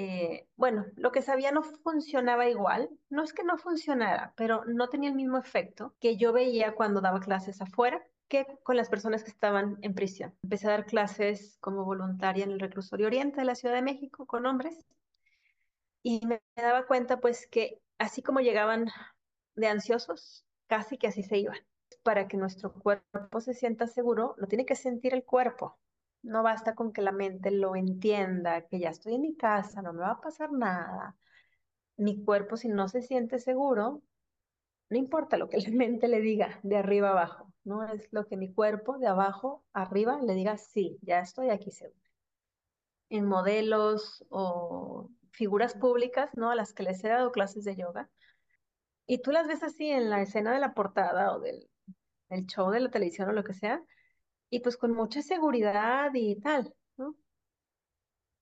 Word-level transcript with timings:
eh, 0.00 0.46
bueno, 0.54 0.86
lo 0.94 1.10
que 1.10 1.22
sabía 1.22 1.50
no 1.50 1.64
funcionaba 1.64 2.48
igual. 2.48 2.88
No 3.10 3.24
es 3.24 3.32
que 3.32 3.42
no 3.42 3.58
funcionara, 3.58 4.32
pero 4.36 4.64
no 4.64 4.88
tenía 4.88 5.10
el 5.10 5.16
mismo 5.16 5.38
efecto 5.38 5.96
que 6.00 6.16
yo 6.16 6.32
veía 6.32 6.76
cuando 6.76 7.00
daba 7.00 7.18
clases 7.18 7.60
afuera 7.60 8.06
que 8.28 8.46
con 8.62 8.76
las 8.76 8.88
personas 8.90 9.24
que 9.24 9.30
estaban 9.30 9.76
en 9.82 9.94
prisión. 9.94 10.38
Empecé 10.44 10.68
a 10.68 10.70
dar 10.70 10.86
clases 10.86 11.58
como 11.60 11.84
voluntaria 11.84 12.44
en 12.44 12.52
el 12.52 12.60
reclusorio 12.60 13.08
oriente 13.08 13.40
de 13.40 13.46
la 13.46 13.56
Ciudad 13.56 13.74
de 13.74 13.82
México 13.82 14.24
con 14.26 14.46
hombres 14.46 14.86
y 16.04 16.24
me 16.26 16.40
daba 16.54 16.86
cuenta 16.86 17.18
pues 17.20 17.48
que 17.48 17.80
así 17.98 18.22
como 18.22 18.38
llegaban 18.38 18.86
de 19.56 19.66
ansiosos, 19.66 20.46
casi 20.68 20.96
que 20.96 21.08
así 21.08 21.24
se 21.24 21.38
iban. 21.38 21.58
Para 22.04 22.28
que 22.28 22.36
nuestro 22.36 22.72
cuerpo 22.72 23.40
se 23.40 23.52
sienta 23.52 23.88
seguro, 23.88 24.36
lo 24.38 24.46
tiene 24.46 24.64
que 24.64 24.76
sentir 24.76 25.12
el 25.12 25.24
cuerpo. 25.24 25.76
No 26.22 26.42
basta 26.42 26.74
con 26.74 26.92
que 26.92 27.02
la 27.02 27.12
mente 27.12 27.50
lo 27.50 27.76
entienda, 27.76 28.66
que 28.66 28.78
ya 28.80 28.90
estoy 28.90 29.14
en 29.14 29.22
mi 29.22 29.36
casa, 29.36 29.82
no 29.82 29.92
me 29.92 30.00
va 30.00 30.12
a 30.12 30.20
pasar 30.20 30.52
nada. 30.52 31.16
Mi 31.96 32.24
cuerpo, 32.24 32.56
si 32.56 32.68
no 32.68 32.88
se 32.88 33.02
siente 33.02 33.38
seguro, 33.38 34.02
no 34.90 34.96
importa 34.96 35.36
lo 35.36 35.48
que 35.48 35.58
la 35.58 35.70
mente 35.72 36.08
le 36.08 36.20
diga 36.20 36.60
de 36.62 36.76
arriba 36.76 37.10
abajo, 37.10 37.52
¿no? 37.64 37.84
Es 37.84 38.08
lo 38.12 38.26
que 38.26 38.36
mi 38.36 38.52
cuerpo 38.52 38.98
de 38.98 39.06
abajo 39.06 39.64
arriba 39.72 40.20
le 40.22 40.34
diga, 40.34 40.56
sí, 40.56 40.98
ya 41.02 41.20
estoy 41.20 41.50
aquí 41.50 41.70
seguro. 41.70 42.00
En 43.10 43.24
modelos 43.26 44.24
o 44.28 45.10
figuras 45.32 45.74
públicas, 45.74 46.30
¿no? 46.34 46.50
A 46.50 46.54
las 46.54 46.72
que 46.74 46.82
les 46.82 47.02
he 47.04 47.08
dado 47.08 47.32
clases 47.32 47.64
de 47.64 47.76
yoga. 47.76 48.10
Y 49.06 49.22
tú 49.22 49.30
las 49.32 49.46
ves 49.46 49.62
así 49.62 49.90
en 49.90 50.10
la 50.10 50.20
escena 50.20 50.52
de 50.52 50.60
la 50.60 50.74
portada 50.74 51.34
o 51.34 51.40
del, 51.40 51.70
del 52.28 52.46
show 52.46 52.70
de 52.70 52.80
la 52.80 52.90
televisión 52.90 53.28
o 53.28 53.32
lo 53.32 53.44
que 53.44 53.54
sea, 53.54 53.82
y 54.50 54.60
pues 54.60 54.76
con 54.76 54.92
mucha 54.92 55.22
seguridad 55.22 56.10
y 56.14 56.36
tal, 56.40 56.74
¿no? 56.96 57.14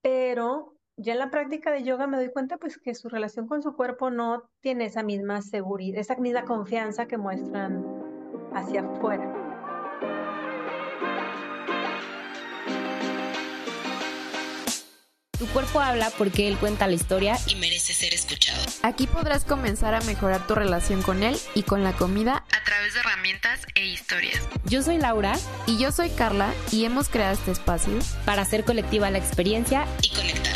Pero 0.03 0.77
ya 0.97 1.13
en 1.13 1.19
la 1.19 1.31
práctica 1.31 1.71
de 1.73 1.83
yoga 1.83 2.07
me 2.07 2.17
doy 2.17 2.31
cuenta 2.31 2.59
pues 2.59 2.79
que 2.79 2.95
su 2.95 3.09
relación 3.09 3.47
con 3.47 3.63
su 3.63 3.75
cuerpo 3.75 4.11
no 4.11 4.49
tiene 4.61 4.87
esa 4.87 5.03
misma 5.03 5.43
seguridad, 5.43 6.01
esa 6.01 6.17
misma 6.17 6.45
confianza 6.45 7.07
que 7.07 7.19
muestran 7.19 7.85
hacia 8.55 8.83
afuera. 8.83 9.47
Tu 15.39 15.47
cuerpo 15.49 15.81
habla 15.81 16.11
porque 16.17 16.49
él 16.49 16.57
cuenta 16.57 16.87
la 16.87 16.95
historia 16.95 17.37
y 17.47 17.57
merece 17.57 17.93
ser 17.93 18.15
escuchado. 18.15 18.63
Aquí 18.83 19.07
podrás 19.07 19.45
comenzar 19.45 19.95
a 19.95 20.01
mejorar 20.01 20.47
tu 20.47 20.55
relación 20.55 21.03
con 21.03 21.23
él 21.23 21.37
y 21.55 21.63
con 21.63 21.85
la 21.85 21.93
comida 21.93 22.47
a 22.59 22.65
través 22.65 22.76
de 22.95 23.01
herramientas 23.01 23.67
e 23.75 23.85
historias. 23.85 24.49
Yo 24.65 24.81
soy 24.81 24.99
Laura 24.99 25.35
y 25.67 25.77
yo 25.79 25.91
soy 25.91 26.09
Carla 26.11 26.53
y 26.71 26.85
hemos 26.85 27.09
creado 27.09 27.35
este 27.35 27.51
espacio 27.51 27.99
para 28.25 28.43
hacer 28.43 28.65
colectiva 28.65 29.11
la 29.11 29.19
experiencia 29.19 29.87
y 30.03 30.15
conectar. 30.15 30.55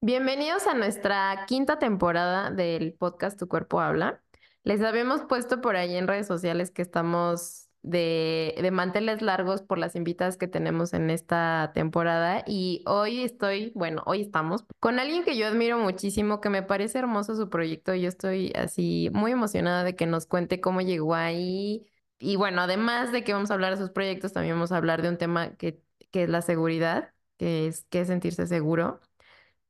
Bienvenidos 0.00 0.66
a 0.66 0.74
nuestra 0.74 1.44
quinta 1.46 1.78
temporada 1.78 2.50
del 2.50 2.94
podcast 2.94 3.38
Tu 3.38 3.48
cuerpo 3.48 3.80
habla. 3.80 4.22
Les 4.62 4.80
habíamos 4.82 5.22
puesto 5.22 5.60
por 5.60 5.76
ahí 5.76 5.96
en 5.96 6.08
redes 6.08 6.26
sociales 6.26 6.70
que 6.70 6.82
estamos 6.82 7.65
de, 7.82 8.54
de, 8.60 8.70
manteles 8.70 9.22
largos 9.22 9.62
por 9.62 9.78
las 9.78 9.94
invitadas 9.96 10.36
que 10.36 10.48
tenemos 10.48 10.92
en 10.92 11.10
esta 11.10 11.70
temporada 11.74 12.42
y 12.46 12.82
hoy 12.86 13.22
estoy, 13.22 13.72
bueno, 13.74 14.02
hoy 14.06 14.22
estamos 14.22 14.64
con 14.80 14.98
alguien 14.98 15.24
que 15.24 15.36
yo 15.36 15.46
admiro 15.46 15.78
muchísimo, 15.78 16.40
que 16.40 16.50
me 16.50 16.62
parece 16.62 16.98
hermoso 16.98 17.36
su 17.36 17.48
proyecto. 17.48 17.94
Yo 17.94 18.08
estoy 18.08 18.52
así 18.56 19.10
muy 19.12 19.32
emocionada 19.32 19.84
de 19.84 19.96
que 19.96 20.06
nos 20.06 20.26
cuente 20.26 20.60
cómo 20.60 20.80
llegó 20.80 21.14
ahí. 21.14 21.86
Y 22.18 22.36
bueno, 22.36 22.62
además 22.62 23.12
de 23.12 23.24
que 23.24 23.32
vamos 23.34 23.50
a 23.50 23.54
hablar 23.54 23.72
de 23.76 23.82
sus 23.82 23.90
proyectos, 23.90 24.32
también 24.32 24.56
vamos 24.56 24.72
a 24.72 24.78
hablar 24.78 25.02
de 25.02 25.08
un 25.10 25.18
tema 25.18 25.56
que, 25.56 25.82
que 26.10 26.24
es 26.24 26.28
la 26.28 26.42
seguridad, 26.42 27.12
que 27.36 27.66
es, 27.68 27.84
que 27.90 28.00
es 28.00 28.08
sentirse 28.08 28.46
seguro. 28.46 29.00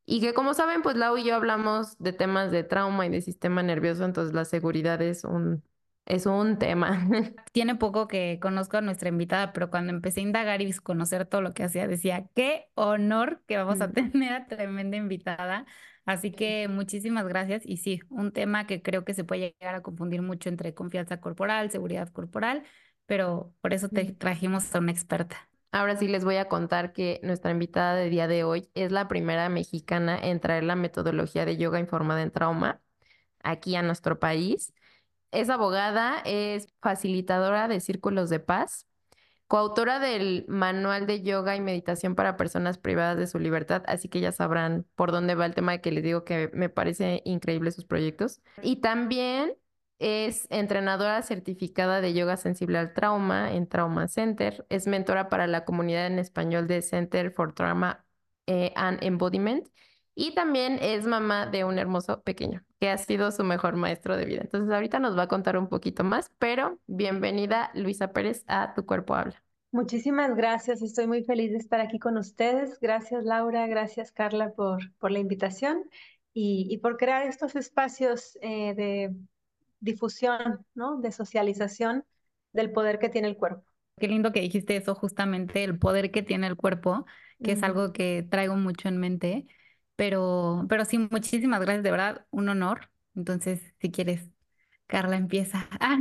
Y 0.07 0.21
que 0.21 0.35
como 0.35 0.55
saben, 0.55 0.83
pues 0.83 0.97
Lau 0.97 1.17
y 1.19 1.25
yo 1.25 1.35
hablamos 1.35 1.99
de 1.99 2.13
temas 2.13 2.51
de 2.53 2.63
trauma 2.65 3.07
y 3.07 3.11
de 3.11 3.21
sistema 3.23 3.63
nervioso, 3.63 4.05
entonces 4.05 4.35
la 4.35 4.45
seguridad 4.45 5.03
es 5.03 5.25
un, 5.25 5.65
es 6.07 6.27
un 6.27 6.59
tema. 6.59 7.07
Tiene 7.53 7.75
poco 7.77 8.09
que 8.09 8.39
conozco 8.41 8.79
a 8.79 8.81
nuestra 8.81 9.09
invitada, 9.09 9.53
pero 9.53 9.71
cuando 9.71 9.93
empecé 9.93 10.21
a 10.21 10.23
indagar 10.25 10.63
y 10.63 10.73
conocer 10.75 11.27
todo 11.27 11.43
lo 11.43 11.53
que 11.55 11.65
hacía, 11.65 11.89
decía, 11.89 12.29
qué 12.35 12.69
honor 12.75 13.43
que 13.47 13.57
vamos 13.57 13.81
a 13.81 13.91
tener 13.93 14.33
a 14.33 14.47
tremenda 14.47 14.97
invitada. 14.97 15.67
Así 16.07 16.31
que 16.31 16.69
muchísimas 16.69 17.27
gracias. 17.27 17.63
Y 17.67 17.79
sí, 17.79 18.01
un 18.11 18.33
tema 18.33 18.67
que 18.67 18.83
creo 18.83 19.05
que 19.05 19.15
se 19.15 19.25
puede 19.25 19.57
llegar 19.61 19.75
a 19.75 19.83
confundir 19.83 20.23
mucho 20.23 20.49
entre 20.49 20.75
confianza 20.75 21.21
corporal, 21.21 21.71
seguridad 21.71 22.09
corporal, 22.11 22.63
pero 23.07 23.53
por 23.61 23.75
eso 23.75 23.89
te 23.89 24.05
trajimos 24.13 24.73
a 24.75 24.79
una 24.79 24.93
experta. 24.93 25.49
Ahora 25.73 25.97
sí 25.97 26.09
les 26.09 26.25
voy 26.25 26.37
a 26.37 26.49
contar 26.49 26.93
que 26.93 27.21
nuestra 27.23 27.51
invitada 27.51 27.97
de 27.97 28.09
día 28.09 28.29
de 28.29 28.45
hoy 28.45 28.71
es 28.75 28.93
la 28.93 29.09
primera 29.09 29.49
mexicana 29.49 30.19
en 30.19 30.41
traer 30.41 30.65
la 30.65 30.77
metodología 30.77 31.45
de 31.45 31.57
yoga 31.57 31.81
informada 31.81 32.23
en 32.23 32.31
trauma 32.31 32.81
aquí 33.43 33.77
a 33.77 33.83
nuestro 33.83 34.19
país. 34.19 34.73
Es 35.31 35.51
abogada, 35.51 36.23
es 36.25 36.69
facilitadora 36.81 37.69
de 37.69 37.81
círculos 37.81 38.31
de 38.31 38.41
paz, 38.41 38.87
coautora 39.47 39.99
del 39.99 40.45
Manual 40.49 41.07
de 41.07 41.23
Yoga 41.23 41.57
y 41.57 41.61
Meditación 41.61 42.15
para 42.15 42.37
Personas 42.37 42.79
Privadas 42.79 43.17
de 43.19 43.27
su 43.27 43.39
Libertad, 43.39 43.83
así 43.87 44.09
que 44.09 44.21
ya 44.21 44.33
sabrán 44.33 44.87
por 44.95 45.13
dónde 45.13 45.35
va 45.35 45.47
el 45.47 45.55
tema 45.55 45.73
de 45.73 45.81
que 45.81 45.93
les 45.93 46.03
digo 46.03 46.25
que 46.25 46.51
me 46.53 46.69
parece 46.69 47.23
increíble 47.25 47.71
sus 47.71 47.85
proyectos. 47.85 48.41
Y 48.63 48.77
también 48.77 49.55
es 49.99 50.47
entrenadora 50.51 51.23
certificada 51.23 52.01
de 52.01 52.13
yoga 52.13 52.37
sensible 52.37 52.79
al 52.79 52.93
trauma 52.93 53.53
en 53.53 53.67
Trauma 53.67 54.09
Center, 54.09 54.67
es 54.69 54.87
mentora 54.87 55.29
para 55.29 55.47
la 55.47 55.65
comunidad 55.65 56.07
en 56.07 56.19
español 56.19 56.67
de 56.67 56.83
Center 56.83 57.31
for 57.31 57.55
Trauma 57.55 58.05
eh, 58.47 58.73
and 58.77 59.03
Embodiment 59.03 59.67
y 60.19 60.35
también 60.35 60.79
es 60.81 61.07
mamá 61.07 61.45
de 61.45 61.65
un 61.65 61.79
hermoso 61.79 62.23
pequeño, 62.23 62.65
que 62.81 62.89
ha 62.89 62.97
sido 62.97 63.31
su 63.31 63.45
mejor 63.45 63.77
maestro 63.77 64.17
de 64.17 64.25
vida. 64.25 64.41
Entonces 64.41 64.75
ahorita 64.75 64.99
nos 64.99 65.17
va 65.17 65.25
a 65.25 65.29
contar 65.29 65.59
un 65.59 65.69
poquito 65.69 66.05
más, 66.05 66.33
pero 66.39 66.81
bienvenida 66.87 67.71
Luisa 67.75 68.13
Pérez 68.13 68.43
a 68.49 68.73
Tu 68.75 68.87
Cuerpo 68.87 69.15
Habla. 69.15 69.43
Muchísimas 69.73 70.35
gracias, 70.35 70.81
estoy 70.81 71.07
muy 71.07 71.23
feliz 71.23 71.53
de 71.53 71.59
estar 71.59 71.81
aquí 71.81 71.99
con 71.99 72.17
ustedes. 72.17 72.81
Gracias 72.81 73.25
Laura, 73.25 73.67
gracias 73.67 74.11
Carla 74.11 74.55
por, 74.55 74.91
por 74.99 75.11
la 75.11 75.19
invitación 75.19 75.85
y, 76.33 76.67
y 76.71 76.79
por 76.79 76.97
crear 76.97 77.27
estos 77.27 77.55
espacios 77.55 78.39
eh, 78.41 78.75
de 78.75 79.15
difusión, 79.81 80.65
¿no? 80.75 80.97
de 80.97 81.13
socialización 81.13 82.07
del 82.55 82.73
poder 82.73 82.99
que 82.99 83.11
tiene 83.11 83.29
el 83.29 83.37
cuerpo. 83.37 83.65
Qué 83.99 84.09
lindo 84.09 84.33
que 84.33 84.41
dijiste 84.41 84.77
eso, 84.77 84.95
justamente 84.95 85.63
el 85.63 85.79
poder 85.79 86.11
que 86.11 86.23
tiene 86.23 86.47
el 86.47 86.57
cuerpo, 86.57 87.05
que 87.45 87.53
es 87.53 87.63
algo 87.63 87.93
que 87.93 88.27
traigo 88.31 88.57
mucho 88.57 88.89
en 88.89 88.97
mente. 88.97 89.47
Pero, 89.97 90.67
pero 90.69 90.85
sí, 90.85 90.99
muchísimas 90.99 91.61
gracias, 91.61 91.83
de 91.85 91.91
verdad, 91.91 92.27
un 92.31 92.49
honor. 92.49 92.91
Entonces, 93.15 93.75
si 93.81 93.91
quieres, 93.91 94.29
Carla, 94.87 95.17
empieza. 95.17 95.69
Ah, 95.81 95.99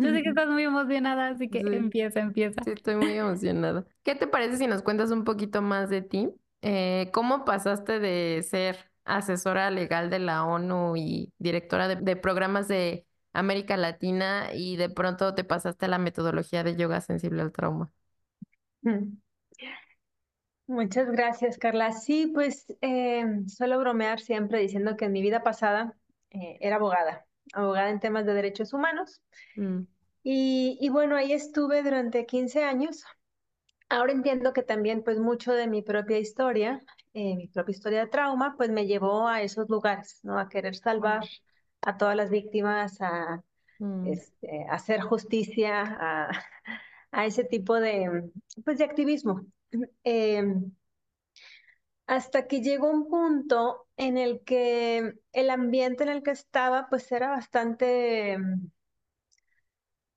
yo 0.00 0.12
sé 0.12 0.22
que 0.22 0.28
estás 0.30 0.48
muy 0.48 0.62
emocionada, 0.64 1.28
así 1.28 1.48
que 1.50 1.66
empieza, 1.70 2.20
empieza. 2.20 2.62
Sí, 2.64 2.70
estoy 2.72 2.96
muy 2.96 3.12
emocionada. 3.16 3.86
¿Qué 4.02 4.14
te 4.14 4.26
parece 4.26 4.56
si 4.56 4.66
nos 4.66 4.82
cuentas 4.82 5.10
un 5.10 5.24
poquito 5.24 5.62
más 5.62 5.90
de 5.90 6.02
ti? 6.02 6.28
Eh, 6.62 7.10
¿Cómo 7.12 7.44
pasaste 7.44 8.00
de 8.00 8.42
ser 8.42 8.90
asesora 9.04 9.70
legal 9.70 10.10
de 10.10 10.18
la 10.18 10.44
ONU 10.44 10.96
y 10.96 11.32
directora 11.38 11.88
de, 11.88 11.96
de 11.96 12.16
programas 12.16 12.68
de 12.68 13.06
América 13.32 13.76
Latina 13.76 14.48
y 14.54 14.76
de 14.76 14.90
pronto 14.90 15.34
te 15.34 15.44
pasaste 15.44 15.86
a 15.86 15.88
la 15.88 15.98
metodología 15.98 16.64
de 16.64 16.76
yoga 16.76 17.00
sensible 17.00 17.42
al 17.42 17.52
trauma? 17.52 17.92
Mm. 18.84 19.18
Muchas 20.68 21.10
gracias, 21.10 21.56
Carla. 21.56 21.92
Sí, 21.92 22.26
pues 22.26 22.66
eh, 22.82 23.24
suelo 23.46 23.78
bromear 23.78 24.20
siempre 24.20 24.60
diciendo 24.60 24.98
que 24.98 25.06
en 25.06 25.12
mi 25.12 25.22
vida 25.22 25.42
pasada 25.42 25.96
eh, 26.28 26.58
era 26.60 26.76
abogada, 26.76 27.24
abogada 27.54 27.88
en 27.88 28.00
temas 28.00 28.26
de 28.26 28.34
derechos 28.34 28.74
humanos. 28.74 29.22
Mm. 29.56 29.84
Y, 30.22 30.86
bueno, 30.90 31.16
ahí 31.16 31.32
estuve 31.32 31.82
durante 31.82 32.26
15 32.26 32.64
años. 32.64 33.02
Ahora 33.88 34.12
entiendo 34.12 34.52
que 34.52 34.62
también 34.62 35.02
pues 35.02 35.18
mucho 35.18 35.54
de 35.54 35.68
mi 35.68 35.80
propia 35.80 36.18
historia, 36.18 36.82
eh, 37.14 37.34
mi 37.34 37.48
propia 37.48 37.72
historia 37.72 38.00
de 38.00 38.10
trauma, 38.10 38.54
pues 38.58 38.68
me 38.68 38.86
llevó 38.86 39.26
a 39.26 39.40
esos 39.40 39.70
lugares, 39.70 40.20
¿no? 40.22 40.38
A 40.38 40.50
querer 40.50 40.76
salvar 40.76 41.24
a 41.80 41.96
todas 41.96 42.14
las 42.14 42.28
víctimas, 42.28 43.00
a 43.00 43.42
mm. 43.78 44.06
este, 44.06 44.66
hacer 44.68 45.00
justicia, 45.00 45.96
a, 45.98 46.30
a 47.10 47.24
ese 47.24 47.44
tipo 47.44 47.80
de, 47.80 48.30
pues, 48.62 48.76
de 48.76 48.84
activismo. 48.84 49.46
Em, 50.04 50.72
hasta 52.06 52.46
que 52.46 52.60
llegó 52.62 52.90
un 52.90 53.08
punto 53.08 53.86
en 53.96 54.18
el 54.18 54.42
que 54.44 55.14
el 55.32 55.50
ambiente 55.50 56.04
en 56.04 56.10
el 56.10 56.22
que 56.22 56.30
estaba 56.32 56.88
pues 56.88 57.10
era 57.12 57.28
bastante, 57.30 58.32
em, 58.32 58.70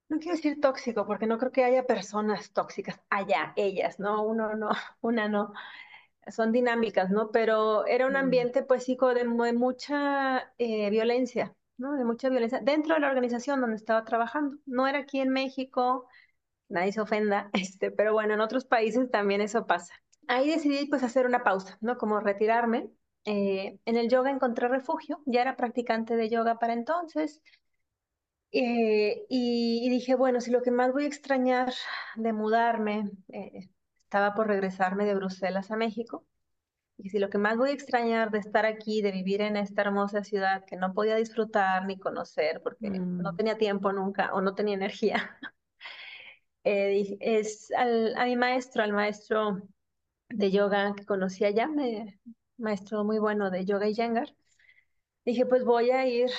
no 0.10 0.20
quiero 0.20 0.36
decir 0.36 0.60
tóxico, 0.62 1.06
porque 1.06 1.26
no 1.28 1.38
creo 1.38 1.52
que 1.52 1.64
haya 1.64 1.86
personas 1.88 2.52
tóxicas 2.54 3.00
allá, 3.10 3.54
ellas, 3.56 4.00
¿no? 4.00 4.24
Uno 4.24 4.56
no, 4.56 4.70
una 5.02 5.28
no, 5.28 5.54
son 6.30 6.52
dinámicas, 6.52 7.10
¿no? 7.10 7.32
Pero 7.32 7.86
era 7.88 8.08
un 8.08 8.14
mm. 8.14 8.18
ambiente 8.18 8.64
pues 8.64 8.84
sí 8.86 8.98
de, 9.16 9.54
mucha 9.54 10.54
eh, 10.58 10.90
violencia, 10.90 11.56
¿no? 11.78 11.94
De 11.94 12.06
mucha 12.06 12.30
violencia 12.30 12.60
dentro 12.62 12.96
de 12.96 13.02
la 13.02 13.10
organización 13.10 13.62
donde 13.62 13.78
estaba 13.78 14.04
trabajando. 14.06 14.58
No 14.66 14.88
era 14.88 15.00
aquí 15.00 15.20
en 15.20 15.30
México, 15.30 16.08
nadie 16.72 16.92
se 16.92 17.02
ofenda, 17.02 17.50
este, 17.54 17.92
pero 17.92 18.14
bueno, 18.14 18.34
en 18.34 18.42
otros 18.42 18.66
países 18.66 19.10
también 19.12 19.42
eso 19.42 19.66
pasa. 19.68 19.94
Ahí 20.28 20.50
decidí 20.50 20.86
pues 20.88 21.04
hacer 21.04 21.26
una 21.26 21.44
pausa, 21.44 21.78
¿no? 21.82 21.98
Como 21.98 22.20
retirarme 22.20 22.90
Eh, 23.24 23.78
en 23.86 23.98
el 23.98 24.10
yoga 24.10 24.32
encontré 24.32 24.68
refugio, 24.68 25.22
ya 25.28 25.42
era 25.42 25.56
practicante 25.56 26.16
de 26.16 26.30
yoga 26.30 26.58
para 26.58 26.74
entonces. 26.74 27.42
Eh, 28.52 29.26
y, 29.30 29.90
dije, 29.90 30.16
bueno, 30.16 30.42
si 30.42 30.52
lo 30.52 30.62
que 30.62 30.72
más 30.72 30.92
voy 30.92 31.06
a 31.06 31.08
extrañar 31.08 31.74
de 32.16 32.34
mudarme, 32.34 33.12
eh, 33.30 33.70
estaba 34.04 34.34
por 34.34 34.48
regresarme 34.48 35.06
de 35.06 35.16
Bruselas 35.16 35.72
a 35.72 35.78
México, 35.78 36.26
y 36.98 37.10
si 37.10 37.20
lo 37.20 37.30
que 37.30 37.38
más 37.40 37.58
voy 37.58 37.72
a 37.72 37.74
extrañar 37.74 38.32
de 38.32 38.40
estar 38.40 38.66
aquí, 38.66 39.02
de 39.02 39.12
vivir 39.12 39.42
en 39.42 39.58
esta 39.58 39.82
hermosa 39.84 40.24
ciudad 40.24 40.66
que 40.66 40.78
no 40.78 40.94
podía 40.94 41.16
disfrutar 41.16 41.86
ni 41.86 42.00
conocer 42.00 42.62
porque 42.64 42.90
no 43.18 43.34
Mm. 43.34 43.38
tenía 43.38 43.58
tiempo 43.58 43.92
nunca 43.94 44.34
o 44.34 44.42
no 44.42 44.56
tenía 44.56 44.76
energía, 44.76 45.16
eh, 46.64 47.18
es 47.22 47.72
al- 47.78 48.16
a 48.18 48.26
mi 48.26 48.36
maestro, 48.36 48.84
al 48.84 48.94
maestro 48.94 49.62
de 50.30 50.52
yoga 50.52 50.94
que 50.96 51.06
conocí 51.06 51.46
allá, 51.46 51.68
me, 51.68 52.20
maestro 52.58 53.04
muy 53.06 53.20
bueno 53.20 53.52
de 53.52 53.66
yoga 53.66 53.88
y 53.88 53.92
Iyengar. 53.92 54.36
Dije, 55.26 55.46
pues 55.48 55.64
voy 55.66 55.92
a 55.92 56.08
ir, 56.08 56.30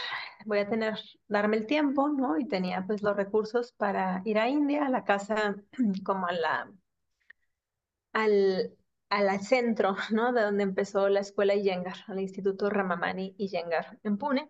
voy 0.46 0.58
a 0.60 0.68
tener, 0.68 0.98
darme 1.28 1.56
el 1.58 1.66
tiempo, 1.66 2.08
¿no? 2.10 2.38
Y 2.38 2.46
tenía 2.48 2.84
pues 2.86 3.02
los 3.02 3.16
recursos 3.16 3.72
para 3.72 4.22
ir 4.24 4.38
a 4.38 4.48
India, 4.48 4.86
a 4.86 4.90
la 4.90 5.04
casa, 5.04 5.56
como 6.04 6.26
a 6.26 6.32
la, 6.32 6.72
al, 8.14 8.74
al 9.10 9.40
centro, 9.42 9.96
¿no? 10.12 10.32
De 10.32 10.40
donde 10.42 10.62
empezó 10.62 11.08
la 11.10 11.20
escuela 11.20 11.54
Iyengar, 11.54 11.96
al 12.06 12.20
Instituto 12.20 12.70
Ramamani 12.70 13.34
Iyengar 13.38 13.98
en 14.02 14.16
Pune. 14.18 14.48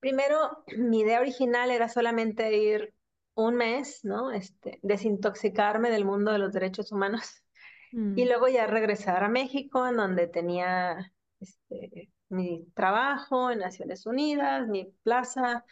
Primero, 0.00 0.64
mi 0.78 1.00
idea 1.00 1.20
original 1.20 1.70
era 1.70 1.88
solamente 1.88 2.56
ir 2.56 2.94
un 3.36 3.56
mes, 3.56 4.04
¿no? 4.04 4.32
Este, 4.32 4.80
desintoxicarme 4.84 5.90
del 5.90 6.06
mundo 6.06 6.32
de 6.32 6.38
los 6.40 6.54
derechos 6.54 6.92
humanos 6.92 7.44
y 8.14 8.24
Mm. 8.24 8.26
luego 8.26 8.48
ya 8.48 8.66
regresar 8.68 9.24
a 9.24 9.28
México, 9.30 9.86
en 9.88 9.96
donde 9.98 10.28
tenía 10.28 11.12
este, 11.40 12.10
mi 12.30 12.66
trabajo 12.74 13.50
en 13.52 13.60
Naciones 13.60 14.06
Unidas, 14.06 14.68
mi 14.68 14.86
plaza. 15.04 15.64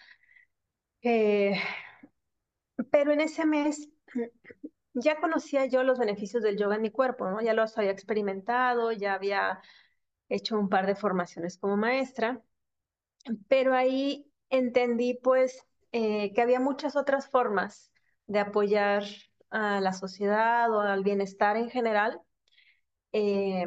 eh, 1.02 1.55
pero 2.90 3.12
en 3.12 3.20
ese 3.20 3.46
mes 3.46 3.88
ya 4.94 5.20
conocía 5.20 5.67
yo 5.67 5.82
los 5.82 5.99
beneficios 5.99 6.43
del 6.43 6.58
yoga 6.58 6.76
en 6.76 6.82
mi 6.82 6.90
cuerpo, 6.90 7.31
¿no? 7.31 7.40
Ya 7.43 7.55
los 7.55 7.76
había 7.78 7.90
experimentado, 7.90 8.93
ya 8.93 9.14
había 9.14 9.60
hecho 10.28 10.58
un 10.58 10.69
par 10.69 10.87
de 10.87 10.96
formaciones 10.96 11.58
como 11.58 11.76
maestra, 11.76 12.43
pero 13.49 13.75
ahí 13.75 14.31
entendí 14.50 15.14
pues 15.22 15.64
eh, 15.94 16.32
que 16.35 16.43
había 16.43 16.61
muchas 16.61 16.96
otras 16.96 17.31
formas 17.31 17.93
de 18.29 18.41
apoyar 18.41 19.05
a 19.50 19.81
la 19.81 19.93
sociedad 19.94 20.70
o 20.73 20.81
al 20.82 21.05
bienestar 21.05 21.56
en 21.56 21.70
general. 21.70 22.20
eh, 23.12 23.67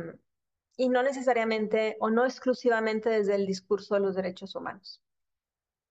y 0.78 0.90
no 0.90 1.04
necesariamente 1.04 1.98
o 2.00 2.10
no 2.10 2.26
exclusivamente 2.26 3.10
desde 3.10 3.36
el 3.36 3.46
discurso 3.48 3.96
de 3.96 4.02
los 4.02 4.16
derechos 4.16 4.56
humanos. 4.56 5.02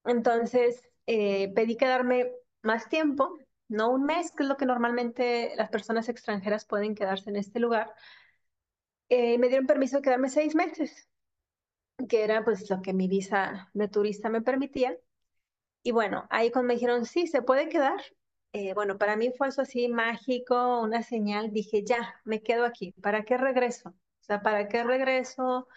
Entonces, 0.05 0.83
eh, 1.07 1.53
pedí 1.55 1.77
quedarme 1.77 2.33
más 2.63 2.89
tiempo, 2.89 3.39
no 3.69 3.91
un 3.91 4.05
mes, 4.05 4.33
que 4.33 4.45
es 4.45 4.49
lo 4.49 4.57
que 4.57 4.67
normalmente 4.67 5.55
las 5.57 5.71
personas 5.71 6.09
extranjeras 6.09 6.67
pueden 6.67 6.95
quedarse 6.95 7.31
en 7.31 7.37
este 7.37 7.61
lugar. 7.61 7.93
Eh, 9.09 9.39
me 9.39 9.49
dieron 9.49 9.67
permiso 9.67 9.97
de 9.97 10.03
quedarme 10.03 10.29
seis 10.31 10.55
meses, 10.55 11.09
que 12.09 12.25
era 12.25 12.45
pues 12.45 12.71
lo 12.71 12.83
que 12.83 12.93
mi 12.95 13.09
visa 13.09 13.71
de 13.75 13.89
turista 13.89 14.29
me 14.31 14.43
permitía. 14.43 14.97
Y 15.87 15.93
bueno, 15.93 16.27
ahí 16.31 16.51
cuando 16.51 16.67
me 16.67 16.75
dijeron, 16.75 17.05
sí, 17.05 17.29
se 17.29 17.43
puede 17.43 17.69
quedar, 17.69 18.01
eh, 18.53 18.75
bueno, 18.75 18.99
para 18.99 19.15
mí 19.15 19.31
fue 19.39 19.47
eso 19.47 19.63
así 19.63 19.87
mágico, 19.87 20.81
una 20.83 21.05
señal, 21.05 21.53
dije, 21.53 21.85
ya, 21.85 22.21
me 22.25 22.43
quedo 22.43 22.65
aquí, 22.65 22.91
¿para 23.01 23.25
qué 23.25 23.37
regreso? 23.37 23.91
O 23.91 23.95
sea, 24.25 24.43
¿para 24.43 24.67
qué 24.67 24.83
regreso? 24.83 25.69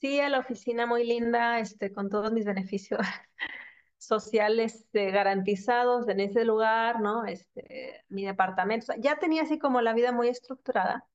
Sí, 0.00 0.20
a 0.20 0.30
la 0.30 0.38
oficina 0.38 0.86
muy 0.86 1.04
linda, 1.04 1.60
este, 1.60 1.92
con 1.92 2.08
todos 2.08 2.32
mis 2.32 2.46
beneficios 2.46 3.00
sociales 3.98 4.88
eh, 4.94 5.10
garantizados 5.10 6.08
en 6.08 6.20
ese 6.20 6.46
lugar, 6.46 7.00
¿no? 7.02 7.26
Este, 7.26 8.04
mi 8.08 8.24
departamento, 8.24 8.94
ya 8.98 9.18
tenía 9.18 9.42
así 9.42 9.58
como 9.58 9.82
la 9.82 9.92
vida 9.92 10.12
muy 10.12 10.28
estructurada, 10.28 11.06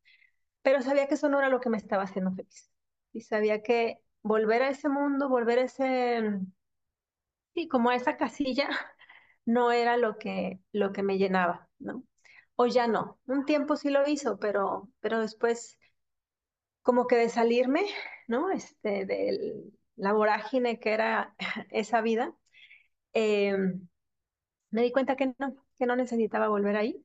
pero 0.62 0.81
sabía 0.84 1.07
que 1.07 1.16
eso 1.16 1.30
no 1.30 1.39
era 1.39 1.50
lo 1.50 1.60
que 1.62 1.69
me 1.69 1.78
estaba 1.78 2.04
haciendo 2.04 2.31
feliz. 2.34 2.72
Y 3.13 3.22
sabía 3.22 3.63
que 3.63 4.00
volver 4.22 4.62
a 4.63 4.69
ese 4.69 4.89
mundo, 4.89 5.30
volver 5.30 5.60
a 5.60 5.63
ese, 5.63 6.39
sí, 7.57 7.68
como 7.68 7.92
esa 7.92 8.18
casilla, 8.18 8.69
no 9.45 9.71
era 9.71 9.98
lo 9.98 10.18
que, 10.19 10.62
lo 10.71 10.94
que 10.94 11.01
me 11.04 11.18
llenaba, 11.18 11.69
¿no? 11.80 12.04
O 12.56 12.68
ya 12.68 12.88
no. 12.88 13.19
Un 13.27 13.45
tiempo 13.45 13.75
sí 13.75 13.89
lo 13.89 14.07
hizo, 14.07 14.39
pero, 14.39 14.89
pero 15.00 15.19
después 15.21 15.80
como 16.83 17.07
que 17.07 17.15
de 17.18 17.30
salirme, 17.30 17.86
¿no? 18.27 18.51
Este, 18.51 19.06
de 19.06 19.63
la 19.95 20.13
vorágine 20.13 20.80
que 20.80 20.94
era 20.94 21.36
esa 21.71 22.01
vida, 22.01 22.36
eh, 23.13 23.57
me 24.71 24.81
di 24.83 24.92
cuenta 24.92 25.15
que 25.15 25.33
no, 25.39 25.56
que 25.77 25.86
no 25.86 25.95
necesitaba 25.95 26.48
volver 26.50 26.75
ahí. 26.77 27.03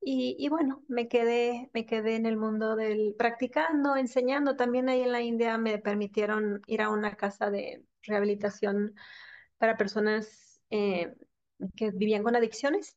Y, 0.00 0.36
y, 0.38 0.48
bueno, 0.50 0.84
me 0.88 1.08
quedé, 1.08 1.70
me 1.74 1.86
quedé 1.86 2.16
en 2.16 2.26
el 2.26 2.36
mundo 2.36 2.76
del 2.76 3.14
practicando, 3.18 3.96
enseñando. 3.96 4.56
También 4.56 4.88
ahí 4.88 5.02
en 5.02 5.12
la 5.12 5.22
India 5.22 5.58
me 5.58 5.78
permitieron 5.78 6.62
ir 6.66 6.82
a 6.82 6.90
una 6.90 7.16
casa 7.16 7.50
de 7.50 7.84
rehabilitación 8.02 8.94
para 9.58 9.76
personas 9.76 10.62
eh, 10.70 11.14
que 11.76 11.90
vivían 11.92 12.22
con 12.22 12.36
adicciones, 12.36 12.96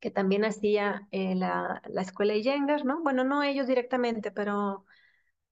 que 0.00 0.10
también 0.10 0.44
hacía 0.44 1.08
eh, 1.12 1.34
la, 1.34 1.82
la 1.88 2.02
escuela 2.02 2.34
Iyengar, 2.34 2.84
¿no? 2.84 3.02
Bueno, 3.02 3.24
no 3.24 3.42
ellos 3.42 3.66
directamente, 3.68 4.30
pero 4.32 4.86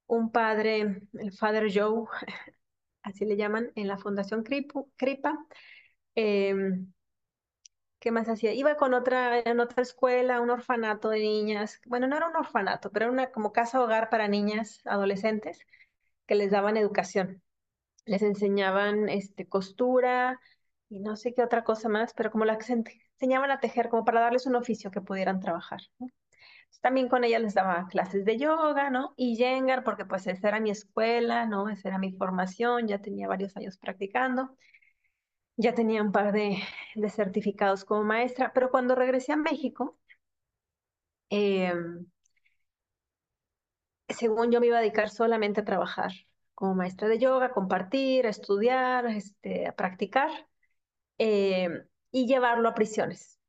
un 0.07 0.33
padre, 0.33 1.03
el 1.15 1.33
Father 1.33 1.69
Joe, 1.75 2.07
así 3.03 3.25
le 3.27 3.37
llaman, 3.37 3.73
en 3.77 3.89
la 3.89 3.99
Fundación 3.99 4.45
Kripa. 4.45 5.39
Eh, 6.17 6.55
¿qué 8.01 8.11
más 8.11 8.29
hacía? 8.29 8.53
Iba 8.55 8.77
con 8.77 8.95
otra, 8.95 9.41
en 9.41 9.61
otra 9.61 9.83
escuela, 9.83 10.41
un 10.41 10.51
orfanato 10.51 11.09
de 11.11 11.21
niñas. 11.21 11.81
Bueno, 11.87 12.07
no 12.07 12.17
era 12.17 12.29
un 12.29 12.37
orfanato, 12.37 12.91
pero 12.93 13.07
era 13.07 13.13
una 13.13 13.31
como 13.33 13.53
casa 13.53 13.83
hogar 13.83 14.11
para 14.11 14.29
niñas, 14.29 14.81
adolescentes, 14.85 15.61
que 16.27 16.35
les 16.37 16.51
daban 16.51 16.77
educación. 16.77 17.43
Les 18.05 18.23
enseñaban 18.23 19.09
este, 19.09 19.49
costura 19.49 20.41
y 20.89 21.01
no 21.01 21.17
sé 21.17 21.35
qué 21.35 21.43
otra 21.43 21.65
cosa 21.65 21.89
más, 21.89 22.13
pero 22.15 22.31
como 22.31 22.45
se 22.61 22.73
enseñaban 23.21 23.51
a 23.51 23.61
tejer, 23.61 23.89
como 23.89 24.05
para 24.05 24.21
darles 24.21 24.47
un 24.47 24.57
oficio 24.57 24.91
que 24.91 25.01
pudieran 25.01 25.41
trabajar. 25.41 25.81
También 26.81 27.09
con 27.09 27.23
ella 27.25 27.39
les 27.39 27.55
daba 27.55 27.87
clases 27.89 28.25
de 28.25 28.39
yoga, 28.39 28.91
¿no? 28.91 29.15
Y 29.17 29.37
Yengar, 29.37 29.85
porque 29.85 30.05
pues 30.05 30.27
esa 30.27 30.49
era 30.49 30.61
mi 30.61 30.71
escuela, 30.71 31.47
¿no? 31.47 31.69
Esa 31.69 31.89
era 31.89 31.99
mi 31.99 32.13
formación, 32.13 32.89
ya 32.89 33.01
tenía 33.01 33.29
varios 33.29 33.57
años 33.57 33.79
practicando, 33.79 34.57
ya 35.57 35.75
tenía 35.75 36.03
un 36.03 36.13
par 36.13 36.33
de, 36.33 36.59
de 36.95 37.11
certificados 37.11 37.85
como 37.85 38.05
maestra, 38.05 38.53
pero 38.53 38.71
cuando 38.71 38.95
regresé 38.95 39.33
a 39.33 39.37
México, 39.37 39.99
eh, 41.31 41.73
según 44.09 44.53
yo 44.53 44.61
me 44.61 44.67
iba 44.69 44.79
a 44.79 44.81
dedicar 44.81 45.11
solamente 45.11 45.61
a 45.61 45.65
trabajar 45.65 46.13
como 46.63 46.77
maestra 46.77 47.09
de 47.09 47.19
yoga, 47.19 47.51
compartir, 47.51 48.25
estudiar, 48.25 49.07
este, 49.07 49.67
a 49.67 49.75
practicar 49.75 50.31
eh, 51.19 51.69
y 52.13 52.29
llevarlo 52.29 52.69
a 52.69 52.75
prisiones. 52.75 53.41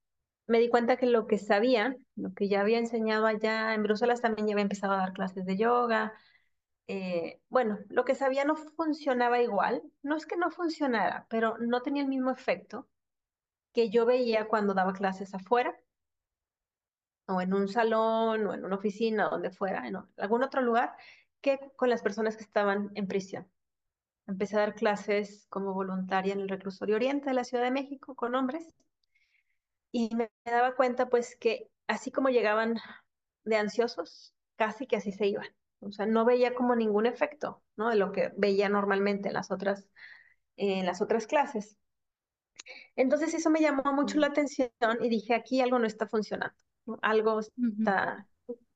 Me 0.48 0.58
di 0.60 0.68
cuenta 0.68 0.98
que 0.98 1.06
lo 1.06 1.28
que 1.28 1.38
sabía, 1.38 1.96
lo 2.16 2.34
que 2.34 2.48
ya 2.48 2.62
había 2.62 2.80
enseñado 2.80 3.28
allá 3.28 3.76
en 3.76 3.84
Bruselas, 3.84 4.20
también 4.20 4.48
ya 4.48 4.54
había 4.54 4.64
empezado 4.64 4.94
a 4.94 4.98
dar 4.98 5.14
clases 5.14 5.46
de 5.46 5.58
yoga, 5.58 6.14
eh, 6.88 7.40
bueno, 7.50 7.78
lo 7.90 8.04
que 8.04 8.16
sabía 8.16 8.46
no 8.46 8.56
funcionaba 8.56 9.44
igual. 9.44 9.84
No 10.02 10.16
es 10.16 10.26
que 10.26 10.36
no 10.36 10.50
funcionara, 10.50 11.28
pero 11.30 11.60
no 11.60 11.84
tenía 11.84 12.02
el 12.02 12.10
mismo 12.10 12.32
efecto 12.32 12.88
que 13.74 13.92
yo 13.92 14.08
veía 14.08 14.48
cuando 14.48 14.74
daba 14.74 14.94
clases 14.94 15.36
afuera, 15.36 15.80
o 17.28 17.42
en 17.42 17.54
un 17.54 17.68
salón, 17.68 18.48
o 18.48 18.54
en 18.56 18.66
una 18.66 18.76
oficina, 18.76 19.30
donde 19.30 19.52
fuera, 19.52 19.88
en 19.88 19.98
algún 20.18 20.42
otro 20.44 20.64
lugar, 20.64 20.96
que 21.44 21.60
con 21.76 21.90
las 21.92 22.02
personas 22.02 22.36
que 22.38 22.44
estaban 22.44 22.90
en 22.96 23.08
prisión. 23.08 23.48
Empecé 24.26 24.56
a 24.56 24.62
dar 24.62 24.76
clases 24.76 25.46
como 25.50 25.74
voluntaria 25.74 26.34
en 26.34 26.40
el 26.40 26.50
Reclusorio 26.50 26.96
Oriente 26.96 27.30
de 27.30 27.36
la 27.36 27.44
Ciudad 27.44 27.64
de 27.64 27.72
México 27.72 28.16
con 28.16 28.34
hombres 28.34 28.74
y 29.92 30.10
me 30.16 30.32
daba 30.46 30.76
cuenta 30.76 31.10
pues 31.10 31.36
que 31.36 31.70
así 31.88 32.12
como 32.12 32.30
llegaban 32.30 32.80
de 33.44 33.58
ansiosos, 33.58 34.34
casi 34.56 34.88
que 34.88 34.96
así 34.96 35.12
se 35.12 35.28
iban. 35.28 35.48
O 35.82 35.92
sea, 35.92 36.06
no 36.06 36.24
veía 36.24 36.56
como 36.56 36.76
ningún 36.76 37.06
efecto, 37.06 37.62
¿no? 37.76 37.90
De 37.90 37.98
lo 37.98 38.14
que 38.14 38.32
veía 38.38 38.70
normalmente 38.70 39.28
en 39.28 39.34
las 39.34 39.52
otras, 39.52 39.90
en 40.56 40.86
las 40.86 41.02
otras 41.02 41.28
clases. 41.28 41.78
Entonces 42.96 43.34
eso 43.34 43.50
me 43.50 43.60
llamó 43.60 43.92
mucho 43.92 44.18
la 44.18 44.28
atención 44.28 44.70
y 45.02 45.10
dije, 45.10 45.36
aquí 45.36 45.60
algo 45.60 45.78
no 45.78 45.86
está 45.86 46.08
funcionando, 46.08 46.56
¿no? 46.86 46.98
Algo 47.02 47.42
está, 47.42 48.26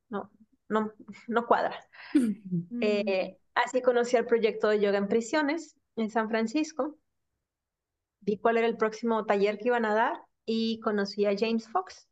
no, 0.09 0.29
no, 0.69 0.93
no 1.27 1.45
cuadra. 1.45 1.77
Eh, 2.81 3.37
así 3.55 3.81
conocí 3.81 4.15
el 4.15 4.25
proyecto 4.25 4.69
de 4.69 4.79
yoga 4.79 4.97
en 4.97 5.07
prisiones 5.07 5.75
en 5.95 6.09
San 6.09 6.29
Francisco. 6.29 6.97
Vi 8.21 8.37
cuál 8.37 8.57
era 8.57 8.67
el 8.67 8.77
próximo 8.77 9.25
taller 9.25 9.57
que 9.57 9.67
iban 9.67 9.85
a 9.85 9.93
dar 9.95 10.21
y 10.45 10.79
conocí 10.79 11.25
a 11.25 11.35
James 11.37 11.67
Fox. 11.69 12.07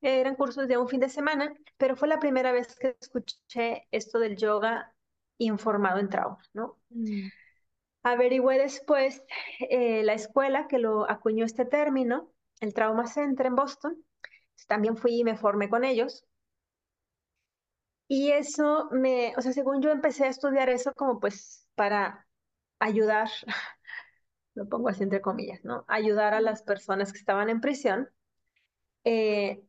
Eran 0.00 0.36
cursos 0.36 0.68
de 0.68 0.76
un 0.76 0.88
fin 0.88 1.00
de 1.00 1.08
semana, 1.08 1.52
pero 1.76 1.96
fue 1.96 2.08
la 2.08 2.20
primera 2.20 2.52
vez 2.52 2.76
que 2.76 2.96
escuché 3.00 3.88
esto 3.90 4.18
del 4.18 4.36
yoga 4.36 4.94
informado 5.38 5.98
en 5.98 6.08
trauma, 6.08 6.38
¿no? 6.52 6.78
Mm. 6.90 7.28
Averigüé 8.02 8.58
después 8.58 9.24
eh, 9.70 10.02
la 10.04 10.14
escuela 10.14 10.68
que 10.68 10.78
lo 10.78 11.10
acuñó 11.10 11.44
este 11.44 11.64
término, 11.64 12.32
el 12.60 12.74
Trauma 12.74 13.06
Center 13.06 13.46
en 13.46 13.56
Boston. 13.56 14.04
También 14.66 14.96
fui 14.96 15.20
y 15.20 15.24
me 15.24 15.36
formé 15.36 15.68
con 15.68 15.84
ellos. 15.84 16.24
Y 18.08 18.30
eso 18.32 18.88
me, 18.92 19.34
o 19.36 19.42
sea, 19.42 19.52
según 19.52 19.82
yo 19.82 19.90
empecé 19.90 20.24
a 20.24 20.28
estudiar 20.28 20.70
eso 20.70 20.92
como 20.94 21.20
pues 21.20 21.66
para 21.74 22.26
ayudar, 22.78 23.28
lo 24.54 24.68
pongo 24.68 24.88
así 24.88 25.02
entre 25.04 25.20
comillas, 25.22 25.64
¿no? 25.64 25.84
Ayudar 25.88 26.34
a 26.34 26.40
las 26.40 26.62
personas 26.62 27.12
que 27.12 27.18
estaban 27.18 27.50
en 27.50 27.60
prisión. 27.60 28.08
Eh, 29.04 29.62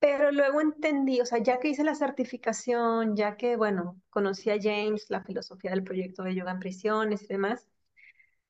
pero 0.00 0.32
luego 0.32 0.60
entendí, 0.62 1.20
o 1.20 1.26
sea, 1.26 1.38
ya 1.42 1.60
que 1.60 1.68
hice 1.70 1.84
la 1.84 1.94
certificación, 1.96 3.16
ya 3.16 3.36
que, 3.36 3.56
bueno, 3.56 4.00
conocí 4.10 4.50
a 4.50 4.58
James, 4.62 5.06
la 5.10 5.22
filosofía 5.24 5.72
del 5.72 5.84
proyecto 5.84 6.22
de 6.24 6.34
yoga 6.36 6.52
en 6.52 6.60
prisiones 6.60 7.22
y 7.24 7.28
demás, 7.28 7.68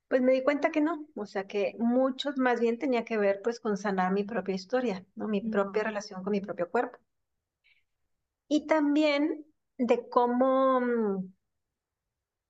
pues 0.09 0.23
me 0.23 0.33
di 0.33 0.43
cuenta 0.45 0.71
que 0.73 0.81
no, 0.83 1.07
o 1.17 1.27
sea, 1.27 1.47
que 1.49 1.77
mucho 1.79 2.31
más 2.37 2.61
bien 2.61 2.79
tenía 2.79 3.05
que 3.05 3.19
ver 3.19 3.41
pues 3.43 3.61
con 3.61 3.77
sanar 3.79 4.12
mi 4.12 4.25
propia 4.25 4.55
historia, 4.57 5.07
¿no? 5.17 5.29
Mi 5.29 5.41
propia 5.43 5.85
relación 5.85 6.23
con 6.25 6.33
mi 6.33 6.41
propio 6.43 6.71
cuerpo. 6.71 6.99
Y 8.50 8.66
también 8.66 9.47
de 9.78 10.09
cómo, 10.09 10.80
mm, 10.80 11.33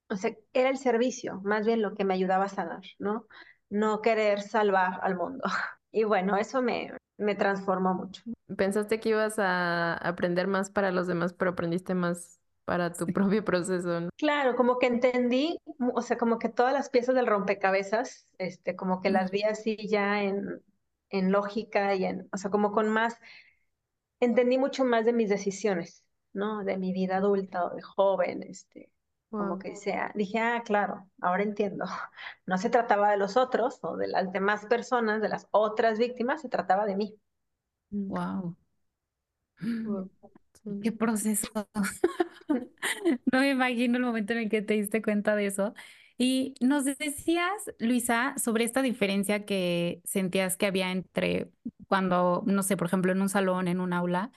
o 0.09 0.17
sea, 0.17 0.35
era 0.55 0.71
el 0.71 0.79
servicio, 0.79 1.41
más 1.45 1.67
bien 1.67 1.83
lo 1.83 1.95
que 1.95 2.05
me 2.05 2.15
ayudaba 2.15 2.45
a 2.45 2.49
sanar, 2.49 2.81
¿no? 2.99 3.27
No 3.69 4.01
querer 4.01 4.41
salvar 4.41 4.99
al 5.03 5.17
mundo. 5.17 5.45
Y 5.93 6.05
bueno, 6.05 6.37
eso 6.37 6.63
me, 6.63 6.93
me 7.19 7.35
transformó 7.35 7.95
mucho. 7.95 8.23
Pensaste 8.57 9.01
que 9.01 9.09
ibas 9.09 9.41
a 9.41 9.95
aprender 9.95 10.47
más 10.47 10.71
para 10.71 10.93
los 10.93 11.09
demás, 11.09 11.33
pero 11.33 11.51
aprendiste 11.51 11.95
más 11.95 12.39
para 12.65 12.93
tu 12.93 13.07
propio 13.09 13.45
proceso, 13.45 14.01
¿no? 14.01 14.09
Claro, 14.17 14.55
como 14.55 14.79
que 14.79 14.87
entendí, 14.87 15.59
o 15.93 16.01
sea, 16.01 16.17
como 16.17 16.39
que 16.39 16.49
todas 16.49 16.73
las 16.73 16.91
piezas 16.91 17.17
del 17.17 17.27
rompecabezas, 17.27 18.29
este, 18.39 18.77
como 18.77 19.01
que 19.01 19.11
las 19.11 19.33
vi 19.33 19.43
así 19.43 19.89
ya 19.89 20.23
en, 20.23 20.63
en 21.09 21.33
lógica 21.33 21.97
y 21.97 22.05
en, 22.05 22.29
o 22.33 22.37
sea, 22.37 22.53
como 22.53 22.71
con 22.71 22.89
más, 22.89 23.19
entendí 24.21 24.59
mucho 24.59 24.85
más 24.85 25.05
de 25.05 25.13
mis 25.13 25.29
decisiones, 25.29 26.05
¿no? 26.33 26.65
De 26.65 26.77
mi 26.77 26.93
vida 26.93 27.17
adulta 27.17 27.65
o 27.65 27.75
de 27.75 27.83
joven, 27.83 28.43
este, 28.43 28.91
como 29.31 29.59
que 29.59 29.77
sea, 29.77 30.13
dije, 30.15 30.39
ah, 30.39 30.63
claro, 30.65 31.09
ahora 31.21 31.43
entiendo. 31.43 31.85
No 32.47 32.59
se 32.59 32.71
trataba 32.71 33.11
de 33.11 33.17
los 33.17 33.37
otros 33.37 33.79
o 33.83 33.97
de 33.97 34.09
las 34.09 34.33
demás 34.33 34.67
personas, 34.67 35.23
de 35.23 35.29
las 35.29 35.47
otras 35.51 35.99
víctimas, 35.99 36.43
se 36.43 36.49
trataba 36.49 36.85
de 36.85 36.97
mí. 36.97 37.17
Wow. 37.91 38.57
Sí. 40.63 40.71
Qué 40.83 40.93
proceso. 40.93 41.49
No 43.33 43.41
me 43.41 43.51
imagino 43.51 43.97
el 43.97 44.05
momento 44.05 44.33
en 44.33 44.41
el 44.41 44.49
que 44.51 44.63
te 44.63 44.75
diste 44.75 45.03
cuenta 45.03 45.37
de 45.37 45.47
eso. 45.47 45.75
Y 46.23 46.55
nos 46.61 46.85
decías, 46.85 47.51
Luisa, 47.79 48.35
sobre 48.37 48.65
esta 48.65 48.83
diferencia 48.83 49.47
que 49.47 50.03
sentías 50.05 50.57
que 50.59 50.67
había 50.67 50.93
entre 50.93 51.51
cuando, 51.89 52.43
no 52.47 52.63
sé, 52.63 52.77
por 52.77 52.89
ejemplo, 52.89 53.11
en 53.13 53.23
un 53.23 53.31
salón, 53.31 53.69
en 53.69 53.81
un 53.81 53.93
aula 53.95 54.31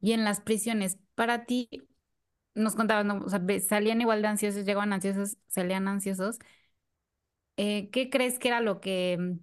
y 0.00 0.12
en 0.12 0.24
las 0.24 0.40
prisiones. 0.40 0.98
Para 1.16 1.44
ti, 1.46 1.68
nos 2.54 2.76
contabas, 2.76 3.06
¿no? 3.06 3.18
O 3.24 3.28
sea, 3.30 3.40
salían 3.60 4.00
igual 4.02 4.22
de 4.22 4.28
ansiosos, 4.28 4.64
llegaban 4.66 4.92
ansiosos, 4.92 5.38
salían 5.48 5.88
ansiosos. 5.88 6.38
Eh, 7.56 7.90
¿qué 7.90 8.08
crees 8.10 8.38
que 8.38 8.48
era 8.48 8.60
lo 8.60 8.80
que, 8.80 9.16
mm, 9.18 9.38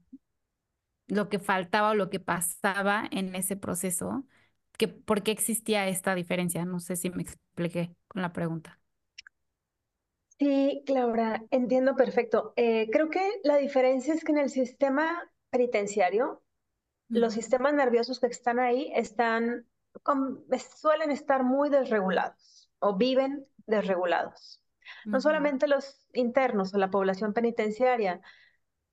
lo 1.07 1.29
que 1.29 1.39
faltaba 1.39 1.91
o 1.91 1.95
lo 1.95 2.09
que 2.09 2.19
pasaba 2.19 3.07
en 3.11 3.35
ese 3.35 3.55
proceso? 3.57 4.25
Que, 4.77 4.87
¿por 4.87 5.23
qué 5.23 5.31
existía 5.31 5.87
esta 5.87 6.15
diferencia? 6.15 6.65
No 6.65 6.79
sé 6.79 6.95
si 6.95 7.09
me 7.09 7.23
expliqué 7.23 7.95
con 8.07 8.21
la 8.21 8.33
pregunta. 8.33 8.79
Sí, 10.39 10.83
Laura, 10.87 11.43
entiendo 11.49 11.95
perfecto. 11.95 12.53
Eh, 12.57 12.89
creo 12.91 13.09
que 13.09 13.21
la 13.43 13.57
diferencia 13.57 14.13
es 14.13 14.23
que 14.23 14.31
en 14.31 14.37
el 14.37 14.49
sistema 14.51 15.31
penitenciario, 15.49 16.43
los 17.09 17.33
sistemas 17.33 17.73
nerviosos 17.73 18.19
que 18.19 18.27
están 18.27 18.59
ahí 18.59 18.91
están, 18.95 19.67
con- 20.03 20.45
suelen 20.75 21.11
estar 21.11 21.43
muy 21.43 21.69
desregulados 21.69 22.69
o 22.79 22.97
viven 22.97 23.47
desregulados. 23.67 24.61
No 25.11 25.21
solamente 25.21 25.67
los 25.67 26.07
internos 26.13 26.73
o 26.73 26.77
la 26.79 26.91
población 26.91 27.33
penitenciaria, 27.33 28.21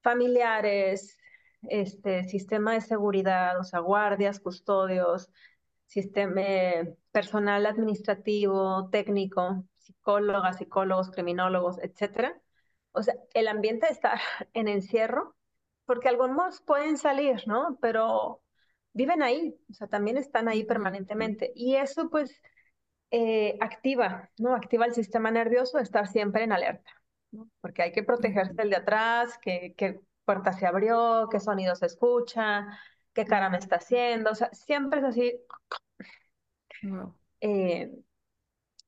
familiares, 0.02 1.18
este, 1.62 2.24
sistema 2.24 2.74
de 2.74 2.80
seguridad, 2.82 3.58
o 3.58 3.64
sea, 3.64 3.80
guardias, 3.80 4.40
custodios, 4.40 5.30
sistema, 5.86 6.40
eh, 6.42 6.96
personal 7.12 7.66
administrativo, 7.66 8.88
técnico, 8.90 9.64
psicólogas, 9.84 10.58
psicólogos, 10.58 11.10
criminólogos, 11.10 11.78
etcétera. 11.78 12.40
O 12.92 13.02
sea, 13.02 13.14
el 13.34 13.48
ambiente 13.48 13.86
de 13.86 13.92
estar 13.92 14.18
en 14.54 14.68
encierro, 14.68 15.36
porque 15.86 16.08
algunos 16.08 16.60
pueden 16.62 16.96
salir, 16.98 17.46
¿no? 17.46 17.78
Pero 17.80 18.42
viven 18.92 19.22
ahí, 19.22 19.56
o 19.70 19.74
sea, 19.74 19.88
también 19.88 20.16
están 20.16 20.48
ahí 20.48 20.64
permanentemente. 20.64 21.52
Y 21.54 21.76
eso, 21.76 22.10
pues, 22.10 22.40
eh, 23.10 23.58
activa, 23.60 24.30
¿no? 24.38 24.54
Activa 24.54 24.86
el 24.86 24.94
sistema 24.94 25.30
nervioso, 25.30 25.78
estar 25.78 26.08
siempre 26.08 26.44
en 26.44 26.52
alerta, 26.52 26.90
¿no? 27.32 27.50
Porque 27.60 27.82
hay 27.82 27.92
que 27.92 28.02
protegerse 28.02 28.54
del 28.54 28.70
de 28.70 28.76
atrás, 28.76 29.38
que, 29.38 29.74
qué 29.76 30.00
puerta 30.24 30.52
se 30.52 30.66
abrió, 30.66 31.28
qué 31.30 31.40
sonido 31.40 31.74
se 31.76 31.86
escucha, 31.86 32.66
qué 33.12 33.24
cara 33.24 33.50
me 33.50 33.58
está 33.58 33.76
haciendo, 33.76 34.30
o 34.30 34.34
sea, 34.34 34.50
siempre 34.52 35.00
es 35.00 35.04
así. 35.06 35.40
wow, 36.82 37.14
eh, 37.40 37.90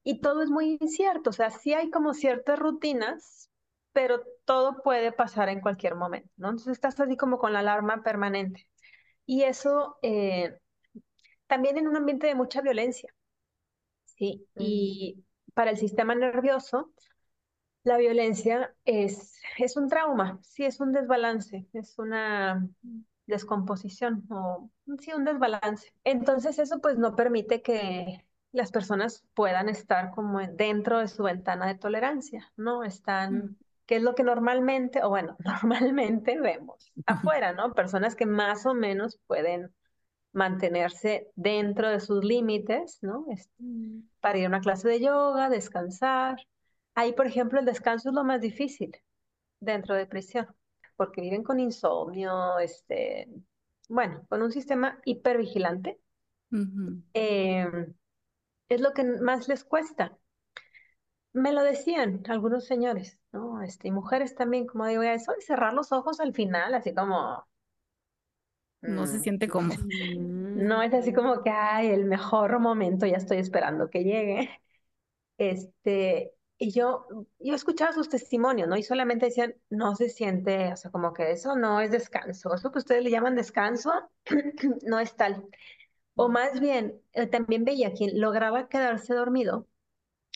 y 0.09 0.21
todo 0.21 0.41
es 0.41 0.51
muy 0.51 0.79
incierto, 0.81 1.31
o 1.31 1.33
sea, 1.33 1.51
sí 1.51 1.75
hay 1.75 1.91
como 1.91 2.15
ciertas 2.15 2.61
rutinas, 2.61 3.51
pero 3.93 4.23
todo 4.45 4.81
puede 4.85 5.11
pasar 5.11 5.49
en 5.49 5.61
cualquier 5.61 5.97
momento, 5.97 6.31
¿no? 6.37 6.51
Entonces 6.51 6.75
estás 6.75 7.01
así 7.01 7.17
como 7.17 7.39
con 7.39 7.53
la 7.53 7.59
alarma 7.59 8.05
permanente. 8.05 8.69
Y 9.25 9.43
eso 9.43 9.99
eh, 10.03 10.61
también 11.49 11.77
en 11.77 11.89
un 11.89 11.97
ambiente 11.97 12.29
de 12.29 12.37
mucha 12.37 12.61
violencia, 12.61 13.13
¿sí? 14.05 14.47
Mm. 14.55 14.61
Y 14.61 15.25
para 15.55 15.73
el 15.73 15.77
sistema 15.77 16.15
nervioso, 16.15 16.93
la 17.83 17.97
violencia 17.97 18.77
es, 18.85 19.41
es 19.59 19.77
un 19.77 19.89
trauma, 19.89 20.39
sí, 20.41 20.65
es 20.65 20.79
un 20.79 20.93
desbalance, 20.93 21.67
es 21.73 21.99
una 21.99 22.65
descomposición 23.27 24.25
o 24.31 24.71
sí, 25.01 25.13
un 25.15 25.25
desbalance. 25.25 25.93
Entonces 26.05 26.61
eso 26.61 26.81
pues 26.81 26.97
no 26.97 27.17
permite 27.17 27.61
que 27.61 28.26
las 28.57 28.73
personas 28.73 29.25
puedan 29.35 29.69
estar 29.69 30.13
como 30.13 30.41
en- 30.41 30.57
dentro 30.57 31.01
de 31.01 31.09
su 31.09 31.23
ventana 31.25 31.67
de 31.69 31.77
tolerancia, 31.77 32.53
¿no? 32.57 32.85
mm, 33.31 33.37
Están, 33.37 33.57
que 33.87 33.97
es 33.97 34.03
lo 34.03 34.15
que 34.15 34.25
normalmente, 34.25 35.03
o 35.05 35.11
bueno, 35.11 35.37
normalmente 36.01 36.41
vemos 36.41 36.93
afuera, 37.07 37.53
¿no? 37.53 37.75
Personas 37.75 38.17
que 38.17 38.27
más 38.27 38.67
o 38.67 38.75
menos 38.75 39.19
pueden 39.27 39.75
mantenerse 40.33 41.29
dentro 41.37 41.89
de 41.91 42.01
sus 42.01 42.25
límites, 42.25 42.99
¿no? 43.03 43.27
Es- 43.31 43.51
Mm. 43.61 44.09
para 44.21 44.39
ir 44.39 44.47
a 44.47 44.49
una 44.49 44.61
clase 44.61 44.89
de 44.89 45.01
yoga, 45.01 45.49
descansar. 45.49 46.37
Ahí, 46.95 47.13
por 47.13 47.27
ejemplo, 47.27 47.61
el 47.61 47.67
descanso 47.67 48.09
es 48.11 48.15
lo 48.15 48.25
más 48.25 48.41
difícil 48.41 48.93
dentro 49.61 49.95
de 49.95 50.07
prisión, 50.07 50.47
porque 50.97 51.21
viven 51.23 51.43
con 51.45 51.61
insomnio, 51.61 52.59
este, 52.59 53.29
bueno, 53.89 54.27
con 54.29 54.43
un 54.43 54.53
sistema 54.53 55.01
hipervigilante. 55.05 56.01
eh, 57.15 57.67
es 58.69 58.81
lo 58.81 58.93
que 58.93 59.05
más 59.05 59.49
les 59.49 59.65
cuesta. 59.65 60.19
Me 61.35 61.53
lo 61.53 61.63
decían 61.63 62.25
algunos 62.29 62.65
señores, 62.67 63.21
¿no? 63.31 63.63
Este, 63.63 63.87
y 63.87 63.91
mujeres 63.93 64.35
también, 64.35 64.67
como 64.67 64.87
digo, 64.89 65.03
eso 65.05 65.31
de 65.35 65.41
cerrar 65.41 65.73
los 65.73 65.93
ojos 65.93 66.19
al 66.19 66.35
final, 66.35 66.75
así 66.75 66.93
como, 66.95 67.47
No 68.83 69.07
se 69.07 69.19
mm, 69.19 69.21
siente 69.21 69.49
cómodo. 69.49 69.79
no 70.55 70.83
Mm. 70.83 70.83
es 70.83 70.95
así 70.95 71.13
como 71.13 71.43
que, 71.43 71.51
ay, 71.51 71.89
el 71.89 72.05
mejor 72.05 72.59
momento, 72.61 73.07
ya 73.07 73.17
estoy 73.17 73.39
esperando 73.39 73.91
que 73.91 74.05
llegue. 74.05 74.51
Este, 75.39 76.35
y 76.59 76.73
yo, 76.73 77.07
yo 77.41 77.55
escuchaba 77.55 77.93
sus 77.93 78.09
testimonios, 78.11 78.69
¿no? 78.69 78.77
Y 78.77 78.83
solamente 78.85 79.27
decían, 79.27 79.55
no 79.71 79.95
se 79.97 80.09
siente, 80.11 80.73
o 80.73 80.77
sea, 80.79 80.91
como 80.91 81.13
que 81.15 81.33
eso 81.33 81.57
no 81.57 81.81
es 81.81 81.91
descanso, 81.93 82.55
eso 82.55 82.73
que 82.73 82.79
ustedes 82.79 83.05
le 83.05 83.11
llaman 83.11 83.37
descanso, 83.37 83.93
no 84.87 85.01
es 85.01 85.17
tal. 85.17 85.45
O 86.17 86.29
más 86.29 86.61
bien, 86.61 87.01
eh, 87.13 87.27
también 87.27 87.65
veía 87.65 87.93
quien 87.93 88.21
lograba 88.21 88.69
quedarse 88.69 89.15
dormido 89.15 89.69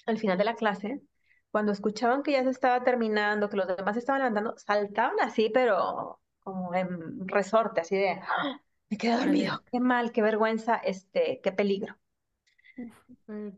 al 0.07 0.19
final 0.19 0.39
de 0.39 0.45
la 0.45 0.55
clase, 0.57 1.03
cuando 1.51 1.73
escuchaban 1.73 2.23
que 2.23 2.33
ya 2.33 2.45
se 2.45 2.51
estaba 2.51 2.85
terminando, 2.85 3.49
que 3.51 3.57
los 3.57 3.67
demás 3.69 3.97
estaban 3.97 4.21
levantando, 4.23 4.57
saltaban 4.59 5.17
así, 5.21 5.51
pero 5.53 6.21
como 6.41 6.75
en 6.75 7.29
resorte, 7.29 7.81
así 7.83 7.97
de, 7.97 8.11
"Ah, 8.23 8.61
me 8.91 8.99
quedé 8.99 9.17
dormido, 9.17 9.63
qué 9.73 9.81
mal, 9.81 10.13
qué 10.13 10.23
vergüenza, 10.23 10.77
este, 10.77 11.41
qué 11.43 11.53
peligro. 11.53 11.97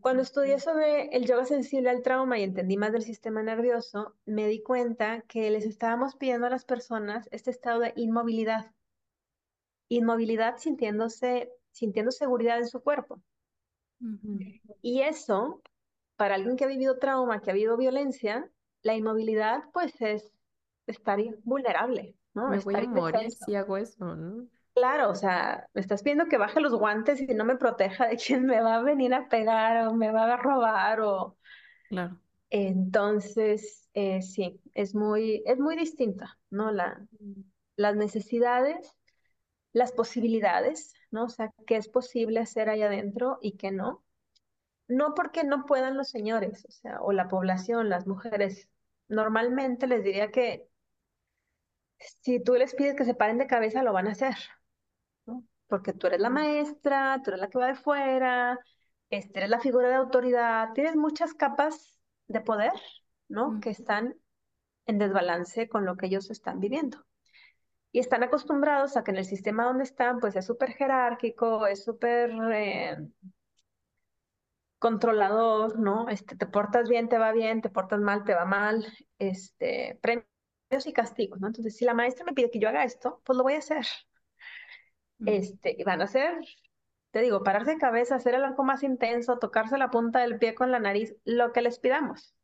Cuando 0.01 0.23
estudié 0.23 0.59
sobre 0.61 1.07
el 1.17 1.25
yoga 1.27 1.47
sensible 1.47 1.89
al 1.89 2.03
trauma 2.03 2.39
y 2.39 2.43
entendí 2.43 2.77
más 2.77 2.93
del 2.93 3.03
sistema 3.03 3.43
nervioso, 3.43 4.15
me 4.27 4.47
di 4.47 4.63
cuenta 4.63 5.23
que 5.23 5.51
les 5.51 5.65
estábamos 5.65 6.15
pidiendo 6.17 6.47
a 6.47 6.51
las 6.51 6.67
personas 6.67 7.27
este 7.33 7.51
estado 7.51 7.81
de 7.81 7.95
inmovilidad, 7.97 8.73
inmovilidad 9.89 10.57
sintiéndose, 10.59 11.53
sintiendo 11.73 12.11
seguridad 12.11 12.59
en 12.59 12.69
su 12.69 12.81
cuerpo. 12.81 13.21
Y 14.81 15.01
eso 15.01 15.63
para 16.17 16.37
alguien 16.37 16.57
que 16.57 16.65
ha 16.65 16.69
vivido 16.69 16.99
trauma, 16.99 17.41
que 17.41 17.51
ha 17.51 17.55
vivido 17.55 17.77
violencia, 17.77 18.49
la 18.83 18.95
inmovilidad 18.95 19.65
pues 19.73 20.01
es 20.01 20.31
estar 20.87 21.19
vulnerable, 21.45 22.15
¿no? 22.35 22.49
Me 22.49 22.59
voy 22.59 22.75
a 22.77 22.83
morir 22.83 23.31
si 23.31 23.55
hago 23.55 23.77
eso, 23.77 24.15
¿no? 24.15 24.47
Claro, 24.75 25.11
o 25.11 25.15
sea, 25.15 25.69
me 25.75 25.81
estás 25.81 26.03
pidiendo 26.03 26.27
que 26.27 26.39
baje 26.39 26.61
los 26.61 26.75
guantes 26.75 27.21
y 27.21 27.27
no 27.35 27.45
me 27.45 27.57
proteja 27.57 28.07
de 28.07 28.17
quien 28.17 28.47
me 28.47 28.61
va 28.61 28.77
a 28.77 28.83
venir 28.83 29.13
a 29.15 29.29
pegar 29.29 29.89
o 29.89 29.95
me 29.95 30.11
va 30.11 30.33
a 30.33 30.37
robar 30.37 31.01
o... 31.01 31.37
Claro. 31.89 32.19
Entonces, 32.49 33.89
eh, 33.95 34.23
sí, 34.23 34.61
es 34.75 34.95
muy, 34.95 35.43
es 35.47 35.59
muy 35.59 35.77
distinta, 35.77 36.39
¿no? 36.51 36.71
La, 36.71 37.07
las 37.77 37.97
necesidades, 37.97 38.95
las 39.73 39.93
posibilidades, 39.93 40.95
¿no? 41.13 41.25
O 41.25 41.29
sea, 41.29 41.53
qué 41.67 41.77
es 41.77 41.89
posible 41.89 42.41
hacer 42.41 42.69
ahí 42.69 42.83
adentro 42.83 43.39
y 43.41 43.57
qué 43.57 43.71
no. 43.71 44.03
No 44.89 45.15
porque 45.15 45.45
no 45.45 45.67
puedan 45.67 45.97
los 45.97 46.09
señores, 46.09 46.65
o 46.69 46.73
sea, 46.73 47.01
o 47.03 47.13
la 47.13 47.29
población, 47.29 47.89
las 47.89 48.07
mujeres. 48.07 48.69
Normalmente 49.09 49.87
les 49.87 50.03
diría 50.03 50.31
que 50.33 50.69
si 52.21 52.43
tú 52.43 52.55
les 52.55 52.75
pides 52.75 52.97
que 52.97 53.05
se 53.05 53.15
paren 53.15 53.39
de 53.39 53.47
cabeza, 53.47 53.83
lo 53.83 53.93
van 53.93 54.09
a 54.09 54.13
hacer, 54.13 54.35
¿no? 55.27 55.45
Porque 55.69 55.93
tú 55.93 56.09
eres 56.09 56.21
la 56.21 56.31
maestra, 56.31 57.21
tú 57.23 57.31
eres 57.31 57.41
la 57.41 57.49
que 57.49 57.59
va 57.59 57.67
de 57.69 57.75
fuera, 57.75 58.59
este, 59.11 59.41
eres 59.41 59.51
la 59.51 59.61
figura 59.61 59.89
de 59.89 59.95
autoridad, 59.95 60.73
tienes 60.75 60.97
muchas 60.97 61.35
capas 61.35 62.01
de 62.27 62.41
poder, 62.41 62.73
¿no? 63.29 63.53
Mm. 63.53 63.61
Que 63.61 63.71
están 63.71 64.17
en 64.87 64.99
desbalance 64.99 65.69
con 65.69 65.85
lo 65.85 65.97
que 65.97 66.07
ellos 66.07 66.31
están 66.31 66.61
viviendo. 66.61 67.05
Y 67.93 67.99
están 68.01 68.23
acostumbrados 68.23 68.97
a 68.97 69.05
que 69.05 69.11
en 69.11 69.19
el 69.19 69.27
sistema 69.27 69.65
donde 69.65 69.85
están, 69.85 70.19
pues 70.19 70.35
es 70.35 70.47
súper 70.47 70.73
jerárquico, 70.73 71.67
es 71.67 71.85
súper 71.85 72.31
eh, 72.53 72.97
controlador, 74.79 75.79
¿no? 75.79 76.09
Este, 76.09 76.35
te 76.35 76.47
portas 76.47 76.89
bien, 76.89 77.09
te 77.09 77.19
va 77.19 77.33
bien, 77.33 77.61
te 77.61 77.69
portas 77.69 78.01
mal, 78.01 78.25
te 78.25 78.35
va 78.35 78.45
mal, 78.45 78.85
este, 79.19 79.99
premios 80.03 80.87
y 80.87 80.93
castigos, 80.93 81.39
¿no? 81.41 81.47
Entonces, 81.49 81.77
si 81.77 81.85
la 81.85 81.95
maestra 81.95 82.25
me 82.25 82.33
pide 82.33 82.51
que 82.51 82.59
yo 82.59 82.69
haga 82.69 82.83
esto, 82.83 83.23
pues 83.25 83.37
lo 83.37 83.45
voy 83.45 83.55
a 83.55 83.59
hacer. 83.59 83.87
Mm. 85.19 85.29
Este, 85.29 85.77
y 85.79 85.85
van 85.85 86.01
a 86.01 86.05
hacer, 86.05 86.35
te 87.13 87.21
digo, 87.21 87.45
pararse 87.45 87.73
de 87.73 87.79
cabeza, 87.79 88.17
hacer 88.17 88.35
el 88.35 88.45
arco 88.45 88.65
más 88.65 88.83
intenso, 88.83 89.39
tocarse 89.39 89.79
la 89.79 89.91
punta 89.91 90.21
del 90.21 90.39
pie 90.39 90.55
con 90.55 90.73
la 90.73 90.81
nariz, 90.81 91.15
lo 91.25 91.53
que 91.53 91.63
les 91.63 91.79
pidamos. 91.79 92.35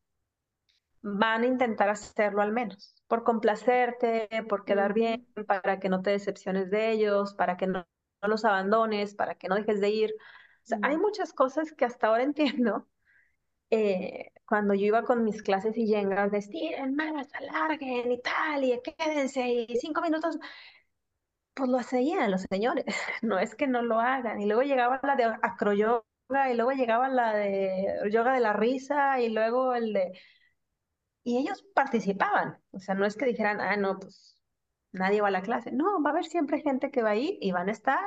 Van 1.03 1.43
a 1.43 1.47
intentar 1.47 1.89
hacerlo 1.89 2.43
al 2.43 2.53
menos, 2.53 2.95
por 3.07 3.23
complacerte, 3.25 4.29
por 4.49 4.65
quedar 4.65 4.95
bien, 4.95 5.27
para 5.47 5.79
que 5.81 5.89
no 5.89 6.03
te 6.03 6.11
decepciones 6.11 6.71
de 6.71 6.91
ellos, 6.93 7.35
para 7.35 7.57
que 7.57 7.67
no, 7.69 7.87
no 8.23 8.29
los 8.29 8.45
abandones, 8.45 9.15
para 9.15 9.37
que 9.37 9.49
no 9.49 9.55
dejes 9.57 9.81
de 9.81 9.91
ir. 9.91 10.11
O 10.65 10.67
sea, 10.67 10.79
hay 10.83 10.97
muchas 10.99 11.33
cosas 11.33 11.73
que 11.73 11.85
hasta 11.85 12.09
ahora 12.09 12.23
entiendo. 12.25 12.89
eh, 13.71 14.33
cuando 14.47 14.75
yo 14.75 14.87
iba 14.87 15.05
con 15.05 15.25
mis 15.25 15.43
clases 15.43 15.77
y 15.79 15.87
yengas 15.87 16.31
de 16.33 16.39
estiren 16.39 16.95
más, 16.97 17.29
alarguen 17.35 18.13
y 18.13 18.21
tal, 18.23 18.65
y 18.65 18.81
quédense, 18.83 19.47
y 19.49 19.77
cinco 19.79 20.01
minutos, 20.03 20.39
pues 21.55 21.69
lo 21.71 21.79
hacían 21.79 22.31
los 22.31 22.43
señores, 22.51 22.85
no 23.23 23.39
es 23.39 23.55
que 23.55 23.67
no 23.67 23.83
lo 23.83 24.01
hagan. 24.01 24.41
Y 24.41 24.47
luego 24.47 24.63
llegaba 24.63 25.01
la 25.03 25.17
de 25.17 25.25
acroyoga, 25.43 26.05
y 26.51 26.55
luego 26.55 26.73
llegaba 26.73 27.09
la 27.09 27.35
de 27.35 27.87
yoga 28.11 28.35
de 28.35 28.41
la 28.41 28.53
risa, 28.53 29.21
y 29.21 29.31
luego 29.31 29.75
el 29.75 29.93
de... 29.93 30.13
Y 31.29 31.37
ellos 31.37 31.63
participaban, 31.75 32.57
o 32.71 32.81
sea, 32.81 32.95
no 32.95 33.05
es 33.05 33.15
que 33.15 33.27
dijeran, 33.27 33.61
ah, 33.61 33.77
no, 33.77 33.99
pues 33.99 34.41
nadie 34.93 35.21
va 35.21 35.29
a 35.29 35.31
la 35.31 35.43
clase. 35.43 35.71
No, 35.73 36.03
va 36.03 36.09
a 36.09 36.13
haber 36.15 36.25
siempre 36.25 36.63
gente 36.63 36.91
que 36.91 37.03
va 37.03 37.11
a 37.11 37.17
ir 37.17 37.37
y 37.43 37.53
van 37.53 37.69
a 37.69 37.73
estar 37.73 38.01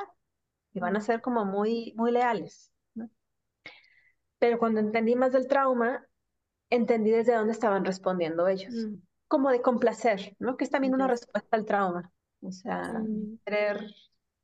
y 0.74 0.80
van 0.80 0.96
a 0.96 1.02
ser 1.02 1.22
como 1.22 1.46
muy, 1.46 1.94
muy 1.96 2.12
leales. 2.12 2.72
¿no? 2.96 3.12
Pero 4.40 4.58
cuando 4.58 4.80
entendí 4.80 5.16
más 5.16 5.34
del 5.34 5.48
trauma, 5.48 6.04
entendí 6.72 7.12
desde 7.12 7.36
dónde 7.36 7.52
estaban 7.52 7.86
respondiendo 7.86 8.48
ellos. 8.48 8.74
Mm. 8.74 8.96
Como 9.28 9.52
de 9.52 9.62
complacer, 9.62 10.36
¿no? 10.40 10.58
Que 10.58 10.64
es 10.64 10.72
también 10.72 10.96
una 10.96 11.08
respuesta 11.08 11.56
al 11.56 11.66
trauma. 11.66 12.12
O 12.42 12.52
sea, 12.52 13.04
Sí. 13.06 13.40
querer 13.46 13.86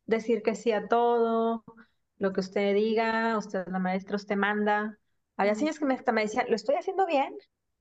decir 0.05 0.43
que 0.43 0.53
sí 0.53 0.71
a 0.71 0.87
todo, 0.87 1.63
lo 2.19 2.31
que 2.31 2.41
usted 2.41 2.75
diga, 2.75 3.39
usted 3.39 3.61
es 3.65 3.73
la 3.73 3.79
maestra, 3.79 4.17
usted 4.17 4.35
manda. 4.35 4.99
Había 5.35 5.55
señores 5.55 5.79
que 5.79 5.85
me, 5.85 5.95
hasta 5.95 6.11
me 6.11 6.21
decían, 6.21 6.45
lo 6.47 6.55
estoy 6.55 6.75
haciendo 6.75 7.07
bien. 7.07 7.35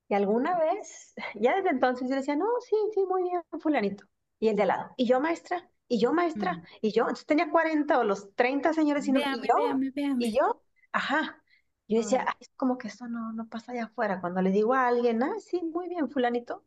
Y 0.08 0.14
alguna 0.14 0.58
vez, 0.58 1.14
ya 1.34 1.56
desde 1.56 1.70
entonces 1.70 2.08
yo 2.08 2.14
decía, 2.16 2.36
no, 2.36 2.46
sí, 2.68 2.76
sí, 2.94 3.04
muy 3.08 3.22
bien, 3.24 3.42
fulanito. 3.60 4.04
Y 4.38 4.48
el 4.48 4.56
de 4.56 4.62
al 4.62 4.68
lado, 4.68 4.90
y 4.96 5.06
yo 5.06 5.20
maestra, 5.20 5.68
y 5.88 5.98
yo 5.98 6.12
maestra, 6.12 6.54
Mm. 6.54 6.62
y 6.82 6.92
yo. 6.92 7.02
Entonces 7.04 7.26
tenía 7.26 7.50
40 7.50 7.98
o 7.98 8.04
los 8.04 8.34
30 8.34 8.72
señores 8.72 9.06
y, 9.08 9.12
no- 9.12 9.20
y 9.20 9.22
Véame, 9.22 9.46
yo, 9.48 9.56
véame, 9.56 9.90
véame. 9.94 10.26
y 10.26 10.32
yo, 10.36 10.62
ajá. 10.92 11.42
Yo 11.88 11.98
decía. 11.98 12.24
"Ay, 12.26 12.34
es 12.40 12.50
como 12.56 12.78
que 12.78 12.88
eso 12.88 13.06
no, 13.08 13.32
no 13.32 13.46
pasa 13.48 13.70
allá 13.72 13.84
afuera. 13.84 14.20
Cuando 14.20 14.42
le 14.42 14.50
digo 14.50 14.74
a 14.74 14.88
alguien, 14.88 15.22
ah, 15.22 15.34
sí, 15.38 15.62
muy 15.62 15.88
bien, 15.88 16.10
fulanito, 16.10 16.64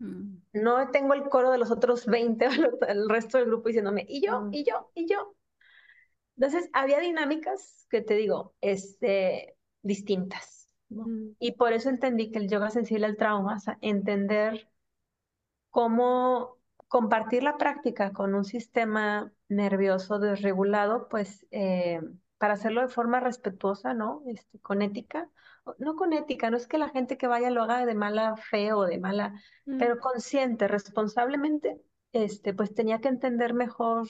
Mm. 0.00 0.36
no 0.52 0.90
tengo 0.92 1.14
el 1.14 1.28
coro 1.28 1.50
de 1.50 1.58
los 1.58 1.70
otros 1.72 2.06
20 2.06 2.46
o 2.48 2.52
los- 2.52 2.74
el 2.86 3.08
resto 3.08 3.38
del 3.38 3.46
grupo 3.48 3.68
diciéndome, 3.68 4.04
y 4.08 4.20
yo, 4.24 4.42
Mm. 4.42 4.54
y 4.54 4.64
yo, 4.64 4.90
y 4.94 5.06
yo. 5.08 5.34
Entonces, 6.36 6.70
había 6.72 7.00
dinámicas 7.00 7.86
que 7.90 8.00
te 8.00 8.14
digo, 8.14 8.54
este, 8.60 9.56
distintas, 9.82 10.67
¿no? 10.88 11.04
Mm. 11.06 11.36
Y 11.38 11.52
por 11.52 11.72
eso 11.72 11.88
entendí 11.88 12.30
que 12.30 12.38
el 12.38 12.48
yoga 12.48 12.70
sensible 12.70 13.06
al 13.06 13.16
trauma, 13.16 13.56
o 13.56 13.60
sea, 13.60 13.78
entender 13.80 14.68
cómo 15.70 16.56
compartir 16.88 17.42
la 17.42 17.56
práctica 17.58 18.12
con 18.12 18.34
un 18.34 18.44
sistema 18.44 19.32
nervioso 19.48 20.18
desregulado, 20.18 21.08
pues 21.08 21.46
eh, 21.50 22.00
para 22.38 22.54
hacerlo 22.54 22.80
de 22.80 22.88
forma 22.88 23.20
respetuosa, 23.20 23.94
¿no? 23.94 24.22
Este, 24.26 24.58
con 24.60 24.82
ética. 24.82 25.28
No 25.78 25.96
con 25.96 26.14
ética, 26.14 26.50
no 26.50 26.56
es 26.56 26.66
que 26.66 26.78
la 26.78 26.88
gente 26.88 27.18
que 27.18 27.26
vaya 27.26 27.50
lo 27.50 27.62
haga 27.62 27.84
de 27.84 27.94
mala 27.94 28.36
fe 28.36 28.72
o 28.72 28.84
de 28.84 28.98
mala, 28.98 29.34
Mm. 29.66 29.78
pero 29.78 29.98
consciente, 29.98 30.66
responsablemente, 30.66 31.78
este, 32.12 32.54
pues 32.54 32.74
tenía 32.74 33.00
que 33.00 33.08
entender 33.08 33.52
mejor 33.52 34.08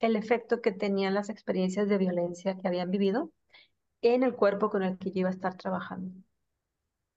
el 0.00 0.16
efecto 0.16 0.60
que 0.60 0.72
tenían 0.72 1.14
las 1.14 1.28
experiencias 1.30 1.88
de 1.88 1.98
violencia 1.98 2.58
que 2.58 2.66
habían 2.66 2.90
vivido 2.90 3.30
en 4.04 4.22
el 4.22 4.34
cuerpo 4.34 4.70
con 4.70 4.82
el 4.82 4.98
que 4.98 5.10
yo 5.10 5.20
iba 5.20 5.28
a 5.30 5.32
estar 5.32 5.56
trabajando. 5.56 6.12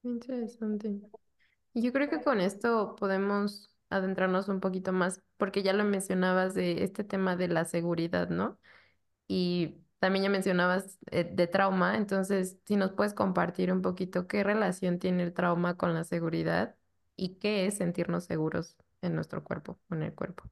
Interesante. 0.04 1.02
Yo 1.74 1.94
creo 1.94 2.10
que 2.10 2.22
con 2.22 2.40
esto 2.40 2.96
podemos 2.96 3.70
adentrarnos 3.90 4.48
un 4.48 4.60
poquito 4.60 4.94
más, 4.94 5.22
porque 5.38 5.64
ya 5.64 5.74
lo 5.74 5.84
mencionabas 5.84 6.54
de 6.54 6.84
este 6.84 7.04
tema 7.04 7.36
de 7.36 7.50
la 7.50 7.66
seguridad, 7.66 8.30
¿no? 8.30 8.58
Y 9.28 9.78
también 10.00 10.24
ya 10.24 10.30
mencionabas 10.30 11.00
eh, 11.12 11.24
de 11.26 11.48
trauma, 11.48 11.98
entonces 11.98 12.58
si 12.66 12.76
nos 12.76 12.94
puedes 12.94 13.14
compartir 13.14 13.72
un 13.72 13.82
poquito 13.82 14.28
qué 14.28 14.44
relación 14.44 15.00
tiene 15.00 15.24
el 15.24 15.34
trauma 15.34 15.76
con 15.78 15.94
la 15.94 16.04
seguridad 16.04 16.76
y 17.16 17.36
qué 17.36 17.66
es 17.66 17.78
sentirnos 17.78 18.26
seguros 18.26 18.78
en 19.02 19.16
nuestro 19.16 19.44
cuerpo, 19.44 19.80
en 19.92 20.04
el 20.04 20.14
cuerpo. 20.14 20.44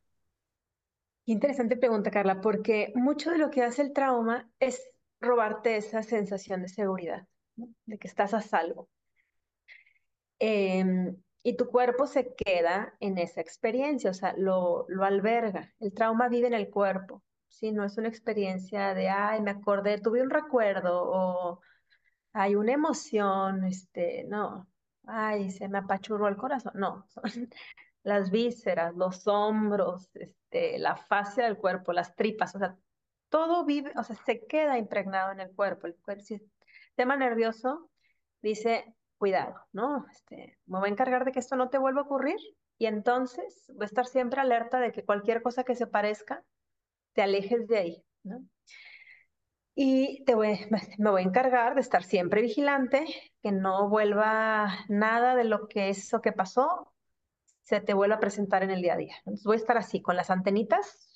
Interesante 1.25 1.75
pregunta, 1.75 2.11
Carla, 2.11 2.41
porque 2.41 2.91
mucho 2.95 3.31
de 3.31 3.39
lo 3.39 3.49
que 3.49 3.63
hace 3.63 3.81
el 3.81 3.93
trauma 3.93 4.49
es 4.59 4.79
robarte 5.19 5.77
esa 5.77 6.03
sensación 6.03 6.61
de 6.61 6.69
seguridad. 6.69 7.27
De 7.85 7.97
que 7.97 8.07
estás 8.07 8.33
a 8.33 8.41
salvo. 8.41 8.89
Em, 10.39 11.15
y 11.43 11.55
tu 11.55 11.69
cuerpo 11.69 12.07
se 12.07 12.33
queda 12.35 12.95
en 12.99 13.17
esa 13.17 13.39
experiencia, 13.39 14.09
o 14.09 14.13
sea, 14.13 14.33
lo, 14.37 14.85
lo 14.89 15.03
alberga. 15.05 15.73
El 15.79 15.93
trauma 15.93 16.27
vive 16.27 16.47
en 16.47 16.53
el 16.53 16.69
cuerpo, 16.69 17.23
¿sí? 17.47 17.71
No 17.71 17.85
es 17.85 17.97
una 17.97 18.09
experiencia 18.09 18.93
de, 18.93 19.09
ay, 19.09 19.41
me 19.41 19.51
acordé, 19.51 19.99
tuve 19.99 20.21
un 20.21 20.29
recuerdo 20.29 21.03
o 21.03 21.61
hay 22.33 22.55
una 22.55 22.73
emoción, 22.73 23.63
este, 23.65 24.25
no, 24.27 24.67
ay, 25.05 25.51
se 25.51 25.69
me 25.69 25.77
apachurró 25.77 26.27
el 26.27 26.37
corazón. 26.37 26.73
No, 26.75 27.05
son 27.09 27.49
las 28.03 28.31
vísceras, 28.31 28.95
los 28.95 29.27
hombros, 29.27 30.09
este, 30.15 30.77
la 30.79 30.95
fascia 30.95 31.45
del 31.45 31.57
cuerpo, 31.57 31.93
las 31.93 32.15
tripas, 32.15 32.55
o 32.55 32.59
sea, 32.59 32.77
todo 33.29 33.65
vive, 33.65 33.91
o 33.97 34.03
sea, 34.03 34.15
se 34.25 34.45
queda 34.47 34.77
impregnado 34.77 35.31
en 35.31 35.39
el 35.41 35.53
cuerpo. 35.55 35.87
El, 35.87 35.95
cuer- 36.01 36.21
si- 36.21 36.39
sistema 36.87 37.15
nervioso 37.17 37.89
dice, 38.41 38.95
cuidado, 39.17 39.55
¿no? 39.73 40.05
Este, 40.11 40.59
me 40.65 40.79
voy 40.79 40.89
a 40.89 40.91
encargar 40.91 41.25
de 41.25 41.31
que 41.31 41.39
esto 41.39 41.55
no 41.55 41.69
te 41.69 41.77
vuelva 41.77 42.01
a 42.01 42.03
ocurrir 42.05 42.37
y 42.77 42.85
entonces 42.87 43.65
voy 43.75 43.83
a 43.83 43.85
estar 43.85 44.05
siempre 44.07 44.41
alerta 44.41 44.79
de 44.79 44.91
que 44.91 45.05
cualquier 45.05 45.41
cosa 45.41 45.63
que 45.63 45.75
se 45.75 45.87
parezca, 45.87 46.43
te 47.13 47.21
alejes 47.23 47.67
de 47.67 47.77
ahí, 47.79 48.05
¿no? 48.23 48.43
Y 49.75 50.23
te 50.25 50.35
voy, 50.35 50.59
me 50.99 51.09
voy 51.11 51.21
a 51.21 51.25
encargar 51.25 51.75
de 51.75 51.81
estar 51.81 52.03
siempre 52.03 52.41
vigilante, 52.41 53.05
que 53.41 53.51
no 53.51 53.89
vuelva 53.89 54.69
nada 54.87 55.35
de 55.35 55.43
lo 55.43 55.67
que 55.67 55.89
eso 55.89 56.21
que 56.21 56.31
pasó 56.31 56.93
se 57.63 57.81
te 57.81 57.93
vuelva 57.93 58.15
a 58.17 58.19
presentar 58.21 58.63
en 58.63 58.71
el 58.71 58.81
día 58.81 58.95
a 58.95 58.97
día. 58.97 59.15
Entonces 59.19 59.45
voy 59.45 59.55
a 59.57 59.59
estar 59.59 59.77
así, 59.77 60.01
con 60.01 60.15
las 60.17 60.31
antenitas 60.31 61.14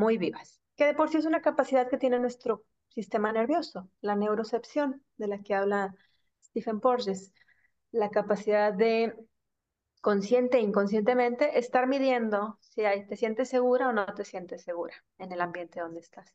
muy 0.00 0.18
vivas, 0.18 0.60
que 0.76 0.86
de 0.86 0.94
por 0.94 1.10
sí 1.10 1.18
es 1.18 1.26
una 1.26 1.42
capacidad 1.42 1.88
que 1.90 1.98
tiene 1.98 2.18
nuestro 2.18 2.64
sistema 2.88 3.32
nervioso, 3.32 3.90
la 4.00 4.16
neurocepción, 4.16 5.04
de 5.18 5.28
la 5.28 5.38
que 5.42 5.54
habla 5.54 5.94
Stephen 6.42 6.80
Porges, 6.80 7.32
la 7.92 8.10
capacidad 8.10 8.72
de 8.72 9.14
consciente 10.00 10.58
e 10.58 10.62
inconscientemente 10.62 11.58
estar 11.58 11.86
midiendo 11.86 12.58
si 12.60 12.84
hay- 12.86 13.06
te 13.06 13.16
sientes 13.16 13.48
segura 13.50 13.88
o 13.88 13.92
no 13.92 14.06
te 14.14 14.24
sientes 14.24 14.62
segura 14.62 14.94
en 15.18 15.32
el 15.32 15.40
ambiente 15.42 15.80
donde 15.80 16.00
estás. 16.00 16.34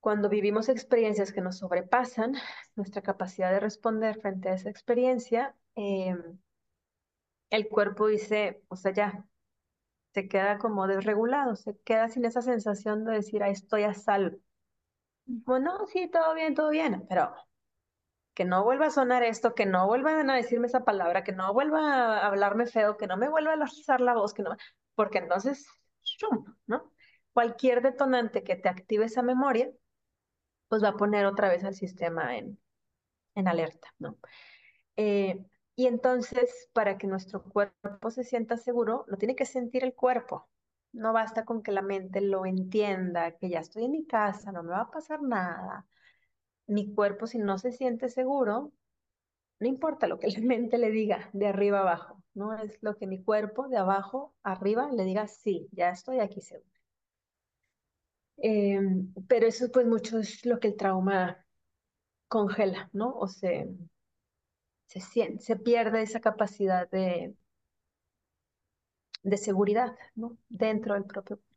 cuando 0.00 0.28
vivimos 0.28 0.68
experiencias 0.68 1.32
que 1.32 1.40
nos 1.42 1.58
sobrepasan, 1.58 2.34
nuestra 2.76 3.02
capacidad 3.02 3.50
de 3.52 3.60
responder 3.60 4.20
frente 4.20 4.48
a 4.48 4.54
esa 4.54 4.70
experiencia, 4.70 5.54
eh, 5.76 6.16
el 7.50 7.68
cuerpo 7.68 8.06
dice, 8.08 8.62
o 8.68 8.76
sea, 8.76 8.92
ya, 8.92 9.24
se 10.12 10.28
queda 10.28 10.58
como 10.58 10.86
desregulado, 10.86 11.56
se 11.56 11.78
queda 11.78 12.08
sin 12.08 12.24
esa 12.24 12.42
sensación 12.42 13.04
de 13.04 13.12
decir, 13.14 13.42
ah, 13.42 13.48
estoy 13.50 13.84
a 13.84 13.94
salvo. 13.94 14.38
Bueno, 15.26 15.86
sí, 15.86 16.08
todo 16.10 16.34
bien, 16.34 16.54
todo 16.54 16.70
bien, 16.70 17.06
pero 17.08 17.34
que 18.34 18.44
no 18.44 18.64
vuelva 18.64 18.86
a 18.86 18.90
sonar 18.90 19.22
esto, 19.22 19.54
que 19.54 19.66
no 19.66 19.86
vuelvan 19.86 20.30
a 20.30 20.36
decirme 20.36 20.66
esa 20.66 20.84
palabra, 20.84 21.24
que 21.24 21.32
no 21.32 21.52
vuelva 21.52 22.18
a 22.18 22.26
hablarme 22.26 22.66
feo, 22.66 22.96
que 22.96 23.06
no 23.06 23.16
me 23.16 23.28
vuelva 23.28 23.52
a 23.52 23.56
lanzar 23.56 24.00
la 24.00 24.14
voz, 24.14 24.34
que 24.34 24.42
no, 24.42 24.56
porque 24.94 25.18
entonces. 25.18 25.66
¿no? 26.66 26.92
Cualquier 27.32 27.82
detonante 27.82 28.42
que 28.42 28.56
te 28.56 28.68
active 28.68 29.04
esa 29.04 29.22
memoria, 29.22 29.70
pues 30.68 30.82
va 30.82 30.90
a 30.90 30.96
poner 30.96 31.26
otra 31.26 31.48
vez 31.48 31.64
al 31.64 31.74
sistema 31.74 32.36
en, 32.36 32.58
en 33.34 33.48
alerta, 33.48 33.88
¿no? 33.98 34.18
Eh, 34.96 35.44
y 35.80 35.86
entonces, 35.86 36.68
para 36.74 36.98
que 36.98 37.06
nuestro 37.06 37.42
cuerpo 37.42 38.10
se 38.10 38.22
sienta 38.22 38.58
seguro, 38.58 39.06
lo 39.08 39.16
tiene 39.16 39.34
que 39.34 39.46
sentir 39.46 39.82
el 39.82 39.94
cuerpo. 39.94 40.46
No 40.92 41.14
basta 41.14 41.46
con 41.46 41.62
que 41.62 41.72
la 41.72 41.80
mente 41.80 42.20
lo 42.20 42.44
entienda, 42.44 43.38
que 43.38 43.48
ya 43.48 43.60
estoy 43.60 43.84
en 43.84 43.92
mi 43.92 44.04
casa, 44.06 44.52
no 44.52 44.62
me 44.62 44.72
va 44.72 44.82
a 44.82 44.90
pasar 44.90 45.22
nada. 45.22 45.86
Mi 46.66 46.94
cuerpo, 46.94 47.26
si 47.26 47.38
no 47.38 47.56
se 47.56 47.72
siente 47.72 48.10
seguro, 48.10 48.74
no 49.60 49.68
importa 49.68 50.06
lo 50.06 50.18
que 50.18 50.28
la 50.28 50.40
mente 50.42 50.76
le 50.78 50.90
diga 50.90 51.30
de 51.32 51.46
arriba 51.46 51.80
abajo, 51.80 52.22
¿no? 52.34 52.54
Es 52.54 52.78
lo 52.82 52.96
que 52.96 53.06
mi 53.06 53.22
cuerpo 53.24 53.68
de 53.68 53.78
abajo 53.78 54.34
arriba 54.42 54.90
le 54.92 55.04
diga, 55.04 55.28
sí, 55.28 55.68
ya 55.72 55.90
estoy 55.90 56.20
aquí 56.20 56.42
seguro. 56.42 56.68
Em, 58.38 59.12
pero 59.28 59.46
eso 59.46 59.70
pues 59.72 59.86
mucho 59.86 60.18
es 60.18 60.44
lo 60.46 60.58
que 60.60 60.68
el 60.68 60.76
trauma 60.76 61.46
congela, 62.28 62.90
¿no? 62.92 63.12
O 63.14 63.28
se, 63.28 63.68
se, 64.90 65.38
se 65.40 65.56
pierde 65.56 66.02
esa 66.02 66.20
capacidad 66.20 66.88
de, 66.90 67.34
de 69.22 69.38
seguridad, 69.38 69.96
¿no? 70.14 70.36
Dentro 70.50 70.92
del 70.92 71.04
propio 71.06 71.38
cuerpo. 71.38 71.56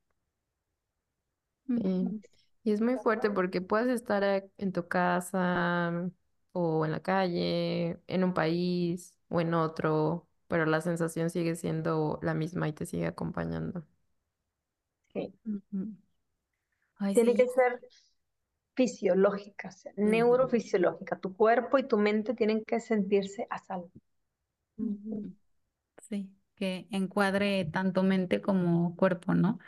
Y 2.64 2.72
es 2.72 2.82
muy 2.82 2.98
fuerte 2.98 3.30
porque 3.32 3.62
puedes 3.62 3.90
estar 3.90 4.24
en 4.58 4.72
tu 4.72 4.88
casa 4.88 6.10
o 6.54 6.86
en 6.86 6.92
la 6.92 7.02
calle, 7.02 8.00
en 8.08 8.24
un 8.24 8.34
país 8.34 9.18
o 9.30 9.42
en 9.42 9.54
otro, 9.54 10.28
pero 10.48 10.66
la 10.66 10.80
sensación 10.82 11.30
sigue 11.30 11.56
siendo 11.56 12.20
la 12.22 12.34
misma 12.34 12.68
y 12.70 12.74
te 12.74 12.86
sigue 12.86 13.08
acompañando. 13.08 13.86
Sí. 15.14 15.34
Tiene 17.14 17.34
que 17.36 17.48
ser 17.48 17.80
fisiológica, 18.76 19.70
neurofisiológica. 19.98 21.20
Tu 21.20 21.36
cuerpo 21.36 21.78
y 21.80 21.88
tu 21.88 21.98
mente 21.98 22.34
tienen 22.34 22.64
que 22.66 22.80
sentirse 22.80 23.48
a 23.50 23.60
salvo. 23.60 23.92
Sí, 26.10 26.30
que 26.56 26.88
encuadre 26.92 27.66
tanto 27.66 28.04
mente 28.04 28.42
como 28.42 28.96
cuerpo, 28.96 29.34
¿no? 29.34 29.60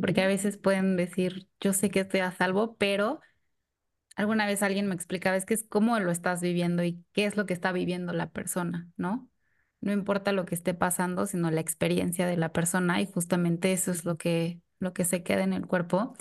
Porque 0.00 0.22
a 0.22 0.26
veces 0.28 0.58
pueden 0.58 0.96
decir, 0.96 1.48
yo 1.60 1.72
sé 1.72 1.90
que 1.90 2.00
estoy 2.00 2.20
a 2.20 2.32
salvo, 2.32 2.76
pero 2.78 3.20
alguna 4.16 4.46
vez 4.46 4.62
alguien 4.62 4.88
me 4.88 4.94
explicaba, 4.94 5.36
es 5.36 5.46
que 5.46 5.54
es 5.54 5.64
cómo 5.68 5.98
lo 6.00 6.10
estás 6.10 6.40
viviendo 6.42 6.84
y 6.84 7.04
qué 7.12 7.26
es 7.26 7.36
lo 7.36 7.46
que 7.46 7.54
está 7.54 7.72
viviendo 7.72 8.12
la 8.12 8.30
persona, 8.30 8.88
¿no? 8.96 9.30
No 9.80 9.92
importa 9.92 10.32
lo 10.32 10.46
que 10.46 10.54
esté 10.54 10.74
pasando, 10.74 11.26
sino 11.26 11.50
la 11.50 11.60
experiencia 11.60 12.26
de 12.26 12.36
la 12.36 12.52
persona 12.52 13.00
y 13.00 13.06
justamente 13.12 13.72
eso 13.72 13.90
es 13.92 14.04
lo 14.04 14.18
que, 14.18 14.60
lo 14.80 14.92
que 14.94 15.04
se 15.04 15.22
queda 15.22 15.44
en 15.44 15.52
el 15.54 15.66
cuerpo. 15.66 16.14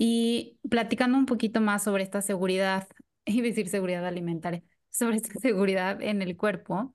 Y 0.00 0.58
platicando 0.70 1.18
un 1.18 1.26
poquito 1.26 1.60
más 1.60 1.82
sobre 1.82 2.04
esta 2.04 2.22
seguridad, 2.22 2.88
y 3.26 3.40
decir 3.42 3.68
seguridad 3.68 4.06
alimentaria, 4.06 4.62
sobre 4.90 5.16
esta 5.16 5.34
seguridad 5.40 6.00
en 6.02 6.22
el 6.22 6.36
cuerpo, 6.36 6.94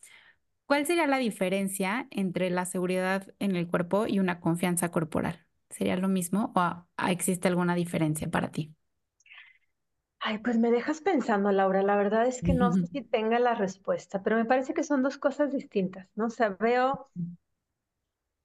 ¿cuál 0.65 0.85
sería 0.85 1.05
la 1.07 1.17
diferencia 1.17 2.07
entre 2.11 2.49
la 2.49 2.65
seguridad 2.65 3.27
en 3.39 3.55
el 3.57 3.67
cuerpo 3.67 4.07
y 4.07 4.19
una 4.19 4.39
confianza 4.39 4.89
corporal? 4.89 5.45
¿Sería 5.69 5.97
lo 5.97 6.07
mismo 6.07 6.53
o 6.55 6.85
existe 7.09 7.49
alguna 7.49 7.75
diferencia 7.75 8.29
para 8.29 8.51
ti? 8.51 8.73
Ay, 10.19 10.37
pues 10.37 10.57
me 10.57 10.71
dejas 10.71 11.01
pensando, 11.01 11.51
Laura. 11.51 11.83
La 11.83 11.97
verdad 11.97 12.25
es 12.25 12.41
que 12.41 12.53
no 12.53 12.71
sé 12.71 12.87
si 12.87 13.01
tenga 13.01 13.39
la 13.39 13.55
respuesta, 13.55 14.23
pero 14.23 14.37
me 14.37 14.45
parece 14.45 14.73
que 14.73 14.83
son 14.83 15.03
dos 15.03 15.17
cosas 15.17 15.51
distintas, 15.51 16.07
¿no? 16.15 16.27
O 16.27 16.29
sea, 16.29 16.49
veo 16.49 17.09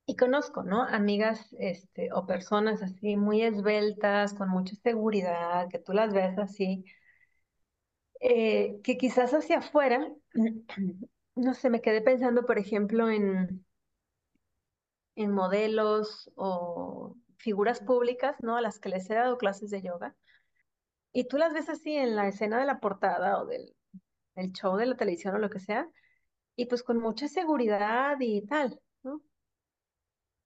y 0.08 0.16
conozco, 0.16 0.62
¿no? 0.62 0.84
Amigas 0.84 1.54
este, 1.58 2.10
o 2.14 2.26
personas 2.26 2.82
así 2.82 3.16
muy 3.16 3.42
esbeltas, 3.42 4.32
con 4.32 4.48
mucha 4.48 4.74
seguridad, 4.76 5.68
que 5.68 5.78
tú 5.78 5.92
las 5.92 6.14
ves 6.14 6.38
así, 6.38 6.84
eh, 8.20 8.80
que 8.82 8.96
quizás 8.98 9.32
hacia 9.34 9.58
afuera, 9.58 10.08
no 11.36 11.54
sé, 11.54 11.70
me 11.70 11.80
quedé 11.80 12.00
pensando, 12.02 12.44
por 12.46 12.58
ejemplo, 12.58 13.10
en, 13.10 13.64
en 15.16 15.32
modelos 15.32 16.30
o 16.36 17.16
figuras 17.38 17.80
públicas, 17.80 18.36
¿no? 18.40 18.56
A 18.56 18.60
las 18.60 18.78
que 18.78 18.88
les 18.88 19.08
he 19.10 19.14
dado 19.14 19.38
clases 19.38 19.70
de 19.70 19.82
yoga. 19.82 20.16
Y 21.12 21.24
tú 21.28 21.38
las 21.38 21.52
ves 21.52 21.68
así 21.68 21.94
en 21.96 22.16
la 22.16 22.28
escena 22.28 22.58
de 22.60 22.66
la 22.66 22.80
portada 22.80 23.40
o 23.42 23.46
del, 23.46 23.74
del 24.36 24.52
show 24.52 24.76
de 24.76 24.86
la 24.86 24.96
televisión 24.96 25.34
o 25.36 25.38
lo 25.38 25.50
que 25.50 25.60
sea, 25.60 25.88
y 26.56 26.66
pues 26.66 26.82
con 26.84 26.98
mucha 27.00 27.28
seguridad 27.28 28.16
y 28.20 28.42
tal. 28.46 28.80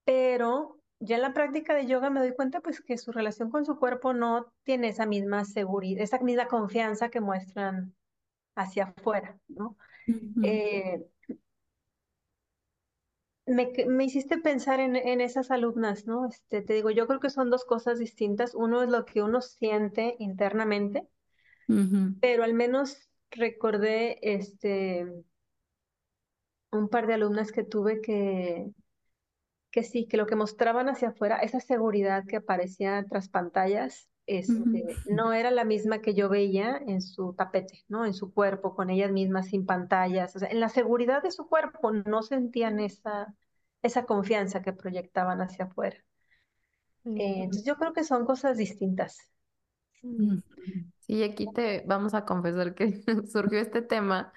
Pero 0.05 0.79
ya 0.99 1.17
en 1.17 1.21
la 1.21 1.33
práctica 1.33 1.73
de 1.73 1.85
yoga 1.85 2.09
me 2.09 2.19
doy 2.19 2.33
cuenta 2.33 2.61
pues 2.61 2.81
que 2.81 2.97
su 2.97 3.11
relación 3.11 3.49
con 3.49 3.65
su 3.65 3.77
cuerpo 3.77 4.13
no 4.13 4.53
tiene 4.63 4.89
esa 4.89 5.05
misma 5.05 5.45
seguridad, 5.45 6.03
esa 6.03 6.19
misma 6.19 6.47
confianza 6.47 7.09
que 7.09 7.21
muestran 7.21 7.93
hacia 8.55 8.93
afuera, 8.95 9.37
¿no? 9.47 9.77
Eh, 10.43 11.05
me, 13.45 14.03
hiciste 14.05 14.37
pensar 14.37 14.79
en, 14.79 14.95
esas 15.21 15.51
alumnas, 15.51 16.07
¿no? 16.07 16.27
Este, 16.27 16.61
te 16.61 16.73
digo, 16.73 16.91
yo 16.91 17.07
creo 17.07 17.19
que 17.19 17.29
son 17.29 17.49
dos 17.49 17.65
cosas 17.65 17.99
distintas. 17.99 18.55
Uno 18.55 18.81
es 18.83 18.89
lo 18.89 19.05
que 19.05 19.21
uno 19.21 19.41
siente 19.41 20.15
internamente, 20.19 21.07
pero 22.21 22.43
al 22.43 22.53
menos 22.53 23.09
recordé 23.31 24.19
este, 24.21 25.05
un 26.71 26.89
par 26.89 27.07
de 27.07 27.15
alumnas 27.15 27.51
que 27.51 27.63
tuve 27.63 28.01
que, 28.01 28.71
que 29.73 29.81
sí, 29.81 30.05
que 30.05 30.17
lo 30.17 30.27
que 30.27 30.35
mostraban 30.35 30.87
hacia 30.87 31.09
afuera, 31.09 31.39
esa 31.39 31.59
seguridad 31.59 32.25
que 32.27 32.35
aparecía 32.35 33.03
tras 33.09 33.27
pantallas, 33.27 34.07
este, 34.27 34.85
no 35.09 35.33
era 35.33 35.49
la 35.49 35.65
misma 35.65 35.99
que 35.99 36.13
yo 36.13 36.29
veía 36.29 36.77
en 36.77 37.01
su 37.01 37.33
tapete, 37.33 37.83
¿no? 37.87 38.05
En 38.05 38.13
su 38.13 38.31
cuerpo, 38.31 38.75
con 38.75 38.91
ellas 38.91 39.11
mismas 39.11 39.47
sin 39.47 39.65
pantallas. 39.65 40.35
O 40.35 40.39
sea, 40.39 40.49
en 40.49 40.59
la 40.59 40.69
seguridad 40.69 41.23
de 41.23 41.31
su 41.31 41.49
cuerpo 41.49 41.91
no 41.91 42.21
sentían 42.21 42.79
esa, 42.79 43.33
esa 43.81 44.05
confianza 44.05 44.61
que 44.61 44.73
proyectaban 44.73 45.41
hacia 45.41 45.65
afuera. 45.65 45.97
Eh, 47.05 47.41
entonces 47.41 47.65
yo 47.65 47.75
creo 47.75 47.93
que 47.93 48.03
son 48.03 48.25
cosas 48.25 48.57
distintas. 48.57 49.17
Sí, 50.99 51.23
aquí 51.23 51.51
te 51.51 51.83
vamos 51.87 52.13
a 52.13 52.25
confesar 52.25 52.75
que 52.75 53.01
surgió 53.27 53.59
este 53.59 53.81
tema 53.81 54.31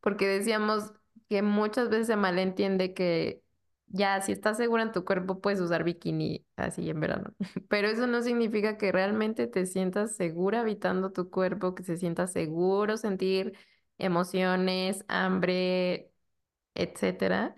porque 0.00 0.26
decíamos 0.26 0.94
que 1.28 1.42
muchas 1.42 1.90
veces 1.90 2.06
se 2.06 2.16
malentiende 2.16 2.94
que 2.94 3.42
ya, 3.88 4.20
si 4.20 4.32
estás 4.32 4.56
segura 4.56 4.82
en 4.82 4.92
tu 4.92 5.04
cuerpo, 5.04 5.40
puedes 5.40 5.60
usar 5.60 5.84
bikini 5.84 6.46
así 6.56 6.88
en 6.90 7.00
verano. 7.00 7.34
Pero 7.68 7.88
eso 7.88 8.06
no 8.06 8.22
significa 8.22 8.76
que 8.78 8.92
realmente 8.92 9.46
te 9.46 9.66
sientas 9.66 10.16
segura 10.16 10.60
habitando 10.60 11.12
tu 11.12 11.30
cuerpo, 11.30 11.74
que 11.74 11.82
se 11.84 11.96
sienta 11.96 12.26
seguro 12.26 12.96
sentir 12.96 13.56
emociones, 13.98 15.04
hambre, 15.08 16.12
etcétera. 16.74 17.56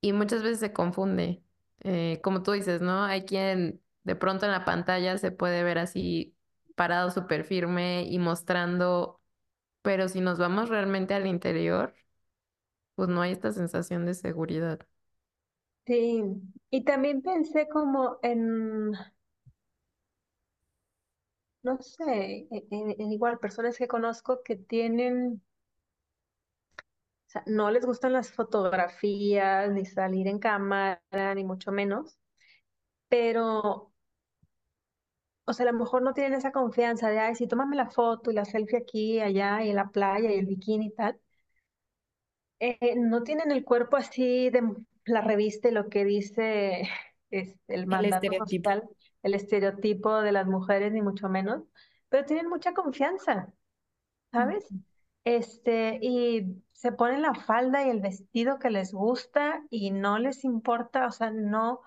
Y 0.00 0.12
muchas 0.12 0.42
veces 0.42 0.60
se 0.60 0.72
confunde. 0.72 1.42
Eh, 1.80 2.20
como 2.22 2.42
tú 2.42 2.52
dices, 2.52 2.80
¿no? 2.82 3.04
Hay 3.04 3.24
quien 3.24 3.82
de 4.04 4.16
pronto 4.16 4.46
en 4.46 4.52
la 4.52 4.64
pantalla 4.64 5.18
se 5.18 5.32
puede 5.32 5.62
ver 5.64 5.78
así 5.78 6.36
parado 6.76 7.10
súper 7.10 7.44
firme 7.44 8.04
y 8.04 8.18
mostrando, 8.18 9.20
pero 9.82 10.08
si 10.08 10.20
nos 10.22 10.38
vamos 10.38 10.68
realmente 10.70 11.14
al 11.14 11.26
interior, 11.26 11.94
pues 12.94 13.08
no 13.08 13.20
hay 13.22 13.32
esta 13.32 13.52
sensación 13.52 14.06
de 14.06 14.14
seguridad. 14.14 14.80
Sí, 15.86 16.22
y 16.70 16.84
también 16.84 17.22
pensé 17.22 17.66
como 17.68 18.18
en, 18.22 18.92
no 21.62 21.78
sé, 21.82 22.46
e, 22.50 22.66
en, 22.70 23.12
igual 23.12 23.38
personas 23.38 23.76
que 23.78 23.88
conozco 23.88 24.42
que 24.42 24.56
tienen, 24.56 25.42
o 27.26 27.30
sea, 27.30 27.42
no 27.46 27.70
les 27.70 27.84
gustan 27.86 28.12
las 28.12 28.30
fotografías, 28.32 29.70
ni 29.72 29.84
salir 29.84 30.26
en 30.28 30.38
cámara, 30.38 31.00
ni 31.34 31.44
mucho 31.44 31.72
menos, 31.72 32.18
pero, 33.08 33.92
o 35.44 35.52
sea, 35.54 35.66
a 35.68 35.72
lo 35.72 35.78
mejor 35.78 36.02
no 36.02 36.12
tienen 36.14 36.34
esa 36.34 36.52
confianza 36.52 37.08
de, 37.08 37.18
ay, 37.20 37.34
sí, 37.34 37.46
tómame 37.48 37.74
la 37.76 37.86
foto 37.90 38.30
y 38.30 38.34
la 38.34 38.44
selfie 38.44 38.78
aquí, 38.78 39.18
allá, 39.20 39.62
y 39.64 39.70
en 39.70 39.76
la 39.76 39.88
playa, 39.90 40.30
y 40.32 40.38
el 40.38 40.46
bikini 40.46 40.86
y 40.86 40.90
tal. 40.94 41.18
Eh, 42.60 42.94
no 42.96 43.22
tienen 43.22 43.50
el 43.50 43.64
cuerpo 43.64 43.96
así 43.96 44.50
de 44.50 44.62
la 45.06 45.20
revista 45.20 45.70
lo 45.70 45.88
que 45.88 46.04
dice 46.04 46.82
es, 47.30 47.56
el 47.68 47.86
mandato 47.86 48.26
el 48.26 48.34
estereotipo. 48.34 48.70
el 49.22 49.34
estereotipo 49.34 50.20
de 50.20 50.32
las 50.32 50.46
mujeres, 50.46 50.92
ni 50.92 51.02
mucho 51.02 51.28
menos, 51.28 51.62
pero 52.08 52.24
tienen 52.24 52.48
mucha 52.48 52.74
confianza, 52.74 53.52
¿sabes? 54.32 54.66
Este, 55.24 55.98
y 56.02 56.62
se 56.72 56.92
ponen 56.92 57.22
la 57.22 57.34
falda 57.34 57.84
y 57.84 57.90
el 57.90 58.00
vestido 58.00 58.58
que 58.58 58.70
les 58.70 58.92
gusta 58.92 59.64
y 59.70 59.90
no 59.90 60.18
les 60.18 60.44
importa, 60.44 61.06
o 61.06 61.10
sea, 61.10 61.30
no, 61.30 61.80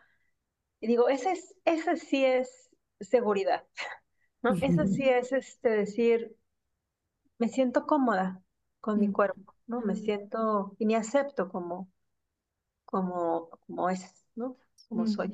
digo, 0.82 1.08
ese 1.08 1.32
es, 1.32 1.56
ese 1.64 1.96
sí 1.96 2.26
es 2.26 2.70
seguridad, 3.00 3.66
¿no? 4.42 4.54
Eso 4.54 4.86
sí 4.86 5.08
es 5.08 5.32
este 5.32 5.70
decir, 5.70 6.36
me 7.38 7.48
siento 7.48 7.86
cómoda 7.86 8.42
con 8.82 9.00
mi 9.00 9.12
cuerpo, 9.12 9.56
¿no? 9.68 9.82
Me 9.82 9.96
siento 9.96 10.76
y 10.78 10.86
me 10.86 10.96
acepto 10.96 11.50
como, 11.50 11.90
como, 12.89 13.49
como 13.67 13.89
es, 13.89 14.25
¿no? 14.36 14.58
Como 14.88 15.06
soy. 15.08 15.34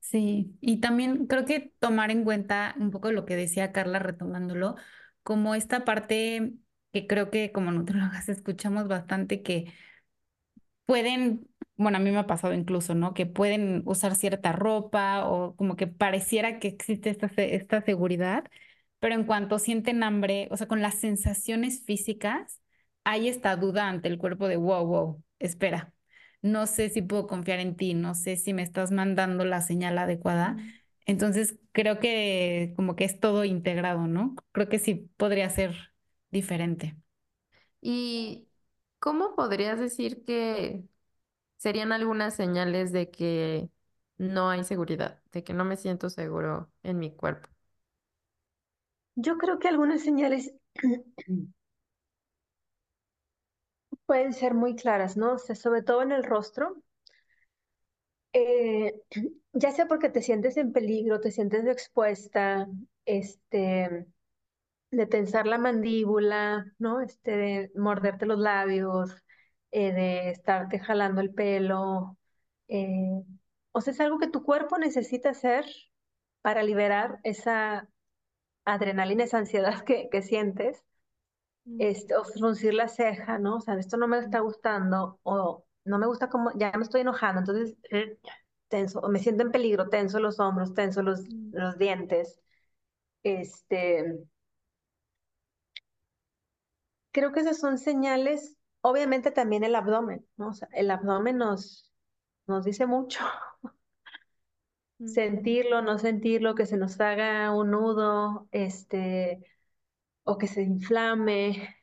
Sí, 0.00 0.56
y 0.60 0.80
también 0.80 1.26
creo 1.26 1.44
que 1.44 1.72
tomar 1.78 2.10
en 2.10 2.24
cuenta 2.24 2.74
un 2.78 2.90
poco 2.90 3.12
lo 3.12 3.24
que 3.24 3.36
decía 3.36 3.72
Carla 3.72 3.98
retomándolo, 3.98 4.76
como 5.22 5.54
esta 5.54 5.84
parte 5.84 6.54
que 6.92 7.06
creo 7.06 7.30
que 7.30 7.52
como 7.52 7.70
nutriólogas 7.72 8.28
escuchamos 8.28 8.88
bastante 8.88 9.42
que 9.42 9.72
pueden, 10.86 11.48
bueno, 11.76 11.98
a 11.98 12.00
mí 12.00 12.10
me 12.10 12.18
ha 12.18 12.26
pasado 12.26 12.54
incluso, 12.54 12.94
¿no? 12.94 13.14
Que 13.14 13.26
pueden 13.26 13.82
usar 13.86 14.14
cierta 14.16 14.52
ropa 14.52 15.26
o 15.28 15.56
como 15.56 15.76
que 15.76 15.86
pareciera 15.86 16.58
que 16.58 16.68
existe 16.68 17.10
esta, 17.10 17.26
esta 17.36 17.82
seguridad, 17.82 18.44
pero 18.98 19.14
en 19.14 19.24
cuanto 19.24 19.58
sienten 19.58 20.02
hambre, 20.02 20.48
o 20.50 20.56
sea, 20.56 20.68
con 20.68 20.82
las 20.82 20.96
sensaciones 20.96 21.84
físicas, 21.84 22.60
hay 23.04 23.28
esta 23.28 23.56
duda 23.56 23.88
ante 23.88 24.08
el 24.08 24.18
cuerpo 24.18 24.48
de, 24.48 24.56
wow, 24.56 24.86
wow, 24.86 25.24
espera, 25.38 25.92
no 26.42 26.66
sé 26.66 26.90
si 26.90 27.02
puedo 27.02 27.26
confiar 27.26 27.60
en 27.60 27.76
ti, 27.76 27.94
no 27.94 28.14
sé 28.14 28.36
si 28.36 28.52
me 28.54 28.62
estás 28.62 28.90
mandando 28.92 29.44
la 29.44 29.60
señal 29.62 29.98
adecuada. 29.98 30.56
Entonces, 31.06 31.56
creo 31.72 31.98
que 32.00 32.72
como 32.76 32.96
que 32.96 33.04
es 33.04 33.20
todo 33.20 33.44
integrado, 33.44 34.06
¿no? 34.08 34.34
Creo 34.52 34.68
que 34.68 34.78
sí 34.78 35.10
podría 35.16 35.48
ser 35.50 35.74
diferente. 36.30 36.96
¿Y 37.80 38.48
cómo 38.98 39.34
podrías 39.36 39.78
decir 39.80 40.24
que 40.24 40.84
serían 41.58 41.92
algunas 41.92 42.34
señales 42.36 42.92
de 42.92 43.10
que 43.10 43.70
no 44.18 44.50
hay 44.50 44.64
seguridad, 44.64 45.22
de 45.32 45.44
que 45.44 45.54
no 45.54 45.64
me 45.64 45.76
siento 45.76 46.10
seguro 46.10 46.72
en 46.82 46.98
mi 46.98 47.14
cuerpo? 47.16 47.48
Yo 49.14 49.38
creo 49.38 49.58
que 49.58 49.68
algunas 49.68 50.02
señales 50.02 50.52
pueden 54.12 54.34
ser 54.34 54.52
muy 54.52 54.76
claras, 54.76 55.16
¿no? 55.16 55.32
O 55.32 55.38
sea, 55.38 55.54
sobre 55.56 55.80
todo 55.82 56.02
en 56.02 56.12
el 56.12 56.22
rostro. 56.22 56.76
Eh, 58.34 59.00
ya 59.54 59.70
sea 59.70 59.86
porque 59.86 60.10
te 60.10 60.20
sientes 60.20 60.58
en 60.58 60.72
peligro, 60.72 61.18
te 61.20 61.30
sientes 61.30 61.64
expuesta, 61.66 62.68
este, 63.06 64.06
de 64.90 65.06
tensar 65.06 65.46
la 65.46 65.56
mandíbula, 65.56 66.66
¿no? 66.78 67.00
Este, 67.00 67.36
de 67.38 67.72
morderte 67.74 68.26
los 68.26 68.38
labios, 68.38 69.16
eh, 69.70 69.92
de 69.94 70.30
estarte 70.30 70.78
jalando 70.78 71.22
el 71.22 71.32
pelo. 71.32 72.18
Eh, 72.68 73.22
o 73.72 73.80
sea, 73.80 73.94
es 73.94 74.00
algo 74.00 74.18
que 74.18 74.28
tu 74.28 74.42
cuerpo 74.44 74.76
necesita 74.76 75.30
hacer 75.30 75.64
para 76.42 76.62
liberar 76.62 77.18
esa 77.24 77.88
adrenalina, 78.66 79.24
esa 79.24 79.38
ansiedad 79.38 79.82
que, 79.86 80.10
que 80.10 80.20
sientes 80.20 80.84
este, 81.78 82.16
o 82.16 82.24
fruncir 82.24 82.74
la 82.74 82.88
ceja, 82.88 83.38
¿no? 83.38 83.56
O 83.56 83.60
sea, 83.60 83.74
esto 83.74 83.96
no 83.96 84.08
me 84.08 84.18
está 84.18 84.40
gustando, 84.40 85.18
o 85.22 85.64
no 85.84 85.98
me 85.98 86.06
gusta 86.06 86.28
como, 86.28 86.50
ya 86.56 86.72
me 86.76 86.84
estoy 86.84 87.02
enojando, 87.02 87.40
entonces 87.40 87.76
eh, 87.90 88.18
tenso, 88.68 89.00
o 89.00 89.08
me 89.08 89.18
siento 89.18 89.42
en 89.42 89.52
peligro, 89.52 89.88
tenso 89.88 90.20
los 90.20 90.40
hombros, 90.40 90.74
tenso 90.74 91.02
los, 91.02 91.22
los 91.52 91.78
dientes. 91.78 92.40
Este, 93.22 94.26
creo 97.12 97.32
que 97.32 97.40
esas 97.40 97.58
son 97.58 97.78
señales, 97.78 98.56
obviamente 98.80 99.30
también 99.30 99.64
el 99.64 99.74
abdomen, 99.74 100.26
¿no? 100.36 100.48
O 100.48 100.52
sea, 100.54 100.68
el 100.72 100.90
abdomen 100.90 101.38
nos, 101.38 101.90
nos 102.46 102.64
dice 102.64 102.86
mucho. 102.86 103.20
Sentirlo, 105.04 105.82
no 105.82 105.98
sentirlo, 105.98 106.54
que 106.54 106.64
se 106.66 106.76
nos 106.76 107.00
haga 107.00 107.52
un 107.54 107.72
nudo, 107.72 108.48
este, 108.52 109.40
o 110.24 110.38
que 110.38 110.46
se 110.48 110.62
inflame, 110.62 111.76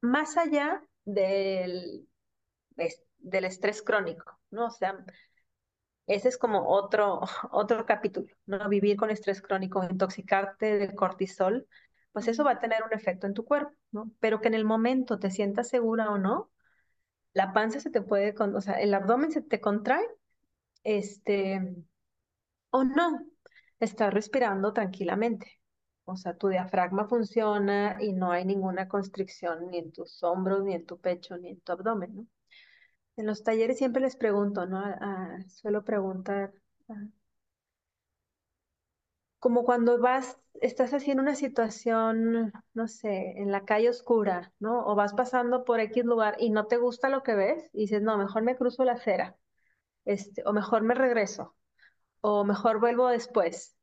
más 0.00 0.36
allá 0.36 0.82
del, 1.04 2.08
del 3.18 3.44
estrés 3.44 3.82
crónico, 3.82 4.38
¿no? 4.50 4.66
O 4.66 4.70
sea, 4.70 5.04
ese 6.06 6.28
es 6.28 6.38
como 6.38 6.68
otro, 6.68 7.20
otro 7.50 7.86
capítulo, 7.86 8.28
¿no? 8.46 8.68
Vivir 8.68 8.96
con 8.96 9.10
estrés 9.10 9.42
crónico, 9.42 9.84
intoxicarte 9.84 10.78
de 10.78 10.94
cortisol, 10.94 11.66
pues 12.12 12.28
eso 12.28 12.44
va 12.44 12.52
a 12.52 12.60
tener 12.60 12.82
un 12.82 12.92
efecto 12.94 13.26
en 13.26 13.34
tu 13.34 13.44
cuerpo, 13.44 13.72
¿no? 13.92 14.10
Pero 14.20 14.40
que 14.40 14.48
en 14.48 14.54
el 14.54 14.64
momento 14.64 15.18
te 15.18 15.30
sientas 15.30 15.68
segura 15.68 16.10
o 16.10 16.18
no, 16.18 16.50
la 17.34 17.52
panza 17.52 17.80
se 17.80 17.90
te 17.90 18.02
puede, 18.02 18.34
o 18.38 18.62
sea, 18.62 18.74
el 18.80 18.94
abdomen 18.94 19.32
se 19.32 19.42
te 19.42 19.60
contrae, 19.60 20.06
este, 20.84 21.76
o 22.70 22.84
no, 22.84 23.26
estás 23.80 24.14
respirando 24.14 24.72
tranquilamente. 24.72 25.60
O 26.06 26.16
sea, 26.16 26.34
tu 26.36 26.48
diafragma 26.48 27.06
funciona 27.08 27.98
y 28.00 28.12
no 28.14 28.32
hay 28.32 28.44
ninguna 28.46 28.88
constricción 28.88 29.68
ni 29.70 29.78
en 29.78 29.92
tus 29.92 30.22
hombros, 30.22 30.64
ni 30.64 30.74
en 30.74 30.86
tu 30.86 30.98
pecho, 31.00 31.36
ni 31.36 31.50
en 31.50 31.60
tu 31.60 31.72
abdomen, 31.72 32.14
¿no? 32.16 32.26
En 33.16 33.26
los 33.26 33.42
talleres 33.42 33.78
siempre 33.78 34.02
les 34.02 34.16
pregunto, 34.16 34.66
¿no? 34.66 34.82
suelo 35.48 35.84
preguntar, 35.84 36.52
como 39.38 39.64
cuando 39.64 39.98
vas, 40.00 40.38
estás 40.54 40.92
haciendo 40.94 41.22
una 41.22 41.34
situación, 41.34 42.52
no 42.74 42.88
sé, 42.88 43.34
en 43.40 43.52
la 43.52 43.64
calle 43.64 43.88
oscura, 43.90 44.52
¿no? 44.58 44.84
O 44.86 44.94
vas 44.94 45.14
pasando 45.14 45.64
por 45.64 45.80
X 45.80 46.04
lugar 46.04 46.36
y 46.38 46.50
no 46.50 46.66
te 46.66 46.76
gusta 46.78 47.08
lo 47.08 47.22
que 47.22 47.34
ves 47.34 47.70
y 47.72 47.80
dices, 47.82 48.02
no, 48.02 48.18
mejor 48.18 48.42
me 48.42 48.56
cruzo 48.56 48.84
la 48.84 48.92
acera, 48.92 49.36
este, 50.04 50.42
o 50.46 50.52
mejor 50.52 50.82
me 50.82 50.94
regreso, 50.94 51.56
o 52.22 52.44
mejor 52.44 52.80
vuelvo 52.80 53.08
después. 53.08 53.76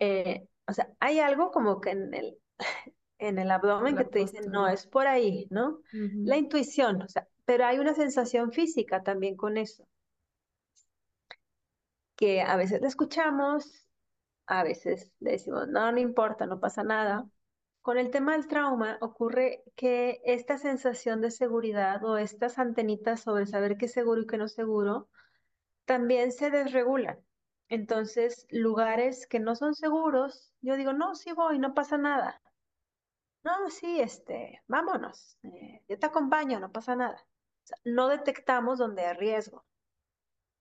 Eh, 0.00 0.48
o 0.66 0.72
sea, 0.72 0.88
hay 1.00 1.20
algo 1.20 1.50
como 1.50 1.80
que 1.80 1.90
en 1.90 2.14
el, 2.14 2.38
en 3.18 3.38
el 3.38 3.50
abdomen 3.50 3.96
que 3.96 4.04
te 4.04 4.20
dice, 4.20 4.40
no, 4.42 4.68
es 4.68 4.86
por 4.86 5.06
ahí, 5.06 5.46
¿no? 5.50 5.80
La 5.90 6.36
intuición, 6.36 7.02
o 7.02 7.08
sea, 7.08 7.28
pero 7.44 7.66
hay 7.66 7.78
una 7.78 7.94
sensación 7.94 8.52
física 8.52 9.02
también 9.02 9.36
con 9.36 9.56
eso, 9.56 9.86
que 12.16 12.42
a 12.42 12.56
veces 12.56 12.80
la 12.80 12.88
escuchamos, 12.88 13.86
a 14.46 14.62
veces 14.64 15.12
le 15.20 15.32
decimos, 15.32 15.68
no, 15.68 15.90
no 15.92 15.98
importa, 15.98 16.46
no 16.46 16.60
pasa 16.60 16.82
nada. 16.84 17.28
Con 17.80 17.98
el 17.98 18.10
tema 18.10 18.32
del 18.32 18.46
trauma 18.46 18.98
ocurre 19.00 19.64
que 19.74 20.20
esta 20.24 20.58
sensación 20.58 21.20
de 21.20 21.30
seguridad 21.30 22.04
o 22.04 22.16
estas 22.18 22.58
antenitas 22.58 23.22
sobre 23.22 23.46
saber 23.46 23.76
qué 23.76 23.86
es 23.86 23.92
seguro 23.92 24.22
y 24.22 24.26
qué 24.26 24.38
no 24.38 24.44
es 24.46 24.54
seguro 24.54 25.08
también 25.84 26.32
se 26.32 26.50
desregulan. 26.50 27.18
Entonces, 27.68 28.46
lugares 28.50 29.26
que 29.26 29.40
no 29.40 29.56
son 29.56 29.74
seguros, 29.74 30.52
yo 30.60 30.76
digo, 30.76 30.92
no, 30.92 31.14
sí 31.14 31.32
voy, 31.32 31.58
no 31.58 31.74
pasa 31.74 31.98
nada. 31.98 32.40
No, 33.44 33.70
sí, 33.70 34.00
este, 34.00 34.62
vámonos, 34.68 35.36
eh, 35.42 35.82
yo 35.88 35.98
te 35.98 36.06
acompaño, 36.06 36.60
no 36.60 36.70
pasa 36.70 36.94
nada. 36.96 37.24
no 37.84 38.08
detectamos 38.08 38.78
donde 38.78 39.04
hay 39.06 39.16
riesgo. 39.16 39.64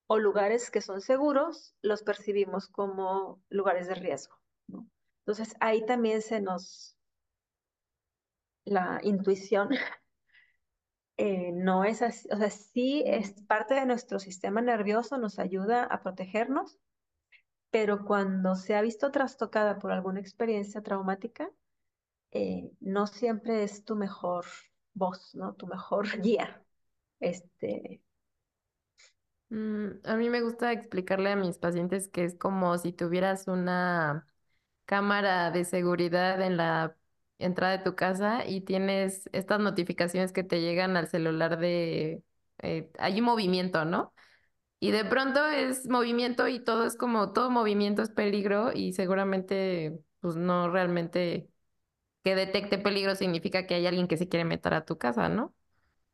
O 0.08 0.20
lugares 0.20 0.72
que 0.72 0.82
son 0.82 1.02
seguros, 1.02 1.76
los 1.82 2.04
percibimos 2.04 2.68
como 2.68 3.42
lugares 3.50 3.88
de 3.88 3.96
riesgo. 3.96 4.36
Entonces, 5.26 5.56
ahí 5.60 5.86
también 5.86 6.22
se 6.22 6.42
nos, 6.42 6.98
la 8.66 9.00
intuición 9.04 9.70
eh, 11.18 11.52
no 11.54 11.84
es 11.84 12.02
así, 12.02 12.28
o 12.32 12.38
sea, 12.38 12.50
sí 12.50 13.04
es 13.06 13.34
parte 13.44 13.76
de 13.76 13.86
nuestro 13.86 14.20
sistema 14.20 14.62
nervioso, 14.62 15.18
nos 15.18 15.40
ayuda 15.40 15.84
a 15.84 16.02
protegernos, 16.02 16.80
pero 17.72 18.06
cuando 18.06 18.56
se 18.56 18.76
ha 18.76 18.82
visto 18.82 19.12
trastocada 19.12 19.80
por 19.80 19.92
alguna 19.92 20.20
experiencia 20.20 20.82
traumática, 20.82 21.50
eh, 22.32 22.72
no 22.80 23.08
siempre 23.08 23.64
es 23.64 23.84
tu 23.86 23.96
mejor 23.96 24.46
voz, 24.94 25.34
¿no? 25.36 25.54
Tu 25.56 25.68
mejor 25.68 26.08
guía. 26.22 26.64
Este... 27.20 28.02
Mm, 29.50 30.00
a 30.06 30.16
mí 30.16 30.30
me 30.30 30.42
gusta 30.42 30.72
explicarle 30.72 31.32
a 31.32 31.36
mis 31.36 31.58
pacientes 31.58 32.08
que 32.08 32.24
es 32.24 32.36
como 32.38 32.78
si 32.78 32.94
tuvieras 32.94 33.48
una 33.48 34.28
cámara 34.86 35.52
de 35.52 35.66
seguridad 35.66 36.42
en 36.42 36.58
la 36.58 36.96
entrada 37.40 37.78
de 37.78 37.84
tu 37.84 37.96
casa 37.96 38.46
y 38.46 38.62
tienes 38.62 39.30
estas 39.34 39.60
notificaciones 39.60 40.32
que 40.34 40.44
te 40.44 40.62
llegan 40.62 40.98
al 40.98 41.08
celular 41.08 41.60
de... 41.60 42.24
Eh, 42.60 42.92
hay 43.00 43.22
movimiento, 43.22 43.86
¿no? 43.86 44.14
Y 44.82 44.92
de 44.92 45.06
pronto 45.06 45.46
es 45.48 45.88
movimiento 45.90 46.50
y 46.50 46.60
todo 46.62 46.86
es 46.88 46.98
como, 46.98 47.34
todo 47.34 47.52
movimiento 47.52 48.04
es 48.04 48.12
peligro 48.12 48.74
y 48.74 48.94
seguramente, 48.94 50.00
pues 50.22 50.36
no 50.38 50.70
realmente 50.72 51.50
que 52.24 52.36
detecte 52.36 52.78
peligro 52.80 53.16
significa 53.16 53.68
que 53.68 53.76
hay 53.76 53.88
alguien 53.88 54.08
que 54.08 54.18
se 54.18 54.30
quiere 54.30 54.46
meter 54.46 54.74
a 54.74 54.86
tu 54.86 54.98
casa, 54.98 55.30
¿no? 55.30 55.56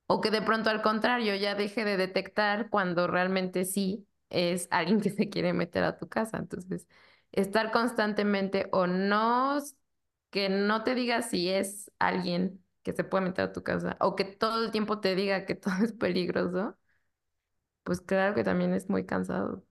O 0.07 0.21
que 0.21 0.31
de 0.31 0.41
pronto 0.41 0.69
al 0.69 0.81
contrario 0.81 1.35
ya 1.35 1.55
deje 1.55 1.85
de 1.85 1.97
detectar 1.97 2.69
cuando 2.69 3.07
realmente 3.07 3.65
sí 3.65 4.07
es 4.29 4.67
alguien 4.71 5.01
que 5.01 5.09
se 5.11 5.29
quiere 5.29 5.53
meter 5.53 5.83
a 5.83 5.97
tu 5.97 6.07
casa. 6.09 6.37
Entonces, 6.37 6.87
estar 7.33 7.71
constantemente 7.71 8.69
o 8.73 8.87
no 8.87 9.59
que 10.29 10.49
no 10.49 10.83
te 10.83 10.95
diga 10.95 11.21
si 11.21 11.49
es 11.49 11.91
alguien 11.99 12.63
que 12.83 12.93
se 12.93 13.03
puede 13.03 13.25
meter 13.25 13.45
a 13.45 13.53
tu 13.53 13.63
casa 13.63 13.97
o 13.99 14.15
que 14.15 14.25
todo 14.25 14.63
el 14.65 14.71
tiempo 14.71 14.99
te 14.99 15.15
diga 15.15 15.45
que 15.45 15.55
todo 15.55 15.75
es 15.83 15.93
peligroso, 15.93 16.77
pues 17.87 18.01
claro 18.01 18.35
que 18.35 18.43
también 18.43 18.73
es 18.73 18.89
muy 18.89 19.05
cansado. 19.05 19.63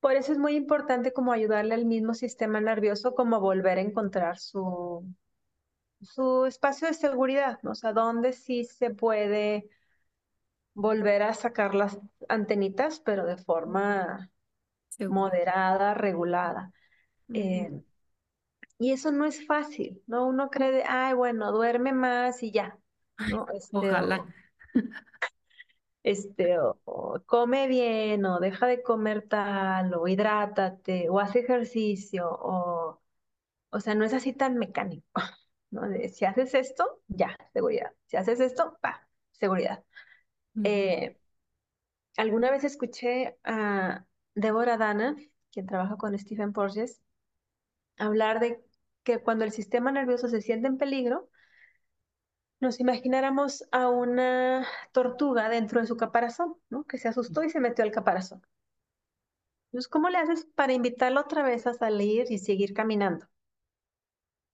Por 0.00 0.12
eso 0.12 0.32
es 0.32 0.38
muy 0.38 0.54
importante 0.54 1.12
como 1.12 1.32
ayudarle 1.32 1.74
al 1.74 1.86
mismo 1.86 2.12
sistema 2.14 2.60
nervioso 2.60 3.14
como 3.14 3.40
volver 3.40 3.78
a 3.78 3.80
encontrar 3.80 4.38
su, 4.38 5.04
su 6.02 6.46
espacio 6.46 6.88
de 6.88 6.94
seguridad, 6.94 7.58
¿no? 7.62 7.72
O 7.72 7.74
sea, 7.74 7.92
dónde 7.92 8.32
sí 8.32 8.64
se 8.64 8.90
puede 8.90 9.70
volver 10.74 11.22
a 11.22 11.34
sacar 11.34 11.74
las 11.74 11.98
antenitas, 12.28 13.00
pero 13.00 13.24
de 13.24 13.36
forma 13.38 14.30
moderada, 15.00 15.94
regulada. 15.94 16.72
Eh, 17.34 17.82
y 18.78 18.92
eso 18.92 19.10
no 19.10 19.24
es 19.24 19.44
fácil, 19.46 20.02
¿no? 20.06 20.26
Uno 20.26 20.50
cree, 20.50 20.70
de, 20.70 20.84
ay, 20.86 21.14
bueno, 21.14 21.50
duerme 21.52 21.92
más 21.92 22.42
y 22.42 22.52
ya, 22.52 22.78
¿no? 23.30 23.46
Este, 23.52 23.76
Ojalá. 23.76 24.24
este, 26.10 26.58
o, 26.58 26.80
o 26.84 27.22
come 27.26 27.68
bien, 27.68 28.24
o 28.26 28.40
deja 28.40 28.66
de 28.66 28.82
comer 28.82 29.28
tal, 29.28 29.94
o 29.94 30.08
hidrátate, 30.08 31.08
o 31.10 31.20
hace 31.20 31.40
ejercicio, 31.40 32.28
o, 32.30 33.00
o 33.70 33.80
sea, 33.80 33.94
no 33.94 34.04
es 34.04 34.14
así 34.14 34.32
tan 34.32 34.56
mecánico, 34.58 35.06
¿no? 35.70 35.88
De, 35.88 36.08
si 36.10 36.24
haces 36.26 36.54
esto, 36.54 37.02
ya, 37.08 37.36
seguridad. 37.52 37.92
Si 38.06 38.16
haces 38.16 38.40
esto, 38.40 38.78
pa, 38.82 39.08
seguridad. 39.32 39.84
Ujú. 40.56 40.64
Eh, 40.68 41.18
alguna 42.16 42.50
vez 42.50 42.64
escuché 42.64 43.38
a 43.44 44.04
Deborah 44.34 44.76
Dana, 44.78 45.16
quien 45.52 45.66
trabaja 45.66 45.96
con 45.96 46.18
Stephen 46.18 46.52
Porges, 46.52 47.00
hablar 47.98 48.40
de 48.40 48.62
que 49.04 49.20
cuando 49.20 49.44
el 49.44 49.52
sistema 49.52 49.92
nervioso 49.92 50.28
se 50.28 50.42
siente 50.42 50.68
en 50.68 50.78
peligro, 50.78 51.30
nos 52.60 52.80
imagináramos 52.80 53.64
a 53.72 53.88
una 53.88 54.66
tortuga 54.92 55.48
dentro 55.48 55.80
de 55.80 55.86
su 55.86 55.96
caparazón, 55.96 56.56
¿no? 56.70 56.84
Que 56.84 56.98
se 56.98 57.08
asustó 57.08 57.42
y 57.44 57.50
se 57.50 57.60
metió 57.60 57.84
al 57.84 57.90
caparazón. 57.92 58.42
Entonces, 59.72 59.88
¿cómo 59.88 60.10
le 60.10 60.18
haces 60.18 60.44
para 60.54 60.72
invitarlo 60.74 61.20
otra 61.20 61.42
vez 61.42 61.66
a 61.66 61.72
salir 61.74 62.26
y 62.30 62.38
seguir 62.38 62.74
caminando? 62.74 63.26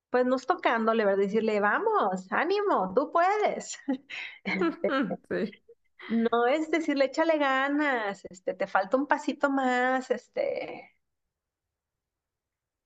Pues 0.09 0.25
no 0.25 0.35
es 0.37 0.45
tocándole, 0.45 1.03
¿verdad? 1.05 1.19
Decirle, 1.23 1.59
vamos, 1.59 2.31
ánimo, 2.31 2.93
tú 2.95 3.11
puedes. 3.11 3.77
Sí. 5.29 5.51
No 6.09 6.45
es 6.47 6.69
decirle, 6.71 7.05
échale 7.05 7.37
ganas, 7.39 8.23
este, 8.29 8.53
te 8.53 8.67
falta 8.67 8.97
un 8.97 9.07
pasito 9.07 9.49
más, 9.49 10.11
este, 10.11 10.95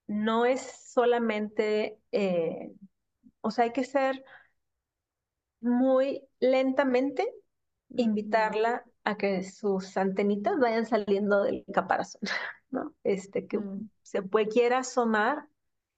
no 0.07 0.45
es 0.45 0.61
solamente, 0.93 1.99
eh, 2.11 2.73
o 3.41 3.51
sea, 3.51 3.65
hay 3.65 3.73
que 3.73 3.83
ser 3.83 4.23
muy 5.61 6.27
lentamente 6.39 7.27
invitarla 7.95 8.85
a 9.03 9.17
que 9.17 9.43
sus 9.43 9.97
antenitas 9.97 10.57
vayan 10.59 10.85
saliendo 10.85 11.43
del 11.43 11.65
caparazón, 11.73 12.21
¿no? 12.71 12.95
Este, 13.03 13.47
que 13.47 13.59
Mm. 13.59 13.89
se 14.03 14.21
puede, 14.23 14.47
quiera 14.47 14.79
asomar 14.79 15.47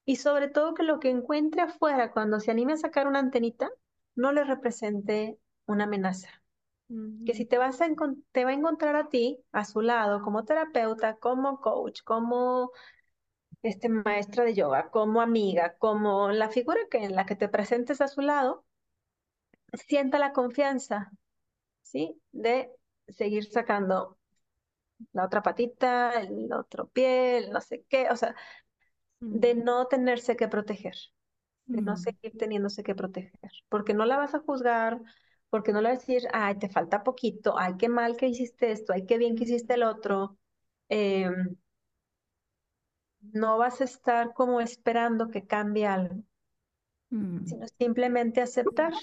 y 0.06 0.18
sobre 0.18 0.50
todo 0.50 0.74
que 0.74 0.84
lo 0.84 1.00
que 1.00 1.10
encuentre 1.10 1.62
afuera 1.62 2.12
cuando 2.12 2.40
se 2.40 2.52
anime 2.52 2.74
a 2.74 2.78
sacar 2.78 3.08
una 3.08 3.20
antenita 3.20 3.70
no 4.16 4.32
le 4.32 4.44
represente 4.44 5.40
una 5.66 5.86
amenaza. 5.86 6.30
Que 7.26 7.34
si 7.34 7.46
te 7.46 7.58
vas 7.58 7.80
a 7.82 7.88
te 8.32 8.46
va 8.46 8.52
a 8.52 8.54
encontrar 8.54 8.96
a 8.96 9.08
ti 9.10 9.44
a 9.52 9.64
su 9.64 9.82
lado 9.82 10.22
como 10.24 10.44
terapeuta, 10.44 11.18
como 11.18 11.62
coach, 11.62 12.02
como 12.04 12.72
este, 13.62 13.90
maestra 13.90 14.44
de 14.44 14.54
yoga, 14.56 14.90
como 14.92 15.22
amiga, 15.22 15.76
como 15.78 16.32
la 16.32 16.50
figura 16.50 16.80
que, 16.90 17.04
en 17.04 17.16
la 17.16 17.26
que 17.26 17.36
te 17.36 17.50
presentes 17.50 18.02
a 18.02 18.08
su 18.08 18.22
lado, 18.22 18.66
sienta 19.74 20.20
la 20.20 20.34
confianza, 20.34 21.12
¿sí? 21.82 22.22
De 22.32 22.72
seguir 23.10 23.46
sacando 23.52 24.18
la 25.14 25.26
otra 25.26 25.42
patita, 25.42 26.22
el 26.22 26.52
otro 26.54 26.88
pie, 26.90 27.38
el 27.40 27.52
no 27.52 27.62
sé 27.62 27.86
qué, 27.90 28.10
o 28.10 28.16
sea, 28.16 28.36
de 29.20 29.56
no 29.56 29.88
tenerse 29.88 30.36
que 30.36 30.48
proteger, 30.48 30.96
de 31.68 31.82
no 31.82 31.98
seguir 31.98 32.38
teniéndose 32.38 32.84
que 32.84 32.96
proteger, 32.96 33.52
porque 33.70 33.94
no 33.94 34.06
la 34.06 34.18
vas 34.18 34.36
a 34.36 34.40
juzgar, 34.42 35.02
porque 35.50 35.74
no 35.74 35.82
le 35.82 35.90
vas 35.90 36.00
a 36.00 36.02
decir, 36.02 36.30
ay, 36.34 36.58
te 36.60 36.70
falta 36.70 37.04
poquito, 37.04 37.58
ay, 37.58 37.76
qué 37.78 37.90
mal 37.90 38.18
que 38.18 38.28
hiciste 38.28 38.72
esto, 38.72 38.94
ay, 38.94 39.06
qué 39.06 39.18
bien 39.18 39.36
que 39.36 39.46
hiciste 39.46 39.76
el 39.76 39.84
otro. 39.84 40.38
Em, 40.90 41.58
no 43.34 43.58
vas 43.58 43.82
a 43.82 43.86
estar 43.86 44.32
como 44.36 44.62
esperando 44.62 45.30
que 45.30 45.48
cambie 45.48 45.88
algo, 45.88 46.24
Mm. 47.12 47.46
sino 47.46 47.68
simplemente 47.78 48.42
aceptar, 48.42 48.94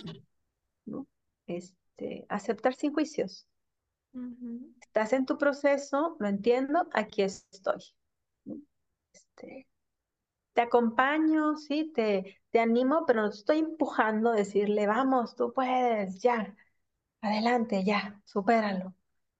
¿no? 0.89 1.07
Este, 1.47 2.27
aceptar 2.29 2.75
sin 2.75 2.93
juicios. 2.93 3.47
Estás 4.81 5.13
en 5.13 5.25
tu 5.27 5.39
proceso, 5.39 6.17
lo 6.19 6.27
entiendo, 6.29 6.89
aquí 6.93 7.23
estoy. 7.23 7.81
Este, 9.13 9.67
te 10.55 10.63
acompaño, 10.63 11.57
sí, 11.57 11.93
te, 11.95 12.39
te 12.51 12.61
animo, 12.61 13.05
pero 13.07 13.23
no 13.23 13.31
te 13.31 13.37
estoy 13.37 13.59
empujando 13.61 14.31
a 14.31 14.37
decirle, 14.37 14.87
vamos, 14.87 15.37
tú 15.37 15.53
puedes, 15.53 16.21
ya, 16.23 16.57
adelante, 17.23 17.85
ya, 17.85 18.21
supéralo. 18.25 18.95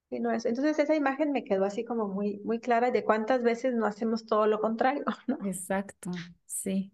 Y 0.09 0.19
no 0.19 0.31
eso. 0.31 0.49
Entonces 0.49 0.79
esa 0.79 0.95
imagen 0.95 1.31
me 1.31 1.43
quedó 1.43 1.65
así 1.65 1.85
como 1.85 2.07
muy, 2.07 2.39
muy 2.43 2.59
clara 2.59 2.91
de 2.91 3.03
cuántas 3.03 3.43
veces 3.43 3.75
no 3.75 3.85
hacemos 3.85 4.25
todo 4.25 4.47
lo 4.47 4.59
contrario, 4.59 5.05
¿no? 5.27 5.37
Exacto, 5.45 6.11
sí. 6.45 6.91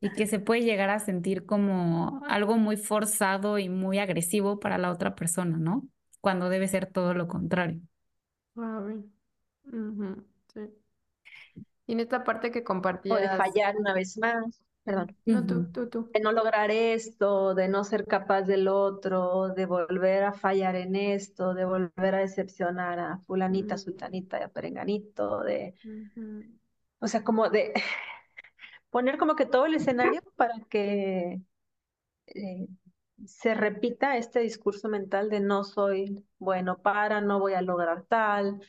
Y 0.00 0.12
que 0.14 0.26
se 0.28 0.38
puede 0.40 0.62
llegar 0.62 0.90
a 0.90 1.00
sentir 1.00 1.44
como 1.46 2.22
algo 2.28 2.56
muy 2.56 2.76
forzado 2.76 3.58
y 3.58 3.68
muy 3.68 3.98
agresivo 3.98 4.60
para 4.60 4.78
la 4.78 4.92
otra 4.92 5.14
persona, 5.16 5.58
¿no? 5.58 5.88
Cuando 6.20 6.48
debe 6.48 6.68
ser 6.68 6.86
todo 6.86 7.14
lo 7.14 7.26
contrario. 7.28 7.80
Ujú, 9.72 10.08
Sí. 10.52 10.60
Y 11.86 11.92
en 11.92 12.00
esta 12.00 12.24
parte 12.24 12.50
que 12.50 12.58
O 12.60 12.64
de 12.64 12.64
compartías, 12.64 13.36
fallar 13.36 13.76
una 13.76 13.94
vez 13.94 14.16
más, 14.18 14.62
perdón. 14.84 15.16
no 15.26 15.46
tú, 15.46 15.64
tú, 15.72 15.88
tú. 15.88 16.10
de 16.12 16.20
no 16.20 16.32
lograr 16.32 16.70
esto, 16.70 17.54
de 17.54 17.68
no 17.68 17.84
ser 17.84 18.06
capaz 18.06 18.42
del 18.42 18.68
otro, 18.68 19.50
de 19.54 19.66
volver 19.66 20.24
a 20.24 20.32
fallar 20.32 20.76
en 20.76 20.96
esto, 20.96 21.54
de 21.54 21.64
volver 21.64 22.14
a 22.14 22.18
decepcionar 22.20 22.98
a 22.98 23.18
fulanita, 23.18 23.76
Mm. 23.76 23.78
sultanita 23.78 24.38
y 24.40 24.42
a 24.44 24.48
perenganito, 24.48 25.42
de, 25.42 25.74
o 27.00 27.08
sea, 27.08 27.24
como 27.24 27.48
de 27.50 27.72
poner 28.90 29.18
como 29.18 29.36
que 29.36 29.46
todo 29.46 29.66
el 29.66 29.74
escenario 29.74 30.22
para 30.36 30.54
que 30.70 31.40
eh, 32.26 32.68
se 33.26 33.54
repita 33.54 34.16
este 34.18 34.40
discurso 34.40 34.88
mental 34.88 35.30
de 35.30 35.40
no 35.40 35.64
soy 35.64 36.24
bueno 36.38 36.78
para, 36.82 37.20
no 37.20 37.40
voy 37.40 37.54
a 37.54 37.62
lograr 37.62 38.04
tal, 38.04 38.60